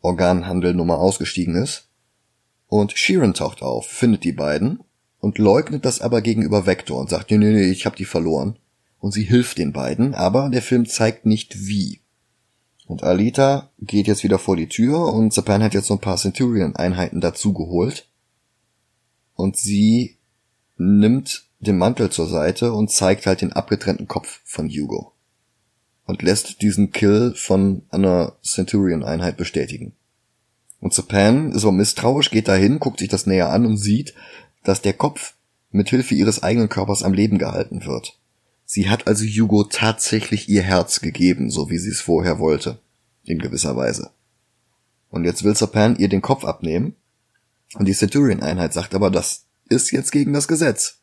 Organhandelnummer 0.00 0.98
ausgestiegen 0.98 1.54
ist. 1.54 1.88
Und 2.66 2.92
Sheeran 2.96 3.34
taucht 3.34 3.62
auf, 3.62 3.86
findet 3.86 4.24
die 4.24 4.32
beiden 4.32 4.80
und 5.20 5.38
leugnet 5.38 5.84
das 5.84 6.00
aber 6.00 6.20
gegenüber 6.20 6.66
Vector 6.66 7.00
und 7.00 7.08
sagt, 7.08 7.30
nee, 7.30 7.38
nee, 7.38 7.52
nee, 7.52 7.70
ich 7.70 7.86
hab 7.86 7.96
die 7.96 8.04
verloren. 8.04 8.58
Und 9.00 9.12
sie 9.12 9.22
hilft 9.22 9.58
den 9.58 9.72
beiden, 9.72 10.14
aber 10.14 10.48
der 10.50 10.62
Film 10.62 10.86
zeigt 10.86 11.24
nicht 11.24 11.66
wie. 11.66 12.00
Und 12.86 13.02
Alita 13.02 13.70
geht 13.80 14.06
jetzt 14.06 14.24
wieder 14.24 14.38
vor 14.38 14.56
die 14.56 14.68
Tür 14.68 15.12
und 15.12 15.32
Zapan 15.32 15.62
hat 15.62 15.74
jetzt 15.74 15.86
so 15.86 15.94
ein 15.94 16.00
paar 16.00 16.16
Centurion-Einheiten 16.16 17.20
dazugeholt. 17.20 18.08
Und 19.34 19.56
sie 19.56 20.16
nimmt 20.78 21.44
den 21.60 21.76
Mantel 21.76 22.10
zur 22.10 22.26
Seite 22.28 22.72
und 22.72 22.90
zeigt 22.90 23.26
halt 23.26 23.42
den 23.42 23.52
abgetrennten 23.52 24.08
Kopf 24.08 24.40
von 24.44 24.68
Hugo. 24.68 25.12
Und 26.06 26.22
lässt 26.22 26.62
diesen 26.62 26.90
Kill 26.90 27.34
von 27.36 27.82
einer 27.90 28.32
Centurion-Einheit 28.42 29.36
bestätigen. 29.36 29.92
Und 30.80 30.94
Zapan 30.94 31.52
ist 31.52 31.64
aber 31.64 31.72
misstrauisch, 31.72 32.30
geht 32.30 32.48
dahin, 32.48 32.78
guckt 32.78 33.00
sich 33.00 33.08
das 33.08 33.26
näher 33.26 33.50
an 33.50 33.66
und 33.66 33.76
sieht, 33.76 34.14
dass 34.64 34.80
der 34.80 34.94
Kopf 34.94 35.34
mit 35.70 35.90
Hilfe 35.90 36.14
ihres 36.14 36.42
eigenen 36.42 36.70
Körpers 36.70 37.02
am 37.02 37.12
Leben 37.12 37.36
gehalten 37.36 37.84
wird. 37.84 38.18
Sie 38.70 38.90
hat 38.90 39.06
also 39.06 39.24
Hugo 39.24 39.64
tatsächlich 39.64 40.50
ihr 40.50 40.62
Herz 40.62 41.00
gegeben, 41.00 41.50
so 41.50 41.70
wie 41.70 41.78
sie 41.78 41.88
es 41.88 42.02
vorher 42.02 42.38
wollte. 42.38 42.78
In 43.24 43.38
gewisser 43.38 43.76
Weise. 43.76 44.10
Und 45.08 45.24
jetzt 45.24 45.42
will 45.42 45.56
Zapan 45.56 45.96
ihr 45.96 46.10
den 46.10 46.20
Kopf 46.20 46.44
abnehmen 46.44 46.94
Und 47.74 47.86
die 47.86 47.94
Centurion-Einheit 47.94 48.74
sagt 48.74 48.94
aber, 48.94 49.10
das 49.10 49.46
ist 49.70 49.90
jetzt 49.90 50.12
gegen 50.12 50.34
das 50.34 50.48
Gesetz. 50.48 50.98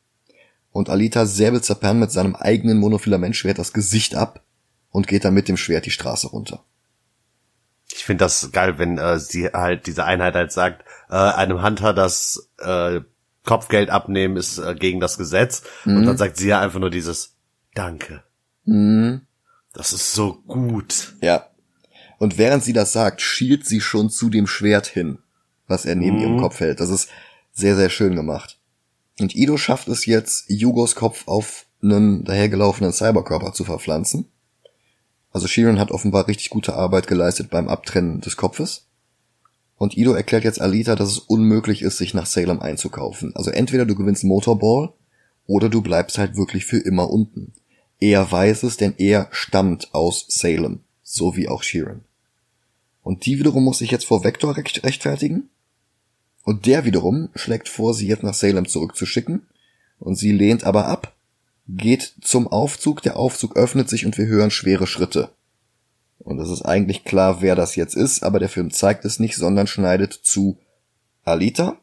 Und 0.71 0.91
Alita 0.91 1.25
säbelt 1.25 1.65
Zapan 1.65 1.97
mit 1.97 2.11
seinem 2.11 2.35
eigenen 2.35 2.77
Monofilamentschwert 2.77 3.57
das 3.57 3.73
Gesicht 3.73 4.13
ab 4.13 4.43
und 4.91 5.07
geht 5.07 5.25
dann 5.25 5.33
mit 5.33 5.47
dem 5.47 5.57
Schwert 5.57 5.87
die 5.87 5.91
Straße 5.91 6.27
runter. 6.27 6.63
Ich 7.91 8.05
finde 8.05 8.25
das 8.25 8.51
geil, 8.51 8.77
wenn 8.77 8.99
äh, 8.99 9.19
sie 9.19 9.47
halt 9.47 9.87
diese 9.87 10.05
Einheit 10.05 10.35
halt 10.35 10.51
sagt, 10.51 10.85
äh, 11.09 11.15
einem 11.15 11.63
Hunter 11.63 11.95
das 11.95 12.47
äh, 12.59 13.01
Kopfgeld 13.43 13.89
abnehmen 13.89 14.37
ist 14.37 14.59
äh, 14.59 14.75
gegen 14.75 14.99
das 14.99 15.17
Gesetz. 15.17 15.63
Mhm. 15.85 15.97
Und 15.97 16.05
dann 16.05 16.17
sagt 16.17 16.37
sie 16.37 16.49
ja 16.49 16.59
einfach 16.59 16.79
nur 16.79 16.91
dieses 16.91 17.34
Danke. 17.75 18.23
Mhm. 18.63 19.21
Das 19.73 19.93
ist 19.93 20.13
so 20.13 20.41
gut. 20.47 21.15
Ja. 21.21 21.47
Und 22.17 22.37
während 22.39 22.63
sie 22.63 22.73
das 22.73 22.93
sagt, 22.93 23.21
schielt 23.21 23.65
sie 23.67 23.81
schon 23.81 24.09
zu 24.09 24.29
dem 24.29 24.47
Schwert 24.47 24.87
hin, 24.87 25.19
was 25.67 25.85
er 25.85 25.95
neben 25.95 26.15
mhm. 26.15 26.21
ihrem 26.21 26.39
Kopf 26.39 26.59
hält. 26.59 26.79
Das 26.79 26.89
ist 26.89 27.09
sehr, 27.51 27.75
sehr 27.75 27.89
schön 27.89 28.15
gemacht. 28.15 28.57
Und 29.19 29.35
Ido 29.35 29.57
schafft 29.57 29.87
es 29.89 30.05
jetzt, 30.05 30.49
Jugos 30.49 30.95
Kopf 30.95 31.27
auf 31.27 31.67
einen 31.81 32.23
dahergelaufenen 32.23 32.91
Cyberkörper 32.91 33.53
zu 33.53 33.63
verpflanzen. 33.63 34.25
Also 35.31 35.47
Shirin 35.47 35.79
hat 35.79 35.91
offenbar 35.91 36.27
richtig 36.27 36.49
gute 36.49 36.75
Arbeit 36.75 37.07
geleistet 37.07 37.49
beim 37.49 37.67
Abtrennen 37.67 38.21
des 38.21 38.37
Kopfes. 38.37 38.87
Und 39.77 39.97
Ido 39.97 40.13
erklärt 40.13 40.45
jetzt 40.45 40.61
Alita, 40.61 40.95
dass 40.95 41.09
es 41.09 41.19
unmöglich 41.19 41.81
ist, 41.81 41.97
sich 41.97 42.13
nach 42.13 42.25
Salem 42.25 42.61
einzukaufen. 42.61 43.35
Also 43.35 43.51
entweder 43.51 43.85
du 43.85 43.95
gewinnst 43.95 44.23
Motorball 44.23 44.93
oder 45.45 45.67
du 45.67 45.81
bleibst 45.81 46.17
halt 46.17 46.37
wirklich 46.37 46.65
für 46.65 46.77
immer 46.77 47.09
unten. 47.09 47.53
Er 47.99 48.29
weiß 48.31 48.63
es, 48.63 48.77
denn 48.77 48.93
er 48.97 49.29
stammt 49.31 49.93
aus 49.93 50.25
Salem, 50.27 50.81
so 51.01 51.35
wie 51.35 51.47
auch 51.47 51.63
Sheeran. 51.63 52.03
Und 53.03 53.25
die 53.25 53.39
wiederum 53.39 53.63
muss 53.63 53.77
sich 53.77 53.91
jetzt 53.91 54.05
vor 54.05 54.23
Vector 54.23 54.57
recht 54.57 54.83
rechtfertigen. 54.83 55.49
Und 56.43 56.65
der 56.65 56.85
wiederum 56.85 57.29
schlägt 57.35 57.69
vor, 57.69 57.93
sie 57.93 58.07
jetzt 58.07 58.23
nach 58.23 58.33
Salem 58.33 58.67
zurückzuschicken. 58.67 59.47
Und 59.99 60.15
sie 60.15 60.31
lehnt 60.31 60.63
aber 60.63 60.87
ab, 60.87 61.15
geht 61.67 62.15
zum 62.21 62.47
Aufzug, 62.47 63.01
der 63.01 63.17
Aufzug 63.17 63.55
öffnet 63.55 63.89
sich 63.89 64.05
und 64.05 64.17
wir 64.17 64.25
hören 64.25 64.51
schwere 64.51 64.87
Schritte. 64.87 65.29
Und 66.19 66.39
es 66.39 66.49
ist 66.49 66.63
eigentlich 66.63 67.03
klar, 67.03 67.41
wer 67.41 67.55
das 67.55 67.75
jetzt 67.75 67.95
ist, 67.95 68.23
aber 68.23 68.39
der 68.39 68.49
Film 68.49 68.71
zeigt 68.71 69.05
es 69.05 69.19
nicht, 69.19 69.35
sondern 69.35 69.67
schneidet 69.67 70.13
zu 70.13 70.57
Alita, 71.23 71.77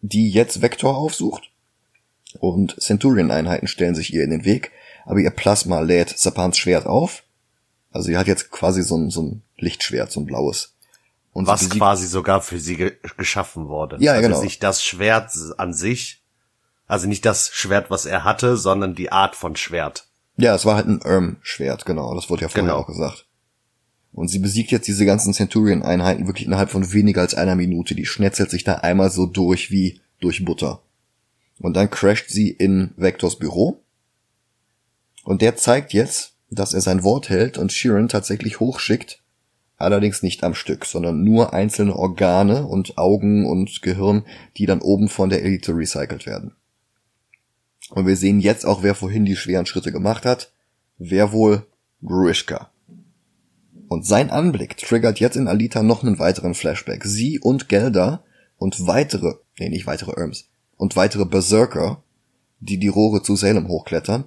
die 0.00 0.30
jetzt 0.30 0.62
Vector 0.62 0.96
aufsucht. 0.96 1.50
Und 2.38 2.80
Centurion-Einheiten 2.80 3.66
stellen 3.66 3.94
sich 3.94 4.12
ihr 4.12 4.24
in 4.24 4.30
den 4.30 4.44
Weg, 4.44 4.70
aber 5.04 5.18
ihr 5.18 5.30
Plasma 5.30 5.80
lädt 5.80 6.16
Sapans 6.18 6.58
Schwert 6.58 6.86
auf. 6.86 7.24
Also 7.90 8.06
sie 8.06 8.16
hat 8.16 8.28
jetzt 8.28 8.50
quasi 8.50 8.82
so 8.82 8.96
ein, 8.96 9.10
so 9.10 9.22
ein 9.22 9.42
Lichtschwert, 9.56 10.12
so 10.12 10.20
ein 10.20 10.26
blaues. 10.26 10.74
Und 11.32 11.46
Was 11.46 11.68
quasi 11.70 12.06
sogar 12.06 12.40
für 12.40 12.58
sie 12.58 12.76
ge 12.76 12.92
geschaffen 13.16 13.68
wurde. 13.68 13.96
Ja, 14.00 14.12
also 14.12 14.28
genau. 14.28 14.42
Nicht 14.42 14.62
das 14.62 14.82
Schwert 14.82 15.32
an 15.58 15.72
sich, 15.72 16.22
also 16.86 17.06
nicht 17.06 17.24
das 17.24 17.50
Schwert, 17.52 17.90
was 17.90 18.04
er 18.04 18.24
hatte, 18.24 18.56
sondern 18.56 18.94
die 18.94 19.12
Art 19.12 19.36
von 19.36 19.54
Schwert. 19.54 20.06
Ja, 20.36 20.54
es 20.54 20.64
war 20.64 20.76
halt 20.76 20.88
ein 20.88 21.02
Erm-Schwert, 21.02 21.84
genau. 21.84 22.14
Das 22.14 22.30
wurde 22.30 22.42
ja 22.42 22.48
vorher 22.48 22.72
genau. 22.72 22.78
auch 22.78 22.86
gesagt. 22.86 23.26
Und 24.12 24.28
sie 24.28 24.40
besiegt 24.40 24.72
jetzt 24.72 24.88
diese 24.88 25.06
ganzen 25.06 25.32
Centurion-Einheiten 25.32 26.26
wirklich 26.26 26.46
innerhalb 26.46 26.70
von 26.70 26.92
weniger 26.92 27.20
als 27.20 27.34
einer 27.34 27.54
Minute. 27.54 27.94
Die 27.94 28.06
schnetzelt 28.06 28.50
sich 28.50 28.64
da 28.64 28.74
einmal 28.74 29.10
so 29.10 29.26
durch 29.26 29.70
wie 29.70 30.00
durch 30.20 30.44
Butter. 30.44 30.82
Und 31.60 31.76
dann 31.76 31.90
crasht 31.90 32.30
sie 32.30 32.50
in 32.50 32.92
Vectors 32.96 33.38
Büro. 33.38 33.82
Und 35.24 35.42
der 35.42 35.56
zeigt 35.56 35.92
jetzt, 35.92 36.32
dass 36.50 36.74
er 36.74 36.80
sein 36.80 37.04
Wort 37.04 37.28
hält 37.28 37.58
und 37.58 37.72
Sheeran 37.72 38.08
tatsächlich 38.08 38.58
hochschickt. 38.60 39.22
Allerdings 39.76 40.22
nicht 40.22 40.42
am 40.42 40.54
Stück, 40.54 40.84
sondern 40.84 41.22
nur 41.22 41.54
einzelne 41.54 41.94
Organe 41.96 42.66
und 42.66 42.98
Augen 42.98 43.46
und 43.46 43.82
Gehirn, 43.82 44.24
die 44.56 44.66
dann 44.66 44.80
oben 44.80 45.08
von 45.08 45.30
der 45.30 45.42
Elite 45.42 45.74
recycelt 45.74 46.26
werden. 46.26 46.54
Und 47.90 48.06
wir 48.06 48.16
sehen 48.16 48.40
jetzt 48.40 48.66
auch, 48.66 48.82
wer 48.82 48.94
vorhin 48.94 49.24
die 49.24 49.36
schweren 49.36 49.66
Schritte 49.66 49.92
gemacht 49.92 50.24
hat. 50.24 50.52
Wer 50.98 51.32
wohl? 51.32 51.66
Grishka. 52.04 52.70
Und 53.88 54.06
sein 54.06 54.30
Anblick 54.30 54.76
triggert 54.76 55.18
jetzt 55.18 55.36
in 55.36 55.48
Alita 55.48 55.82
noch 55.82 56.02
einen 56.02 56.18
weiteren 56.18 56.54
Flashback. 56.54 57.04
Sie 57.04 57.38
und 57.38 57.68
Gelda 57.68 58.22
und 58.56 58.86
weitere, 58.86 59.34
nee, 59.58 59.68
nicht 59.68 59.86
weitere 59.86 60.12
Irms, 60.12 60.49
und 60.80 60.96
weitere 60.96 61.26
Berserker, 61.26 62.02
die 62.58 62.78
die 62.78 62.88
Rohre 62.88 63.22
zu 63.22 63.36
Salem 63.36 63.68
hochklettern. 63.68 64.24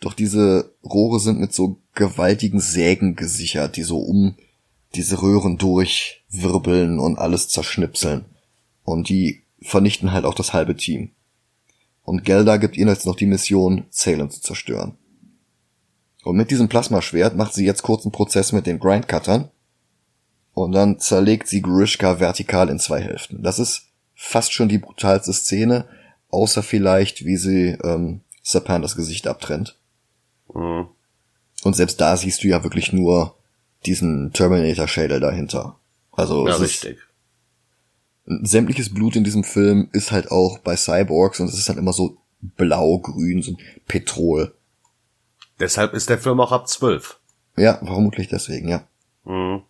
Doch 0.00 0.12
diese 0.12 0.72
Rohre 0.82 1.20
sind 1.20 1.38
mit 1.38 1.54
so 1.54 1.78
gewaltigen 1.94 2.58
Sägen 2.58 3.14
gesichert, 3.14 3.76
die 3.76 3.84
so 3.84 3.98
um 3.98 4.34
diese 4.96 5.22
Röhren 5.22 5.56
durchwirbeln 5.56 6.98
und 6.98 7.16
alles 7.20 7.48
zerschnipseln. 7.48 8.24
Und 8.82 9.08
die 9.08 9.44
vernichten 9.62 10.10
halt 10.10 10.24
auch 10.24 10.34
das 10.34 10.52
halbe 10.52 10.76
Team. 10.76 11.12
Und 12.02 12.24
Gelda 12.24 12.56
gibt 12.56 12.76
ihnen 12.76 12.88
jetzt 12.88 13.06
noch 13.06 13.14
die 13.14 13.26
Mission, 13.26 13.84
Salem 13.90 14.30
zu 14.30 14.40
zerstören. 14.40 14.98
Und 16.24 16.34
mit 16.34 16.50
diesem 16.50 16.68
Plasmaschwert 16.68 17.36
macht 17.36 17.54
sie 17.54 17.64
jetzt 17.64 17.84
kurzen 17.84 18.10
Prozess 18.10 18.50
mit 18.50 18.66
den 18.66 18.80
Grindcuttern. 18.80 19.48
Und 20.54 20.72
dann 20.72 20.98
zerlegt 20.98 21.46
sie 21.46 21.62
Grishka 21.62 22.18
vertikal 22.18 22.68
in 22.68 22.80
zwei 22.80 23.00
Hälften. 23.00 23.44
Das 23.44 23.60
ist 23.60 23.93
fast 24.14 24.52
schon 24.52 24.68
die 24.68 24.78
brutalste 24.78 25.32
Szene, 25.32 25.88
außer 26.30 26.62
vielleicht, 26.62 27.24
wie 27.24 27.36
sie 27.36 27.78
ähm, 27.82 28.20
Sapan 28.42 28.82
das 28.82 28.96
Gesicht 28.96 29.26
abtrennt. 29.26 29.78
Mhm. 30.52 30.88
Und 31.62 31.76
selbst 31.76 32.00
da 32.00 32.16
siehst 32.16 32.42
du 32.42 32.48
ja 32.48 32.62
wirklich 32.62 32.92
nur 32.92 33.36
diesen 33.86 34.32
Terminator-Schädel 34.32 35.20
dahinter. 35.20 35.76
Also 36.12 36.46
ja, 36.46 36.56
richtig 36.56 36.98
sämtliches 38.26 38.92
Blut 38.92 39.16
in 39.16 39.24
diesem 39.24 39.44
Film 39.44 39.88
ist 39.92 40.12
halt 40.12 40.30
auch 40.30 40.58
bei 40.58 40.76
Cyborgs 40.76 41.40
und 41.40 41.48
es 41.48 41.58
ist 41.58 41.68
dann 41.68 41.78
immer 41.78 41.92
so 41.92 42.16
blau-grün, 42.40 43.42
so 43.42 43.56
Petrol. 43.86 44.54
Deshalb 45.60 45.94
ist 45.94 46.08
der 46.08 46.18
Film 46.18 46.40
auch 46.40 46.52
ab 46.52 46.68
zwölf. 46.68 47.18
Ja, 47.56 47.78
vermutlich 47.84 48.28
deswegen, 48.28 48.68
ja. 48.68 48.86
Mhm. 49.24 49.62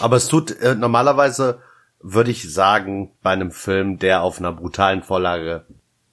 Aber 0.00 0.16
es 0.16 0.28
tut 0.28 0.56
äh, 0.60 0.74
normalerweise, 0.74 1.60
würde 2.00 2.30
ich 2.30 2.52
sagen, 2.52 3.12
bei 3.22 3.30
einem 3.30 3.50
Film, 3.50 3.98
der 3.98 4.22
auf 4.22 4.38
einer 4.38 4.52
brutalen 4.52 5.02
Vorlage 5.02 5.66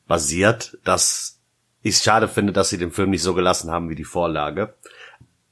basiert, 0.07 0.77
dass 0.83 1.39
ich 1.81 1.97
schade 1.97 2.27
finde, 2.27 2.53
dass 2.53 2.69
sie 2.69 2.77
den 2.77 2.91
Film 2.91 3.11
nicht 3.11 3.21
so 3.21 3.33
gelassen 3.33 3.69
haben 3.71 3.89
wie 3.89 3.95
die 3.95 4.03
Vorlage. 4.03 4.73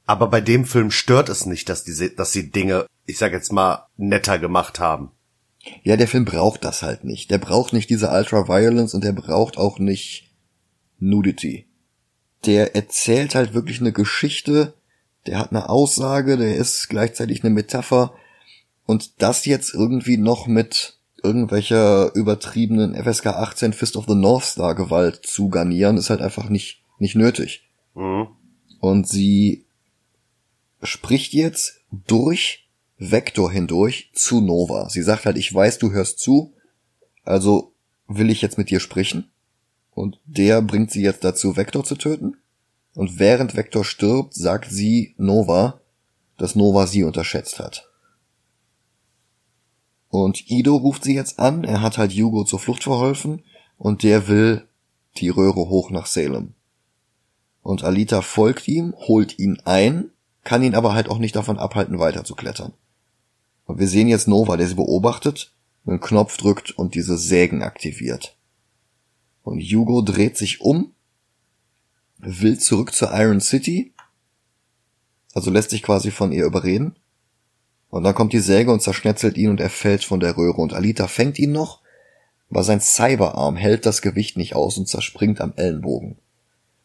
Aber 0.06 0.28
bei 0.28 0.40
dem 0.40 0.64
Film 0.64 0.90
stört 0.90 1.28
es 1.28 1.46
nicht, 1.46 1.68
dass 1.68 1.84
die, 1.84 2.14
dass 2.14 2.32
sie 2.32 2.50
Dinge, 2.50 2.86
ich 3.06 3.18
sag 3.18 3.32
jetzt 3.32 3.52
mal, 3.52 3.86
netter 3.96 4.38
gemacht 4.38 4.80
haben. 4.80 5.12
Ja, 5.82 5.96
der 5.96 6.08
Film 6.08 6.24
braucht 6.24 6.64
das 6.64 6.82
halt 6.82 7.04
nicht. 7.04 7.30
Der 7.30 7.38
braucht 7.38 7.72
nicht 7.72 7.88
diese 7.88 8.10
Ultra-Violence 8.10 8.94
und 8.94 9.04
der 9.04 9.12
braucht 9.12 9.56
auch 9.56 9.78
nicht 9.78 10.30
Nudity. 10.98 11.66
Der 12.44 12.74
erzählt 12.74 13.34
halt 13.34 13.54
wirklich 13.54 13.80
eine 13.80 13.92
Geschichte, 13.92 14.74
der 15.26 15.38
hat 15.38 15.50
eine 15.50 15.70
Aussage, 15.70 16.36
der 16.36 16.56
ist 16.56 16.88
gleichzeitig 16.88 17.42
eine 17.42 17.54
Metapher 17.54 18.14
und 18.86 19.22
das 19.22 19.44
jetzt 19.46 19.74
irgendwie 19.74 20.16
noch 20.16 20.46
mit 20.46 20.98
irgendwelcher 21.22 22.14
übertriebenen 22.14 22.94
FSK 22.94 23.28
18 23.28 23.72
Fist 23.72 23.96
of 23.96 24.04
the 24.06 24.14
North 24.14 24.44
Star 24.44 24.74
Gewalt 24.74 25.24
zu 25.24 25.48
garnieren, 25.48 25.96
ist 25.96 26.10
halt 26.10 26.20
einfach 26.20 26.50
nicht, 26.50 26.82
nicht 26.98 27.16
nötig. 27.16 27.68
Mhm. 27.94 28.28
Und 28.80 29.08
sie 29.08 29.64
spricht 30.82 31.32
jetzt 31.32 31.80
durch 31.90 32.68
Vector 32.98 33.50
hindurch 33.50 34.10
zu 34.12 34.42
Nova. 34.42 34.90
Sie 34.90 35.02
sagt 35.02 35.24
halt, 35.24 35.38
ich 35.38 35.52
weiß, 35.52 35.78
du 35.78 35.92
hörst 35.92 36.18
zu, 36.18 36.52
also 37.24 37.72
will 38.06 38.30
ich 38.30 38.42
jetzt 38.42 38.58
mit 38.58 38.68
dir 38.70 38.80
sprechen. 38.80 39.30
Und 39.92 40.20
der 40.26 40.60
bringt 40.60 40.90
sie 40.90 41.02
jetzt 41.02 41.24
dazu, 41.24 41.56
Vector 41.56 41.84
zu 41.84 41.94
töten. 41.94 42.36
Und 42.94 43.18
während 43.18 43.56
Vector 43.56 43.84
stirbt, 43.84 44.34
sagt 44.34 44.70
sie 44.70 45.14
Nova, 45.16 45.80
dass 46.36 46.54
Nova 46.54 46.86
sie 46.86 47.04
unterschätzt 47.04 47.58
hat. 47.58 47.88
Und 50.14 50.48
Ido 50.48 50.76
ruft 50.76 51.02
sie 51.02 51.16
jetzt 51.16 51.40
an, 51.40 51.64
er 51.64 51.80
hat 51.80 51.98
halt 51.98 52.12
Hugo 52.12 52.44
zur 52.44 52.60
Flucht 52.60 52.84
verholfen 52.84 53.42
und 53.78 54.04
der 54.04 54.28
will 54.28 54.64
die 55.16 55.28
Röhre 55.28 55.68
hoch 55.68 55.90
nach 55.90 56.06
Salem. 56.06 56.54
Und 57.62 57.82
Alita 57.82 58.22
folgt 58.22 58.68
ihm, 58.68 58.94
holt 58.96 59.40
ihn 59.40 59.58
ein, 59.64 60.10
kann 60.44 60.62
ihn 60.62 60.76
aber 60.76 60.94
halt 60.94 61.08
auch 61.08 61.18
nicht 61.18 61.34
davon 61.34 61.58
abhalten, 61.58 61.98
weiter 61.98 62.22
zu 62.22 62.36
klettern. 62.36 62.74
Und 63.66 63.80
wir 63.80 63.88
sehen 63.88 64.06
jetzt 64.06 64.28
Nova, 64.28 64.56
der 64.56 64.68
sie 64.68 64.76
beobachtet, 64.76 65.52
einen 65.84 65.98
Knopf 65.98 66.36
drückt 66.36 66.70
und 66.70 66.94
diese 66.94 67.18
Sägen 67.18 67.64
aktiviert. 67.64 68.36
Und 69.42 69.60
Hugo 69.62 70.00
dreht 70.00 70.36
sich 70.36 70.60
um, 70.60 70.92
will 72.18 72.60
zurück 72.60 72.94
zur 72.94 73.12
Iron 73.18 73.40
City, 73.40 73.92
also 75.32 75.50
lässt 75.50 75.70
sich 75.70 75.82
quasi 75.82 76.12
von 76.12 76.30
ihr 76.30 76.44
überreden. 76.44 76.94
Und 77.94 78.02
dann 78.02 78.14
kommt 78.14 78.32
die 78.32 78.40
Säge 78.40 78.72
und 78.72 78.80
zerschnetzelt 78.80 79.36
ihn 79.36 79.50
und 79.50 79.60
er 79.60 79.70
fällt 79.70 80.02
von 80.02 80.18
der 80.18 80.36
Röhre. 80.36 80.60
Und 80.60 80.74
Alita 80.74 81.06
fängt 81.06 81.38
ihn 81.38 81.52
noch, 81.52 81.80
aber 82.50 82.64
sein 82.64 82.80
Cyberarm 82.80 83.56
hält 83.56 83.86
das 83.86 84.02
Gewicht 84.02 84.36
nicht 84.36 84.56
aus 84.56 84.76
und 84.78 84.88
zerspringt 84.88 85.40
am 85.40 85.52
Ellenbogen. 85.56 86.16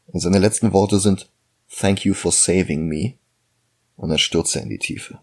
Und 0.07 0.19
seine 0.19 0.39
letzten 0.39 0.71
Worte 0.71 0.99
sind 0.99 1.29
Thank 1.75 2.05
you 2.05 2.13
for 2.13 2.31
saving 2.31 2.87
me. 2.87 3.13
Und 3.95 4.09
dann 4.09 4.19
stürzt 4.19 4.55
er 4.55 4.61
in 4.61 4.69
die 4.69 4.77
Tiefe. 4.77 5.17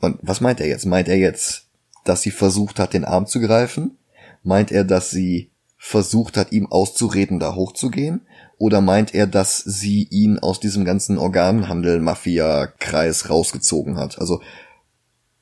Und 0.00 0.18
was 0.22 0.40
meint 0.40 0.60
er 0.60 0.68
jetzt? 0.68 0.86
Meint 0.86 1.08
er 1.08 1.16
jetzt 1.16 1.66
dass 2.04 2.22
sie 2.22 2.30
versucht 2.30 2.78
hat, 2.78 2.94
den 2.94 3.04
Arm 3.04 3.26
zu 3.26 3.40
greifen? 3.40 3.98
Meint 4.42 4.72
er, 4.72 4.84
dass 4.84 5.10
sie 5.10 5.50
versucht 5.76 6.38
hat, 6.38 6.52
ihm 6.52 6.66
auszureden, 6.66 7.38
da 7.38 7.54
hochzugehen? 7.54 8.22
Oder 8.56 8.80
meint 8.80 9.14
er, 9.14 9.26
dass 9.26 9.58
sie 9.58 10.08
ihn 10.10 10.38
aus 10.38 10.60
diesem 10.60 10.86
ganzen 10.86 11.18
Organhandel-Mafia-Kreis 11.18 13.28
rausgezogen 13.30 13.98
hat? 13.98 14.18
Also, 14.18 14.40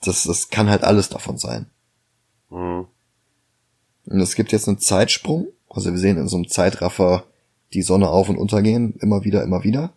das, 0.02 0.24
das 0.24 0.50
kann 0.50 0.70
halt 0.70 0.84
alles 0.84 1.08
davon 1.08 1.38
sein. 1.38 1.66
Mhm. 2.50 2.86
Und 4.06 4.20
es 4.20 4.34
gibt 4.34 4.52
jetzt 4.52 4.68
einen 4.68 4.78
Zeitsprung. 4.78 5.48
Also 5.68 5.90
wir 5.90 5.98
sehen 5.98 6.16
in 6.16 6.28
so 6.28 6.36
einem 6.36 6.48
Zeitraffer 6.48 7.24
die 7.74 7.82
Sonne 7.82 8.08
auf 8.08 8.28
und 8.28 8.38
untergehen, 8.38 8.94
immer 9.00 9.24
wieder, 9.24 9.42
immer 9.42 9.64
wieder. 9.64 9.92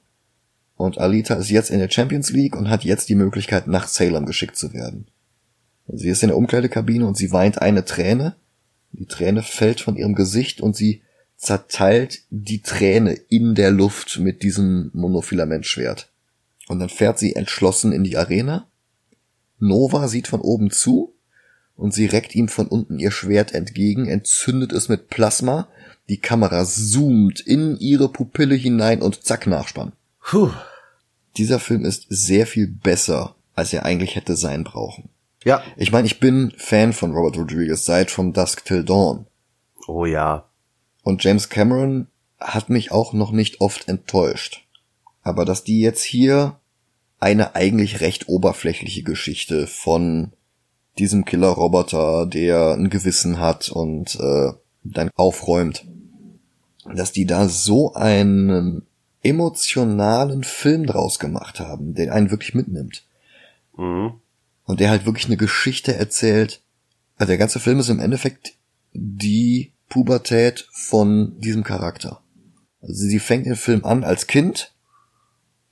Und 0.75 0.97
Alita 0.97 1.35
ist 1.35 1.49
jetzt 1.49 1.69
in 1.69 1.79
der 1.79 1.89
Champions 1.89 2.31
League 2.31 2.55
und 2.55 2.69
hat 2.69 2.83
jetzt 2.83 3.07
die 3.07 3.15
Möglichkeit, 3.15 3.67
nach 3.67 3.87
Salem 3.87 4.25
geschickt 4.25 4.57
zu 4.57 4.73
werden. 4.73 5.07
Sie 5.87 6.09
ist 6.09 6.23
in 6.23 6.29
der 6.29 6.37
Umkleidekabine 6.37 7.05
und 7.05 7.15
sie 7.17 7.31
weint 7.31 7.61
eine 7.61 7.85
Träne. 7.85 8.35
Die 8.91 9.05
Träne 9.05 9.43
fällt 9.43 9.81
von 9.81 9.95
ihrem 9.95 10.15
Gesicht 10.15 10.59
und 10.59 10.75
sie 10.75 11.01
zerteilt 11.37 12.21
die 12.29 12.61
Träne 12.61 13.13
in 13.13 13.55
der 13.55 13.71
Luft 13.71 14.19
mit 14.19 14.43
diesem 14.43 14.91
Monofilamentschwert. 14.93 16.09
Und 16.67 16.79
dann 16.79 16.89
fährt 16.89 17.19
sie 17.19 17.35
entschlossen 17.35 17.91
in 17.91 18.03
die 18.03 18.17
Arena. 18.17 18.67
Nova 19.61 20.07
sieht 20.07 20.27
von 20.27 20.41
oben 20.41 20.71
zu 20.71 21.13
und 21.75 21.93
sie 21.93 22.05
reckt 22.05 22.35
ihm 22.35 22.47
von 22.47 22.67
unten 22.67 22.99
ihr 22.99 23.11
Schwert 23.11 23.53
entgegen, 23.53 24.07
entzündet 24.07 24.71
es 24.71 24.89
mit 24.89 25.09
Plasma, 25.09 25.67
die 26.09 26.17
Kamera 26.17 26.65
zoomt 26.65 27.39
in 27.39 27.77
ihre 27.77 28.09
Pupille 28.09 28.55
hinein 28.55 29.01
und 29.01 29.23
zack, 29.23 29.47
Nachspann. 29.47 29.93
Puh. 30.21 30.51
Dieser 31.37 31.59
Film 31.59 31.85
ist 31.85 32.05
sehr 32.09 32.45
viel 32.45 32.67
besser, 32.67 33.35
als 33.55 33.71
er 33.71 33.85
eigentlich 33.85 34.15
hätte 34.15 34.35
sein 34.35 34.63
brauchen. 34.63 35.09
Ja. 35.43 35.63
Ich 35.77 35.91
meine, 35.91 36.05
ich 36.05 36.19
bin 36.19 36.53
Fan 36.57 36.93
von 36.93 37.13
Robert 37.13 37.37
Rodriguez 37.37 37.85
seit 37.85 38.11
From 38.11 38.33
Dusk 38.33 38.65
Till 38.65 38.83
Dawn. 38.83 39.25
Oh 39.87 40.05
ja. 40.05 40.45
Und 41.03 41.23
James 41.23 41.49
Cameron 41.49 42.07
hat 42.39 42.69
mich 42.69 42.91
auch 42.91 43.13
noch 43.13 43.31
nicht 43.31 43.61
oft 43.61 43.87
enttäuscht. 43.87 44.67
Aber 45.23 45.45
dass 45.45 45.63
die 45.63 45.81
jetzt 45.81 46.03
hier 46.03 46.59
eine 47.21 47.55
eigentlich 47.55 48.01
recht 48.01 48.27
oberflächliche 48.27 49.03
Geschichte 49.03 49.67
von 49.67 50.33
diesem 50.97 51.23
Killer-Roboter, 51.23 52.25
der 52.25 52.73
ein 52.73 52.89
Gewissen 52.89 53.39
hat 53.39 53.69
und 53.69 54.19
äh, 54.19 54.51
dann 54.83 55.11
aufräumt, 55.15 55.85
dass 56.93 57.11
die 57.11 57.25
da 57.25 57.47
so 57.47 57.93
einen 57.93 58.85
emotionalen 59.23 60.43
Film 60.43 60.87
draus 60.87 61.19
gemacht 61.19 61.59
haben, 61.59 61.93
der 61.93 62.13
einen 62.13 62.31
wirklich 62.31 62.55
mitnimmt. 62.55 63.03
Mhm. 63.77 64.13
Und 64.65 64.79
der 64.79 64.89
halt 64.89 65.05
wirklich 65.05 65.27
eine 65.27 65.37
Geschichte 65.37 65.95
erzählt. 65.95 66.61
Also 67.17 67.29
der 67.29 67.37
ganze 67.37 67.59
Film 67.59 67.79
ist 67.79 67.89
im 67.89 67.99
Endeffekt 67.99 68.55
die 68.93 69.71
Pubertät 69.89 70.67
von 70.71 71.39
diesem 71.39 71.63
Charakter. 71.63 72.21
Also 72.81 72.93
sie 73.05 73.19
fängt 73.19 73.45
den 73.45 73.55
Film 73.55 73.85
an 73.85 74.03
als 74.03 74.25
Kind, 74.25 74.73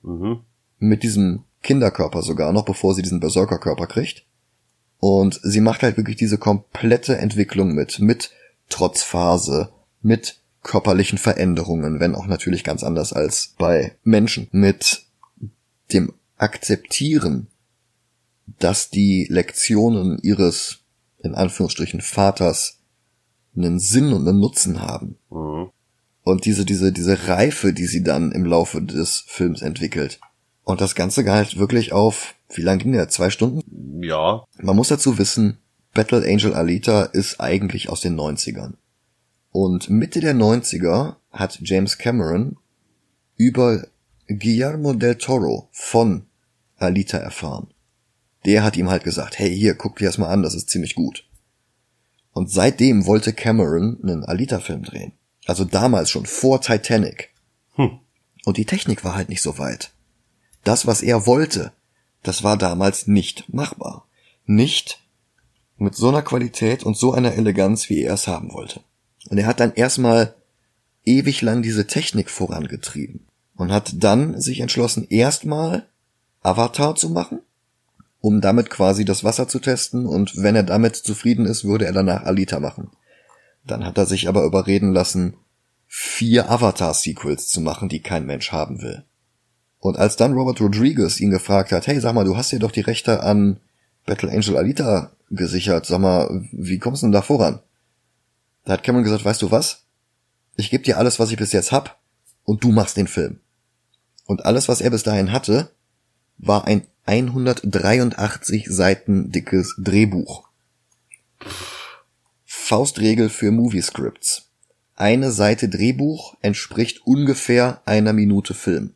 mhm. 0.03 0.41
Mit 0.79 1.03
diesem 1.03 1.43
Kinderkörper 1.61 2.21
sogar 2.21 2.51
noch, 2.53 2.65
bevor 2.65 2.95
sie 2.95 3.01
diesen 3.01 3.19
Berserkerkörper 3.19 3.87
kriegt. 3.87 4.25
Und 4.99 5.39
sie 5.43 5.61
macht 5.61 5.83
halt 5.83 5.97
wirklich 5.97 6.17
diese 6.17 6.37
komplette 6.37 7.17
Entwicklung 7.17 7.73
mit, 7.73 7.99
mit 7.99 8.31
Trotzphase, 8.69 9.69
mit 10.01 10.39
körperlichen 10.63 11.17
Veränderungen, 11.17 11.99
wenn 11.99 12.15
auch 12.15 12.27
natürlich 12.27 12.63
ganz 12.63 12.83
anders 12.83 13.13
als 13.13 13.55
bei 13.57 13.95
Menschen, 14.03 14.47
mit 14.51 15.03
dem 15.93 16.13
Akzeptieren, 16.37 17.47
dass 18.59 18.89
die 18.89 19.27
Lektionen 19.29 20.19
ihres, 20.21 20.79
in 21.19 21.35
Anführungsstrichen, 21.35 22.01
Vaters 22.01 22.79
einen 23.55 23.79
Sinn 23.79 24.13
und 24.13 24.27
einen 24.27 24.39
Nutzen 24.39 24.81
haben. 24.81 25.17
Mhm. 25.29 25.69
Und 26.23 26.45
diese, 26.45 26.65
diese, 26.65 26.91
diese 26.91 27.27
Reife, 27.27 27.73
die 27.73 27.85
sie 27.85 28.03
dann 28.03 28.31
im 28.31 28.45
Laufe 28.45 28.81
des 28.81 29.23
Films 29.27 29.61
entwickelt. 29.61 30.19
Und 30.69 30.81
das 30.81 30.93
Ganze 30.93 31.25
halt 31.25 31.57
wirklich 31.57 31.93
auf, 31.93 32.35
wie 32.53 32.61
lang 32.61 32.77
ging 32.77 32.91
der? 32.91 33.09
Zwei 33.09 33.31
Stunden? 33.31 34.03
Ja. 34.03 34.43
Man 34.61 34.75
muss 34.75 34.89
dazu 34.89 35.17
wissen, 35.17 35.57
Battle 35.95 36.23
Angel 36.23 36.53
Alita 36.53 37.05
ist 37.05 37.39
eigentlich 37.39 37.89
aus 37.89 38.01
den 38.01 38.15
90ern. 38.15 38.75
Und 39.49 39.89
Mitte 39.89 40.19
der 40.19 40.35
90er 40.35 41.15
hat 41.31 41.57
James 41.63 41.97
Cameron 41.97 42.57
über 43.35 43.83
Guillermo 44.27 44.93
del 44.93 45.15
Toro 45.15 45.69
von 45.71 46.27
Alita 46.77 47.17
erfahren. 47.17 47.73
Der 48.45 48.63
hat 48.63 48.77
ihm 48.77 48.91
halt 48.91 49.03
gesagt, 49.03 49.39
hey, 49.39 49.51
hier, 49.51 49.73
guck 49.73 49.97
dir 49.97 50.05
das 50.05 50.19
mal 50.19 50.29
an, 50.29 50.43
das 50.43 50.53
ist 50.53 50.69
ziemlich 50.69 50.93
gut. 50.93 51.27
Und 52.31 52.51
seitdem 52.51 53.07
wollte 53.07 53.33
Cameron 53.33 53.97
einen 54.03 54.23
Alita-Film 54.23 54.83
drehen. 54.83 55.13
Also 55.47 55.65
damals 55.65 56.11
schon, 56.11 56.27
vor 56.27 56.61
Titanic. 56.61 57.33
Hm. 57.73 58.01
Und 58.45 58.57
die 58.57 58.65
Technik 58.65 59.03
war 59.03 59.15
halt 59.15 59.29
nicht 59.29 59.41
so 59.41 59.57
weit. 59.57 59.93
Das, 60.63 60.87
was 60.87 61.01
er 61.01 61.25
wollte, 61.25 61.71
das 62.23 62.43
war 62.43 62.57
damals 62.57 63.07
nicht 63.07 63.51
machbar. 63.53 64.05
Nicht 64.45 64.99
mit 65.77 65.95
so 65.95 66.09
einer 66.09 66.21
Qualität 66.21 66.83
und 66.83 66.97
so 66.97 67.13
einer 67.13 67.33
Eleganz, 67.33 67.89
wie 67.89 68.01
er 68.01 68.13
es 68.13 68.27
haben 68.27 68.51
wollte. 68.51 68.81
Und 69.29 69.37
er 69.37 69.47
hat 69.47 69.59
dann 69.59 69.73
erstmal 69.73 70.35
ewig 71.05 71.41
lang 71.41 71.61
diese 71.61 71.87
Technik 71.87 72.29
vorangetrieben 72.29 73.25
und 73.55 73.71
hat 73.71 74.03
dann 74.03 74.39
sich 74.39 74.59
entschlossen, 74.59 75.07
erstmal 75.09 75.85
Avatar 76.41 76.95
zu 76.95 77.09
machen, 77.09 77.39
um 78.21 78.41
damit 78.41 78.69
quasi 78.69 79.05
das 79.05 79.23
Wasser 79.23 79.47
zu 79.47 79.59
testen 79.59 80.05
und 80.05 80.35
wenn 80.37 80.55
er 80.55 80.63
damit 80.63 80.95
zufrieden 80.95 81.45
ist, 81.45 81.63
würde 81.63 81.85
er 81.85 81.93
danach 81.93 82.23
Alita 82.23 82.59
machen. 82.59 82.91
Dann 83.65 83.85
hat 83.85 83.97
er 83.97 84.05
sich 84.05 84.27
aber 84.27 84.43
überreden 84.43 84.93
lassen, 84.93 85.35
vier 85.87 86.49
Avatar-Sequels 86.49 87.49
zu 87.49 87.61
machen, 87.61 87.89
die 87.89 88.01
kein 88.01 88.25
Mensch 88.25 88.51
haben 88.51 88.81
will. 88.81 89.03
Und 89.79 89.97
als 89.97 90.17
dann 90.17 90.33
Robert 90.33 90.59
Rodriguez 90.59 91.19
ihn 91.19 91.31
gefragt 91.31 91.71
hat, 91.71 91.87
hey, 91.87 91.99
sag 91.99 92.13
mal, 92.13 92.25
du 92.25 92.35
hast 92.35 92.51
dir 92.51 92.59
doch 92.59 92.71
die 92.71 92.81
Rechte 92.81 93.23
an 93.23 93.59
Battle 94.05 94.31
Angel 94.31 94.57
Alita 94.57 95.11
gesichert, 95.29 95.85
sag 95.85 95.99
mal, 95.99 96.45
wie 96.51 96.79
kommst 96.79 97.01
du 97.01 97.07
denn 97.07 97.13
da 97.13 97.21
voran? 97.21 97.59
Da 98.65 98.73
hat 98.73 98.83
Cameron 98.83 99.03
gesagt, 99.03 99.23
weißt 99.23 99.41
du 99.41 99.51
was? 99.51 99.83
Ich 100.55 100.69
gebe 100.69 100.83
dir 100.83 100.97
alles, 100.97 101.19
was 101.19 101.31
ich 101.31 101.37
bis 101.37 101.53
jetzt 101.53 101.71
hab, 101.71 101.99
und 102.43 102.63
du 102.63 102.71
machst 102.71 102.97
den 102.97 103.07
Film. 103.07 103.39
Und 104.25 104.45
alles, 104.45 104.67
was 104.67 104.81
er 104.81 104.89
bis 104.89 105.03
dahin 105.03 105.31
hatte, 105.31 105.71
war 106.37 106.65
ein 106.65 106.85
183 107.05 108.67
Seiten 108.69 109.31
dickes 109.31 109.75
Drehbuch. 109.79 110.49
Faustregel 112.45 113.29
für 113.29 113.51
Moviescripts. 113.51 114.49
Eine 114.95 115.31
Seite 115.31 115.69
Drehbuch 115.69 116.35
entspricht 116.41 117.05
ungefähr 117.05 117.81
einer 117.85 118.13
Minute 118.13 118.53
Film. 118.53 118.93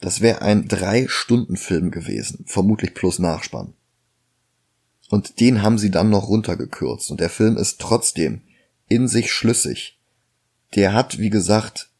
Das 0.00 0.20
wäre 0.20 0.42
ein 0.42 0.68
Drei-Stunden-Film 0.68 1.90
gewesen, 1.90 2.44
vermutlich 2.46 2.94
plus 2.94 3.18
Nachspann. 3.18 3.74
Und 5.08 5.40
den 5.40 5.62
haben 5.62 5.78
sie 5.78 5.90
dann 5.90 6.10
noch 6.10 6.28
runtergekürzt. 6.28 7.10
Und 7.10 7.20
der 7.20 7.30
Film 7.30 7.56
ist 7.56 7.80
trotzdem 7.80 8.42
in 8.88 9.08
sich 9.08 9.32
schlüssig. 9.32 9.98
Der 10.74 10.92
hat, 10.92 11.18
wie 11.18 11.30
gesagt, 11.30 11.90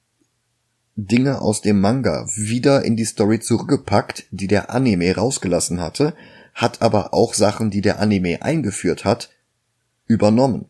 Dinge 0.97 1.41
aus 1.41 1.61
dem 1.61 1.81
Manga 1.81 2.27
wieder 2.35 2.85
in 2.85 2.97
die 2.97 3.05
Story 3.05 3.41
zurückgepackt, 3.41 4.27
die 4.31 4.47
der 4.47 4.71
Anime 4.71 5.15
rausgelassen 5.15 5.81
hatte, 5.81 6.15
hat 6.55 6.81
aber 6.83 7.13
auch 7.13 7.35
Sachen, 7.35 7.71
die 7.71 7.83
der 7.83 8.01
Anime 8.01 8.43
eingeführt 8.43 9.05
hat, 9.05 9.31
übernommen. 10.07 10.67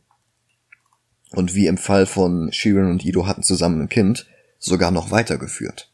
Und 1.30 1.54
wie 1.54 1.66
im 1.66 1.78
Fall 1.78 2.06
von 2.06 2.52
Shirin 2.52 2.90
und 2.90 3.04
Ido 3.04 3.26
hatten 3.26 3.42
zusammen 3.42 3.82
ein 3.82 3.88
Kind, 3.88 4.26
sogar 4.58 4.90
noch 4.90 5.10
weitergeführt. 5.10 5.92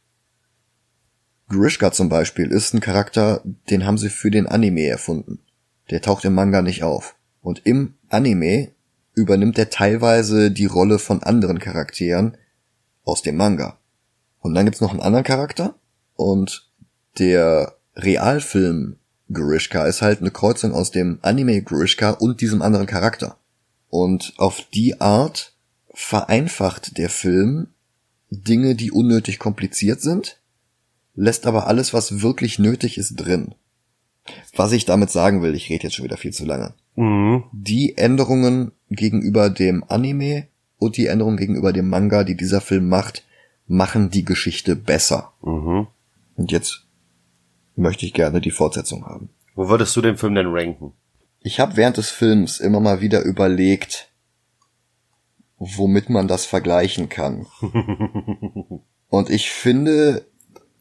Grishka 1.53 1.93
zum 1.93 2.09
Beispiel 2.09 2.51
ist 2.51 2.75
ein 2.75 2.81
Charakter, 2.81 3.43
den 3.71 3.87
haben 3.87 3.99
sie 3.99 4.11
für 4.11 4.31
den 4.31 4.47
Anime 4.47 4.87
erfunden. 4.87 5.39
Der 5.91 6.01
taucht 6.01 6.25
im 6.25 6.35
Manga 6.35 6.63
nicht 6.63 6.83
auf. 6.83 7.15
Und 7.41 7.63
im 7.65 7.95
Anime 8.09 8.71
übernimmt 9.15 9.59
er 9.59 9.71
teilweise 9.71 10.51
die 10.51 10.67
Rolle 10.67 10.99
von 10.99 11.23
anderen 11.23 11.59
Charakteren 11.59 12.37
aus 13.05 13.23
dem 13.23 13.37
Manga. 13.37 13.79
Und 14.41 14.55
dann 14.55 14.65
gibt's 14.65 14.81
noch 14.81 14.91
einen 14.91 15.01
anderen 15.01 15.25
Charakter 15.25 15.75
und 16.17 16.69
der 17.19 17.77
Realfilm 17.95 18.97
Grishka 19.33 19.87
ist 19.87 20.03
halt 20.03 20.21
eine 20.21 20.31
Kreuzung 20.31 20.73
aus 20.73 20.91
dem 20.91 21.19
Anime 21.23 21.63
Grishka 21.63 22.11
und 22.11 22.41
diesem 22.41 22.63
anderen 22.63 22.87
Charakter. 22.87 23.37
Und 23.89 24.35
auf 24.39 24.63
die 24.73 25.01
Art 25.01 25.55
vereinfacht 25.95 26.97
der 26.99 27.11
Film 27.11 27.69
Dinge, 28.31 28.75
die 28.75 28.91
unnötig 28.91 29.39
kompliziert 29.39 30.01
sind, 30.01 30.41
lässt 31.15 31.47
aber 31.47 31.67
alles, 31.67 31.93
was 31.93 32.23
wirklich 32.23 32.59
nötig 32.59 32.99
ist, 32.99 33.17
drin. 33.17 33.55
Was 34.55 34.73
ich 34.73 34.85
damit 34.85 35.11
sagen 35.11 35.43
will, 35.43 35.55
ich 35.55 35.69
rede 35.69 35.85
jetzt 35.85 35.95
schon 35.95 36.05
wieder 36.05 36.17
viel 36.17 36.33
zu 36.33 36.45
lange. 36.45 36.75
Mhm. 36.95 37.45
Die 37.53 37.97
Änderungen 37.97 38.73
gegenüber 38.91 39.51
dem 39.51 39.85
Anime 39.89 40.47
und 40.79 40.97
die 40.97 41.07
Änderungen 41.07 41.37
gegenüber 41.37 41.73
dem 41.73 41.89
Manga, 41.89 42.25
die 42.25 42.37
dieser 42.37 42.61
Film 42.61 42.89
macht, 42.89 43.25
machen 43.67 44.11
die 44.11 44.25
Geschichte 44.25 44.77
besser. 44.77 45.33
Mhm. 45.43 45.87
Und 46.37 46.53
jetzt 46.53 46.85
möchte 47.77 48.07
ich 48.07 48.13
gerne 48.13 48.41
die 48.41 48.51
Fortsetzung 48.51 49.07
haben. 49.07 49.31
Wo 49.55 49.69
würdest 49.69 49.95
du 49.97 50.01
den 50.01 50.17
Film 50.17 50.35
denn 50.35 50.49
ranken? 50.49 50.93
Ich 51.41 51.59
habe 51.59 51.77
während 51.77 51.97
des 51.97 52.11
Films 52.11 52.61
immer 52.61 52.81
mal 52.81 53.01
wieder 53.01 53.23
überlegt, 53.23 54.11
womit 55.59 56.11
man 56.11 56.29
das 56.29 56.47
vergleichen 56.47 57.09
kann. 57.09 57.47
Und 59.09 59.31
ich 59.31 59.51
finde, 59.51 60.25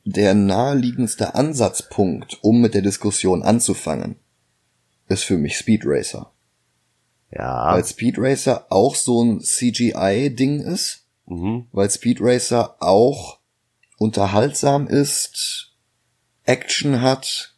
der 0.04 0.34
naheliegendste 0.34 1.36
Ansatzpunkt, 1.36 2.40
um 2.42 2.62
mit 2.62 2.74
der 2.74 2.82
Diskussion 2.82 3.44
anzufangen, 3.44 4.16
ist 5.08 5.24
für 5.24 5.38
mich 5.38 5.58
Speed 5.58 5.84
Racer. 5.86 6.32
Ja. 7.32 7.74
Weil 7.74 7.86
Speed 7.86 8.16
Racer 8.18 8.66
auch 8.70 8.96
so 8.96 9.24
ein 9.24 9.42
CGI-Ding 9.42 10.62
ist, 10.62 11.06
Mhm. 11.28 11.68
weil 11.72 11.90
Speed 11.90 12.18
Racer 12.20 12.76
auch 12.82 13.40
unterhaltsam 13.98 14.88
ist, 14.88 15.72
Action 16.44 17.02
hat, 17.02 17.56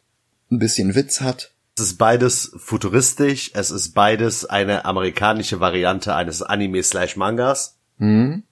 ein 0.51 0.59
bisschen 0.59 0.93
Witz 0.93 1.21
hat. 1.21 1.51
Es 1.75 1.83
ist 1.83 1.97
beides 1.97 2.51
futuristisch, 2.57 3.51
es 3.55 3.71
ist 3.71 3.93
beides 3.93 4.45
eine 4.45 4.85
amerikanische 4.85 5.59
Variante 5.59 6.13
eines 6.13 6.43
Anime 6.43 6.83
slash 6.83 7.15
Mangas. 7.15 7.79
Hm? 7.97 8.43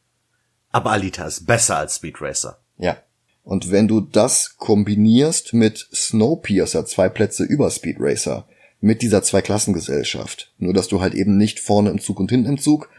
Aber 0.69 0.91
Alita 0.91 1.25
ist 1.25 1.45
besser 1.45 1.77
als 1.77 1.97
Speed 1.97 2.19
Racer. 2.21 2.59
Ja. 2.77 2.97
Und 3.43 3.71
wenn 3.71 3.87
du 3.87 4.01
das 4.01 4.57
kombinierst 4.57 5.53
mit 5.53 5.87
Snowpiercer, 5.93 6.85
zwei 6.85 7.09
Plätze 7.09 7.43
über 7.43 7.69
Speed 7.71 7.97
Racer, 7.99 8.45
mit 8.79 9.01
dieser 9.01 9.21
Zweiklassengesellschaft, 9.23 10.51
nur 10.57 10.73
dass 10.73 10.87
du 10.87 11.01
halt 11.01 11.13
eben 11.13 11.37
nicht 11.37 11.59
vorne 11.59 11.89
im 11.89 11.99
Zug 11.99 12.19
und 12.19 12.31
hinten 12.31 12.49
im 12.49 12.57
Zug, 12.59 12.89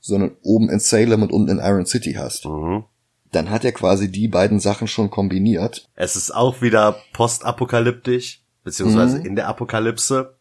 sondern 0.00 0.32
oben 0.42 0.70
in 0.70 0.80
Salem 0.80 1.22
und 1.22 1.32
unten 1.32 1.50
in 1.50 1.58
Iron 1.58 1.86
City 1.86 2.14
hast, 2.14 2.46
Mhm. 2.46 2.84
dann 3.32 3.50
hat 3.50 3.64
er 3.64 3.72
quasi 3.72 4.10
die 4.10 4.28
beiden 4.28 4.58
Sachen 4.60 4.88
schon 4.88 5.10
kombiniert. 5.10 5.88
Es 5.94 6.16
ist 6.16 6.32
auch 6.34 6.62
wieder 6.62 6.96
postapokalyptisch, 7.12 8.42
beziehungsweise 8.64 9.18
Mhm. 9.18 9.26
in 9.26 9.36
der 9.36 9.48
Apokalypse. 9.48 10.34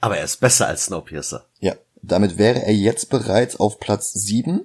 Aber 0.00 0.16
er 0.18 0.24
ist 0.24 0.40
besser 0.40 0.66
als 0.66 0.86
Snowpiercer. 0.86 1.46
Ja. 1.60 1.74
Damit 2.04 2.36
wäre 2.36 2.64
er 2.64 2.74
jetzt 2.74 3.10
bereits 3.10 3.54
auf 3.60 3.78
Platz 3.78 4.12
sieben. 4.12 4.62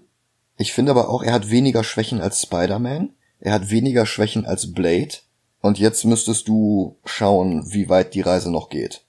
Ich 0.58 0.74
finde 0.74 0.92
aber 0.92 1.10
auch, 1.10 1.22
er 1.24 1.34
hat 1.34 1.52
weniger 1.52 1.84
Schwächen 1.84 2.20
als 2.20 2.42
Spider-Man. 2.42 3.10
Er 3.40 3.54
hat 3.54 3.70
weniger 3.70 4.06
Schwächen 4.06 4.46
als 4.46 4.74
Blade. 4.74 5.16
Und 5.62 5.80
jetzt 5.80 6.06
müsstest 6.06 6.48
du 6.48 6.98
schauen, 7.06 7.72
wie 7.74 7.90
weit 7.90 8.14
die 8.14 8.22
Reise 8.22 8.52
noch 8.52 8.70
geht. 8.70 9.04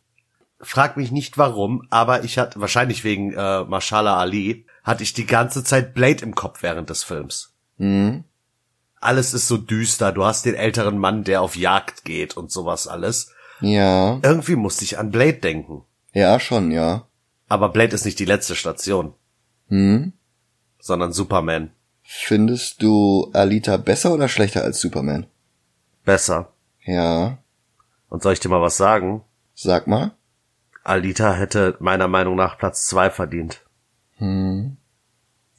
Frag 0.61 0.97
mich 0.97 1.13
nicht 1.13 1.39
warum, 1.39 1.87
aber 1.91 2.25
ich 2.25 2.39
hatte, 2.39 2.61
wahrscheinlich 2.61 3.05
wegen 3.05 3.33
äh, 3.33 3.65
Marshala 3.65 4.17
Ali, 4.17 4.67
hatte 4.83 5.03
ich 5.03 5.13
die 5.13 5.27
ganze 5.27 5.63
Zeit 5.63 5.95
Blade 5.95 6.23
im 6.25 6.35
Kopf 6.35 6.63
während 6.63 6.91
des 6.91 7.05
Films. 7.05 7.53
Mhm. 7.77 8.25
Alles 9.01 9.35
ist 9.35 9.47
so 9.47 9.57
düster, 9.57 10.11
du 10.11 10.25
hast 10.25 10.45
den 10.47 10.57
älteren 10.57 10.99
Mann, 10.99 11.23
der 11.23 11.43
auf 11.43 11.55
Jagd 11.55 12.05
geht 12.05 12.37
und 12.37 12.51
sowas 12.51 12.89
alles. 12.89 13.33
Ja. 13.61 14.19
Irgendwie 14.23 14.57
musste 14.57 14.85
ich 14.85 14.99
an 14.99 15.11
Blade 15.11 15.35
denken. 15.35 15.83
Ja, 16.13 16.41
schon, 16.41 16.73
ja. 16.73 17.07
Aber 17.49 17.69
Blade 17.69 17.95
ist 17.95 18.05
nicht 18.05 18.19
die 18.19 18.25
letzte 18.25 18.57
Station, 18.57 19.15
Hm? 19.69 20.13
sondern 20.81 21.13
Superman. 21.13 21.71
Findest 22.11 22.83
du 22.83 23.29
Alita 23.35 23.77
besser 23.77 24.15
oder 24.15 24.29
schlechter 24.29 24.65
als 24.65 24.81
Superman? 24.81 25.27
Besser. 26.07 26.55
Ja. 26.83 27.37
Und 28.09 28.23
soll 28.23 28.33
ich 28.33 28.41
dir 28.41 28.49
mal 28.49 28.63
was 28.63 28.79
sagen? 28.79 29.25
Sag 29.55 29.87
mal. 29.87 30.13
Alita 30.85 31.35
hätte 31.35 31.77
meiner 31.81 32.09
Meinung 32.09 32.35
nach 32.35 32.57
Platz 32.57 32.87
zwei 32.87 33.11
verdient. 33.11 33.63
Hm. 34.17 34.79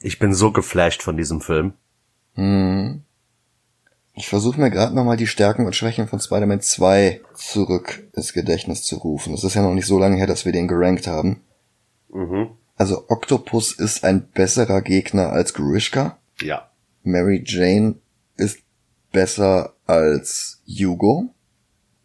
Ich 0.00 0.18
bin 0.18 0.34
so 0.34 0.50
geflasht 0.50 1.04
von 1.04 1.16
diesem 1.16 1.40
Film. 1.40 1.74
Hm. 2.34 3.04
Ich 4.14 4.28
versuche 4.28 4.60
mir 4.60 4.70
gerade 4.70 4.92
nochmal 4.92 5.16
die 5.16 5.28
Stärken 5.28 5.66
und 5.66 5.76
Schwächen 5.76 6.08
von 6.08 6.18
Spider-Man 6.18 6.62
2 6.62 7.20
zurück 7.32 8.08
ins 8.16 8.32
Gedächtnis 8.32 8.82
zu 8.82 8.96
rufen. 8.96 9.34
Es 9.34 9.44
ist 9.44 9.54
ja 9.54 9.62
noch 9.62 9.74
nicht 9.74 9.86
so 9.86 10.00
lange 10.00 10.16
her, 10.16 10.26
dass 10.26 10.44
wir 10.44 10.52
den 10.52 10.66
gerankt 10.66 11.06
haben. 11.06 11.42
Mhm. 12.08 12.50
Also 12.74 13.04
Octopus 13.08 13.70
ist 13.70 14.02
ein 14.02 14.28
besserer 14.30 14.82
Gegner 14.82 15.30
als 15.30 15.54
Grishka. 15.54 16.16
Ja. 16.42 16.70
Mary 17.02 17.42
Jane 17.44 17.96
ist 18.36 18.60
besser 19.12 19.74
als 19.86 20.62
Hugo. 20.66 21.34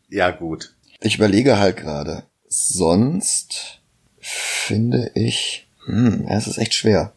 Ja, 0.10 0.32
gut. 0.32 0.76
Ich 1.02 1.16
überlege 1.16 1.60
halt 1.60 1.78
gerade. 1.78 2.24
Sonst 2.48 3.82
finde 4.20 5.12
ich, 5.14 5.68
hm, 5.86 6.26
es 6.30 6.48
ist 6.48 6.58
echt 6.58 6.74
schwer. 6.74 7.14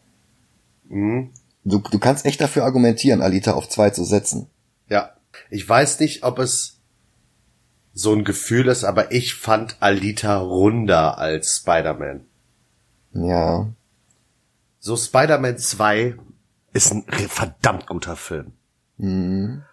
Mhm. 0.87 1.31
Du, 1.63 1.79
du 1.79 1.99
kannst 1.99 2.25
echt 2.25 2.41
dafür 2.41 2.63
argumentieren, 2.63 3.21
Alita 3.21 3.53
auf 3.53 3.69
zwei 3.69 3.89
zu 3.89 4.03
setzen. 4.03 4.47
Ja. 4.89 5.13
Ich 5.49 5.67
weiß 5.67 5.99
nicht, 5.99 6.23
ob 6.23 6.39
es 6.39 6.79
so 7.93 8.13
ein 8.13 8.23
Gefühl 8.23 8.67
ist, 8.67 8.83
aber 8.83 9.11
ich 9.11 9.35
fand 9.35 9.77
Alita 9.79 10.37
runder 10.37 11.17
als 11.17 11.57
Spider-Man. 11.57 12.25
Ja. 13.13 13.67
So 14.79 14.95
Spider-Man 14.95 15.57
2 15.57 16.15
ist 16.73 16.91
ein 16.93 17.03
verdammt 17.03 17.87
guter 17.87 18.15
Film. 18.15 18.53
Hm. 18.97 19.63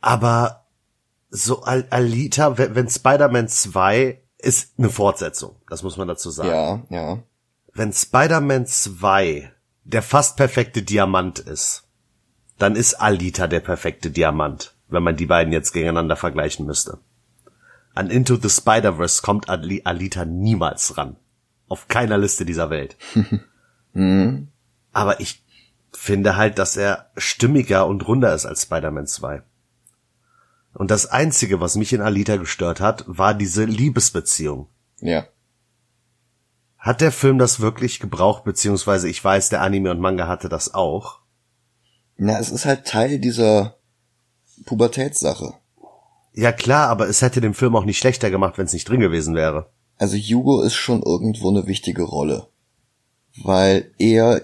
Aber 0.00 0.66
so 1.30 1.62
Al 1.62 1.86
Alita, 1.90 2.58
wenn, 2.58 2.74
wenn 2.74 2.88
Spider-Man 2.88 3.48
2 3.48 4.20
ist 4.38 4.74
eine 4.78 4.90
Fortsetzung, 4.90 5.56
das 5.68 5.82
muss 5.82 5.96
man 5.96 6.08
dazu 6.08 6.30
sagen. 6.30 6.86
Ja, 6.90 6.96
ja. 6.96 7.22
Wenn 7.72 7.92
Spider-Man 7.92 8.66
2 8.66 9.50
der 9.84 10.02
fast 10.02 10.36
perfekte 10.36 10.82
Diamant 10.82 11.38
ist, 11.38 11.84
dann 12.58 12.76
ist 12.76 12.94
Alita 12.94 13.46
der 13.46 13.60
perfekte 13.60 14.10
Diamant, 14.10 14.74
wenn 14.88 15.02
man 15.02 15.16
die 15.16 15.26
beiden 15.26 15.52
jetzt 15.52 15.72
gegeneinander 15.72 16.16
vergleichen 16.16 16.66
müsste. 16.66 16.98
An 17.94 18.10
Into 18.10 18.36
the 18.36 18.48
Spider-Verse 18.48 19.22
kommt 19.22 19.48
Ali 19.48 19.82
Alita 19.84 20.24
niemals 20.24 20.96
ran. 20.96 21.16
Auf 21.68 21.88
keiner 21.88 22.18
Liste 22.18 22.44
dieser 22.44 22.70
Welt. 22.70 22.96
Hm. 23.96 24.48
Aber 24.92 25.20
ich 25.20 25.43
finde 25.96 26.36
halt, 26.36 26.58
dass 26.58 26.76
er 26.76 27.10
stimmiger 27.16 27.86
und 27.86 28.06
runder 28.06 28.34
ist 28.34 28.46
als 28.46 28.62
Spider-Man 28.62 29.06
2. 29.06 29.42
Und 30.74 30.90
das 30.90 31.06
Einzige, 31.06 31.60
was 31.60 31.76
mich 31.76 31.92
in 31.92 32.00
Alita 32.00 32.36
gestört 32.36 32.80
hat, 32.80 33.04
war 33.06 33.34
diese 33.34 33.64
Liebesbeziehung. 33.64 34.68
Ja. 35.00 35.26
Hat 36.78 37.00
der 37.00 37.12
Film 37.12 37.38
das 37.38 37.60
wirklich 37.60 38.00
gebraucht, 38.00 38.44
beziehungsweise 38.44 39.08
ich 39.08 39.22
weiß, 39.22 39.48
der 39.48 39.62
Anime 39.62 39.90
und 39.90 40.00
Manga 40.00 40.28
hatte 40.28 40.48
das 40.48 40.74
auch. 40.74 41.20
Na, 42.16 42.38
es 42.38 42.50
ist 42.50 42.66
halt 42.66 42.86
Teil 42.86 43.18
dieser 43.18 43.76
Pubertätssache. 44.66 45.54
Ja 46.32 46.52
klar, 46.52 46.88
aber 46.88 47.08
es 47.08 47.22
hätte 47.22 47.40
dem 47.40 47.54
Film 47.54 47.76
auch 47.76 47.84
nicht 47.84 47.98
schlechter 47.98 48.30
gemacht, 48.30 48.58
wenn 48.58 48.66
es 48.66 48.72
nicht 48.72 48.88
drin 48.88 49.00
gewesen 49.00 49.34
wäre. 49.34 49.70
Also 49.96 50.16
Hugo 50.16 50.62
ist 50.62 50.74
schon 50.74 51.02
irgendwo 51.02 51.50
eine 51.50 51.66
wichtige 51.66 52.02
Rolle. 52.02 52.48
Weil 53.42 53.92
er 53.98 54.42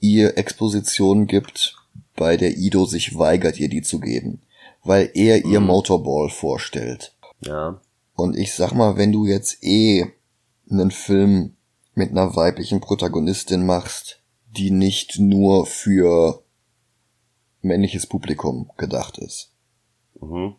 ihr 0.00 0.36
Exposition 0.36 1.26
gibt, 1.26 1.76
bei 2.16 2.36
der 2.36 2.56
Ido 2.56 2.84
sich 2.84 3.18
weigert, 3.18 3.58
ihr 3.58 3.68
die 3.68 3.82
zu 3.82 4.00
geben. 4.00 4.42
Weil 4.82 5.10
er 5.14 5.44
ihr 5.44 5.60
Motorball 5.60 6.30
vorstellt. 6.30 7.14
Ja. 7.40 7.80
Und 8.14 8.36
ich 8.36 8.54
sag 8.54 8.72
mal, 8.72 8.96
wenn 8.96 9.12
du 9.12 9.26
jetzt 9.26 9.62
eh 9.62 10.06
einen 10.70 10.90
Film 10.90 11.56
mit 11.94 12.10
einer 12.10 12.34
weiblichen 12.36 12.80
Protagonistin 12.80 13.66
machst, 13.66 14.20
die 14.56 14.70
nicht 14.70 15.18
nur 15.18 15.66
für 15.66 16.42
männliches 17.62 18.06
Publikum 18.06 18.70
gedacht 18.76 19.18
ist. 19.18 19.52
Mhm. 20.20 20.56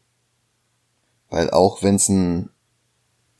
Weil 1.29 1.49
auch 1.49 1.81
wenn 1.81 1.95
es 1.95 2.09
ein 2.09 2.49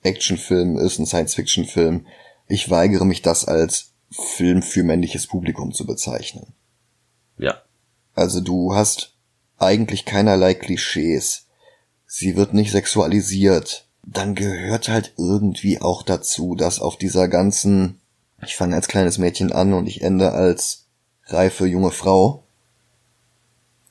Actionfilm 0.04 0.78
ist, 0.78 1.00
ein 1.00 1.06
Science-Fiction-Film, 1.06 2.08
ich 2.48 2.70
weigere 2.70 3.06
mich 3.06 3.22
das 3.22 3.46
als 3.46 3.91
Film 4.12 4.62
für 4.62 4.84
männliches 4.84 5.28
Publikum 5.28 5.74
zu 5.74 5.86
bezeichnen. 5.86 6.54
Ja. 7.38 7.62
Also 8.14 8.42
du 8.42 8.76
hast 8.76 9.14
eigentlich 9.58 10.06
keinerlei 10.06 10.54
Klischees. 10.54 11.48
Sie 12.06 12.36
wird 12.36 12.54
nicht 12.54 12.72
sexualisiert. 12.72 13.88
Dann 14.04 14.36
gehört 14.36 14.90
halt 14.90 15.14
irgendwie 15.18 15.80
auch 15.80 16.04
dazu, 16.04 16.56
dass 16.56 16.80
auf 16.80 16.98
dieser 16.98 17.28
ganzen, 17.28 18.02
ich 18.44 18.56
fange 18.56 18.76
als 18.76 18.88
kleines 18.88 19.18
Mädchen 19.18 19.52
an 19.52 19.74
und 19.74 19.88
ich 19.88 20.02
ende 20.02 20.32
als 20.32 20.88
reife 21.28 21.66
junge 21.66 21.92
Frau, 21.92 22.44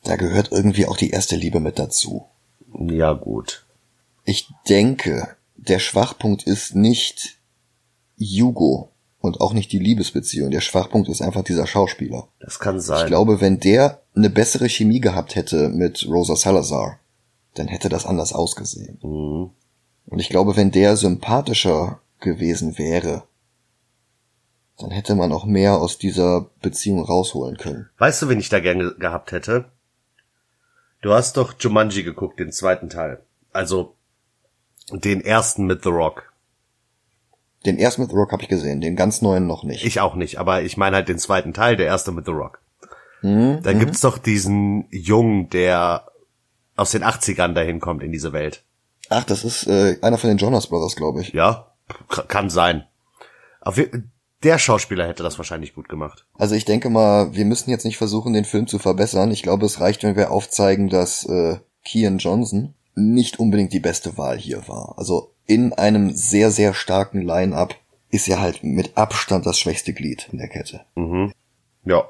da 0.03 0.17
gehört 0.17 0.53
irgendwie 0.53 0.87
auch 0.87 0.97
die 0.97 1.11
erste 1.11 1.37
Liebe 1.37 1.61
mit 1.61 1.79
dazu. 1.79 2.27
Ja, 2.79 3.13
gut. 3.13 3.65
Ich 4.25 4.51
denke, 4.69 5.37
der 5.57 5.79
Schwachpunkt 5.79 6.43
ist 6.43 6.75
nicht 6.75 7.39
Hugo 8.19 8.90
und 9.21 9.41
auch 9.41 9.53
nicht 9.53 9.73
die 9.73 9.79
Liebesbeziehung. 9.79 10.51
Der 10.51 10.61
Schwachpunkt 10.61 11.09
ist 11.09 11.23
einfach 11.23 11.45
dieser 11.45 11.67
Schauspieler. 11.67 12.29
Das 12.41 12.59
kann 12.59 12.81
sein. 12.81 13.03
Ich 13.03 13.07
glaube, 13.07 13.41
wenn 13.41 13.61
der 13.61 14.01
eine 14.17 14.31
bessere 14.31 14.69
Chemie 14.69 15.01
gehabt 15.01 15.37
hätte 15.37 15.69
mit 15.69 16.07
Rosa 16.09 16.37
Salazar, 16.37 16.99
dann 17.55 17.69
hätte 17.69 17.89
das 17.89 18.07
anders 18.07 18.33
ausgesehen. 18.33 18.99
Mhm. 19.03 19.51
Und 20.07 20.19
ich 20.19 20.29
glaube, 20.29 20.57
wenn 20.57 20.71
der 20.71 20.97
sympathischer 20.97 22.01
gewesen 22.21 22.79
wäre, 22.79 23.25
dann 24.79 24.91
hätte 24.91 25.15
man 25.15 25.33
auch 25.33 25.45
mehr 25.45 25.79
aus 25.79 25.99
dieser 25.99 26.49
Beziehung 26.63 27.05
rausholen 27.05 27.59
können. 27.59 27.91
Weißt 27.99 28.23
du, 28.23 28.29
wen 28.29 28.41
ich 28.41 28.49
da 28.49 28.61
gerne 28.61 28.95
gehabt 28.99 29.33
hätte? 29.33 29.67
Du 31.03 31.13
hast 31.13 31.37
doch 31.37 31.55
Jumanji 31.59 32.03
geguckt, 32.03 32.41
den 32.41 32.53
zweiten 32.53 32.89
Teil. 32.89 33.23
Also 33.53 33.95
den 34.91 35.21
ersten 35.21 35.67
mit 35.67 35.83
The 35.83 35.91
Rock. 35.91 36.30
Den 37.67 37.79
ersten 37.79 38.03
mit 38.03 38.11
The 38.11 38.17
Rock 38.17 38.33
habe 38.33 38.43
ich 38.43 38.49
gesehen, 38.49 38.81
den 38.81 38.97
ganz 38.97 39.21
neuen 39.21 39.47
noch 39.47 39.65
nicht. 39.65 39.85
Ich 39.85 40.01
auch 40.01 40.15
nicht, 40.15 40.39
aber 40.39 40.63
ich 40.63 40.77
meine 40.77 40.97
halt 40.97 41.09
den 41.09 41.19
zweiten 41.19 41.53
Teil, 41.53 41.77
der 41.77 41.87
erste 41.87 42.11
mit 42.13 42.25
The 42.25 42.33
Rock. 42.33 42.61
Mhm. 43.23 43.61
Da 43.63 43.73
gibt's 43.75 44.01
doch 44.01 44.19
diesen 44.19 44.87
Jungen, 44.91 45.51
der 45.51 46.07
aus 46.77 46.93
den 46.93 47.05
80ern 47.05 47.53
dahin 47.53 47.81
kommt 47.81 48.03
in 48.03 48.13
diese 48.13 48.33
Welt. 48.33 48.65
Ach, 49.11 49.25
das 49.25 49.45
ist 49.45 49.67
äh, 49.67 49.99
einer 50.01 50.17
von 50.17 50.29
den 50.29 50.39
Jonas 50.39 50.69
Brothers, 50.69 50.97
glaube 50.97 51.21
ich. 51.21 51.33
Ja, 51.33 51.73
kann 52.29 52.49
sein. 52.49 52.85
Auf, 53.61 53.79
der 54.43 54.59
Schauspieler 54.59 55.07
hätte 55.07 55.23
das 55.23 55.37
wahrscheinlich 55.37 55.75
gut 55.75 55.89
gemacht. 55.89 56.25
Also 56.35 56.55
ich 56.55 56.65
denke 56.65 56.89
mal, 56.89 57.35
wir 57.35 57.45
müssen 57.45 57.71
jetzt 57.71 57.85
nicht 57.85 57.99
versuchen, 57.99 58.33
den 58.33 58.47
Film 58.47 58.67
zu 58.67 58.79
verbessern. 58.79 59.31
Ich 59.31 59.43
glaube, 59.43 59.67
es 59.67 59.81
reicht, 59.81 60.03
wenn 60.03 60.17
wir 60.17 60.31
aufzeigen, 60.31 60.89
dass 60.89 61.27
äh, 61.27 61.59
Kian 61.85 62.19
Johnson 62.19 62.75
nicht 62.95 63.39
unbedingt 63.39 63.73
die 63.73 63.81
beste 63.81 64.17
Wahl 64.17 64.39
hier 64.39 64.67
war. 64.67 64.95
Also 64.97 65.30
in 65.51 65.73
einem 65.73 66.15
sehr, 66.15 66.53
sehr 66.53 66.75
starken 66.75 67.23
Line-up 67.23 67.75
ist 68.09 68.29
er 68.29 68.41
halt 68.41 68.63
mit 68.63 68.97
Abstand 68.97 69.47
das 69.47 69.59
schwächste 69.59 69.93
Glied 69.93 70.29
in 70.31 70.39
der 70.39 70.47
Kette. 70.47 70.83
Mhm. 70.95 71.33
Ja. 71.85 72.07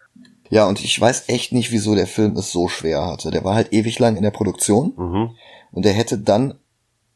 Ja, 0.50 0.66
und 0.66 0.84
ich 0.84 1.00
weiß 1.00 1.30
echt 1.30 1.52
nicht, 1.52 1.72
wieso 1.72 1.94
der 1.94 2.06
Film 2.06 2.36
es 2.36 2.52
so 2.52 2.68
schwer 2.68 3.06
hatte. 3.06 3.30
Der 3.30 3.42
war 3.42 3.54
halt 3.54 3.72
ewig 3.72 3.98
lang 3.98 4.16
in 4.16 4.22
der 4.22 4.30
Produktion 4.30 4.92
mhm. 4.94 5.30
und 5.72 5.84
der 5.86 5.94
hätte 5.94 6.18
dann 6.18 6.58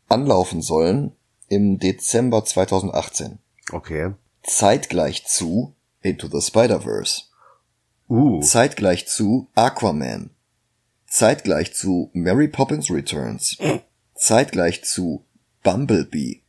anlaufen 0.09 0.63
sollen 0.63 1.13
im 1.49 1.79
Dezember 1.79 2.43
2018. 2.43 3.39
Okay. 3.71 4.13
Zeitgleich 4.43 5.27
zu 5.27 5.75
Into 6.01 6.29
the 6.29 6.41
Spider-Verse. 6.41 7.25
Uh. 8.09 8.41
Zeitgleich 8.41 9.07
zu 9.09 9.49
Aquaman. 9.55 10.31
Zeitgleich 11.07 11.75
zu 11.75 12.09
Mary 12.15 12.49
Poppins 12.49 12.91
Returns. 12.91 13.59
Zeitgleich 14.15 14.85
zu 14.85 15.23
Bumblebee. 15.65 16.43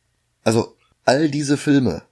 Also 0.44 0.76
all 1.04 1.28
diese 1.28 1.56
Filme. 1.56 2.02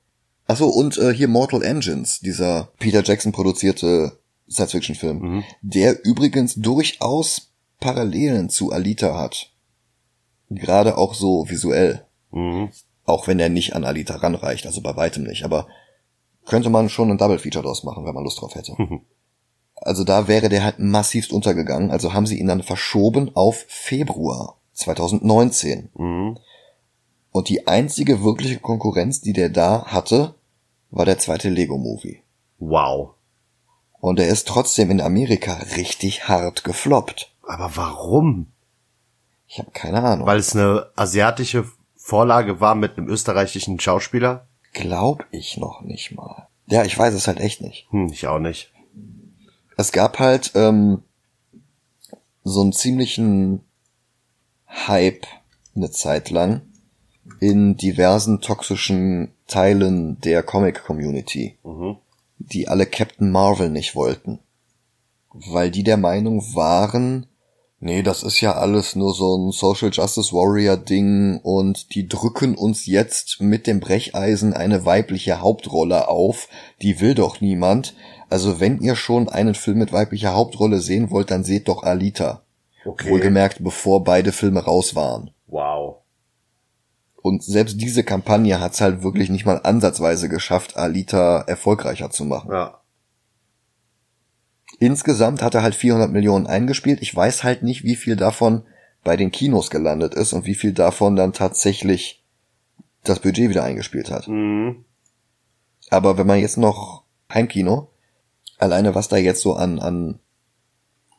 Achso, 0.46 0.66
und 0.66 0.98
äh, 0.98 1.14
hier 1.14 1.28
Mortal 1.28 1.62
Engines, 1.62 2.18
dieser 2.20 2.70
Peter 2.80 3.02
Jackson 3.04 3.30
produzierte 3.32 4.18
Science-Fiction-Film, 4.50 5.18
Mhm. 5.20 5.44
der 5.62 6.04
übrigens 6.04 6.56
durchaus 6.56 7.52
Parallelen 7.80 8.50
zu 8.50 8.72
Alita 8.72 9.16
hat. 9.16 9.52
Gerade 10.50 10.98
auch 10.98 11.14
so 11.14 11.48
visuell. 11.48 12.04
Mhm. 12.32 12.70
Auch 13.04 13.26
wenn 13.26 13.38
er 13.38 13.48
nicht 13.48 13.74
an 13.74 13.84
Alita 13.84 14.16
ranreicht, 14.16 14.66
also 14.66 14.80
bei 14.82 14.96
weitem 14.96 15.22
nicht. 15.22 15.44
Aber 15.44 15.66
könnte 16.46 16.68
man 16.70 16.88
schon 16.90 17.10
ein 17.10 17.18
Double 17.18 17.38
Feature 17.38 17.64
draus 17.64 17.84
machen, 17.84 18.04
wenn 18.04 18.14
man 18.14 18.24
Lust 18.24 18.40
drauf 18.40 18.54
hätte. 18.54 18.74
Mhm. 18.76 19.00
Also 19.76 20.04
da 20.04 20.28
wäre 20.28 20.48
der 20.48 20.62
halt 20.62 20.78
massivst 20.78 21.32
untergegangen. 21.32 21.90
Also 21.90 22.14
haben 22.14 22.26
sie 22.26 22.38
ihn 22.38 22.46
dann 22.46 22.62
verschoben 22.62 23.34
auf 23.34 23.64
Februar 23.68 24.60
2019. 24.72 25.90
Mhm. 25.94 26.38
Und 27.34 27.48
die 27.48 27.66
einzige 27.66 28.22
wirkliche 28.22 28.60
Konkurrenz, 28.60 29.20
die 29.20 29.32
der 29.32 29.48
da 29.48 29.86
hatte, 29.86 30.36
war 30.92 31.04
der 31.04 31.18
zweite 31.18 31.48
Lego-Movie. 31.48 32.20
Wow. 32.60 33.14
Und 33.98 34.20
er 34.20 34.28
ist 34.28 34.46
trotzdem 34.46 34.92
in 34.92 35.00
Amerika 35.00 35.54
richtig 35.76 36.28
hart 36.28 36.62
gefloppt. 36.62 37.34
Aber 37.42 37.74
warum? 37.74 38.52
Ich 39.48 39.58
habe 39.58 39.72
keine 39.72 40.00
Ahnung. 40.04 40.28
Weil 40.28 40.38
es 40.38 40.54
eine 40.54 40.86
asiatische 40.94 41.68
Vorlage 41.96 42.60
war 42.60 42.76
mit 42.76 42.96
einem 42.96 43.08
österreichischen 43.08 43.80
Schauspieler? 43.80 44.46
Glaub 44.72 45.26
ich 45.32 45.56
noch 45.56 45.80
nicht 45.80 46.12
mal. 46.12 46.46
Ja, 46.68 46.84
ich 46.84 46.96
weiß 46.96 47.14
es 47.14 47.26
halt 47.26 47.40
echt 47.40 47.62
nicht. 47.62 47.88
Hm, 47.90 48.12
ich 48.12 48.28
auch 48.28 48.38
nicht. 48.38 48.72
Es 49.76 49.90
gab 49.90 50.20
halt 50.20 50.52
ähm, 50.54 51.02
so 52.44 52.60
einen 52.60 52.72
ziemlichen 52.72 53.64
Hype 54.68 55.26
eine 55.74 55.90
Zeit 55.90 56.30
lang 56.30 56.62
in 57.40 57.76
diversen 57.76 58.40
toxischen 58.40 59.32
Teilen 59.46 60.20
der 60.20 60.42
Comic-Community, 60.42 61.58
Mhm. 61.64 61.96
die 62.38 62.68
alle 62.68 62.86
Captain 62.86 63.30
Marvel 63.30 63.70
nicht 63.70 63.94
wollten. 63.94 64.38
Weil 65.32 65.70
die 65.70 65.82
der 65.82 65.96
Meinung 65.96 66.40
waren, 66.54 67.26
nee, 67.80 68.02
das 68.02 68.22
ist 68.22 68.40
ja 68.40 68.52
alles 68.54 68.94
nur 68.96 69.12
so 69.14 69.36
ein 69.36 69.50
Social 69.50 69.90
Justice 69.92 70.32
Warrior 70.32 70.76
Ding 70.76 71.40
und 71.42 71.94
die 71.94 72.08
drücken 72.08 72.54
uns 72.54 72.86
jetzt 72.86 73.40
mit 73.40 73.66
dem 73.66 73.80
Brecheisen 73.80 74.54
eine 74.54 74.86
weibliche 74.86 75.40
Hauptrolle 75.40 76.08
auf, 76.08 76.48
die 76.82 77.00
will 77.00 77.14
doch 77.14 77.40
niemand. 77.40 77.94
Also 78.30 78.60
wenn 78.60 78.80
ihr 78.80 78.96
schon 78.96 79.28
einen 79.28 79.54
Film 79.54 79.78
mit 79.78 79.92
weiblicher 79.92 80.34
Hauptrolle 80.34 80.80
sehen 80.80 81.10
wollt, 81.10 81.30
dann 81.30 81.44
seht 81.44 81.68
doch 81.68 81.82
Alita. 81.82 82.42
Okay. 82.86 83.10
Wohlgemerkt, 83.10 83.62
bevor 83.64 84.04
beide 84.04 84.30
Filme 84.32 84.60
raus 84.64 84.94
waren. 84.94 85.30
Und 87.24 87.42
selbst 87.42 87.80
diese 87.80 88.04
Kampagne 88.04 88.60
hat's 88.60 88.82
halt 88.82 89.02
wirklich 89.02 89.30
nicht 89.30 89.46
mal 89.46 89.58
ansatzweise 89.62 90.28
geschafft, 90.28 90.76
Alita 90.76 91.40
erfolgreicher 91.40 92.10
zu 92.10 92.26
machen. 92.26 92.52
Ja. 92.52 92.82
Insgesamt 94.78 95.40
hat 95.40 95.54
er 95.54 95.62
halt 95.62 95.74
400 95.74 96.12
Millionen 96.12 96.46
eingespielt. 96.46 97.00
Ich 97.00 97.16
weiß 97.16 97.42
halt 97.42 97.62
nicht, 97.62 97.82
wie 97.82 97.96
viel 97.96 98.16
davon 98.16 98.64
bei 99.04 99.16
den 99.16 99.30
Kinos 99.30 99.70
gelandet 99.70 100.12
ist 100.12 100.34
und 100.34 100.44
wie 100.44 100.54
viel 100.54 100.74
davon 100.74 101.16
dann 101.16 101.32
tatsächlich 101.32 102.22
das 103.04 103.20
Budget 103.20 103.48
wieder 103.48 103.64
eingespielt 103.64 104.10
hat. 104.10 104.28
Mhm. 104.28 104.84
Aber 105.88 106.18
wenn 106.18 106.26
man 106.26 106.40
jetzt 106.40 106.58
noch 106.58 107.04
Heimkino, 107.32 107.88
alleine 108.58 108.94
was 108.94 109.08
da 109.08 109.16
jetzt 109.16 109.40
so 109.40 109.54
an, 109.54 109.78
an 109.78 110.20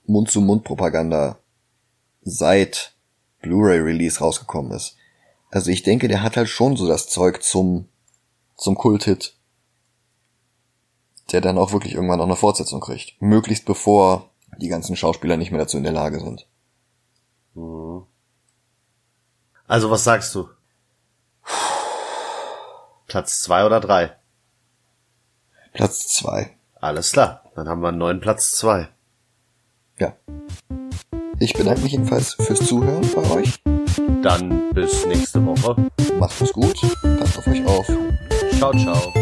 Mund-zu-Mund-Propaganda 0.05 1.39
seit 2.21 2.93
Blu-ray-Release 3.41 4.19
rausgekommen 4.19 4.71
ist. 4.71 4.97
Also 5.55 5.71
ich 5.71 5.83
denke, 5.83 6.09
der 6.09 6.21
hat 6.21 6.35
halt 6.35 6.49
schon 6.49 6.75
so 6.75 6.85
das 6.85 7.07
Zeug 7.07 7.41
zum, 7.41 7.87
zum 8.57 8.75
Kult-Hit. 8.75 9.37
Der 11.31 11.39
dann 11.39 11.57
auch 11.57 11.71
wirklich 11.71 11.93
irgendwann 11.93 12.17
noch 12.17 12.25
eine 12.25 12.35
Fortsetzung 12.35 12.81
kriegt. 12.81 13.21
Möglichst 13.21 13.63
bevor 13.63 14.31
die 14.57 14.67
ganzen 14.67 14.97
Schauspieler 14.97 15.37
nicht 15.37 15.51
mehr 15.51 15.61
dazu 15.61 15.77
in 15.77 15.83
der 15.83 15.93
Lage 15.93 16.19
sind. 16.19 16.45
Also 19.65 19.89
was 19.89 20.03
sagst 20.03 20.35
du? 20.35 20.49
Platz 23.07 23.39
zwei 23.39 23.65
oder 23.65 23.79
drei? 23.79 24.13
Platz 25.71 26.09
zwei. 26.09 26.57
Alles 26.73 27.13
klar. 27.13 27.49
Dann 27.55 27.69
haben 27.69 27.79
wir 27.79 27.87
einen 27.87 27.97
neuen 27.97 28.19
Platz 28.19 28.51
zwei. 28.51 28.89
Ja. 29.99 30.17
Ich 31.39 31.53
bedanke 31.53 31.79
mich 31.79 31.93
jedenfalls 31.93 32.33
fürs 32.33 32.59
Zuhören 32.67 33.09
bei 33.15 33.31
euch. 33.31 33.61
Dann 34.21 34.73
bis 34.73 35.05
nächste 35.05 35.45
Woche. 35.45 35.75
Macht 36.19 36.41
es 36.41 36.51
gut. 36.53 36.79
Passt 37.19 37.37
auf 37.37 37.47
euch 37.47 37.65
auf. 37.65 37.85
Ciao, 38.57 38.71
ciao. 38.73 39.13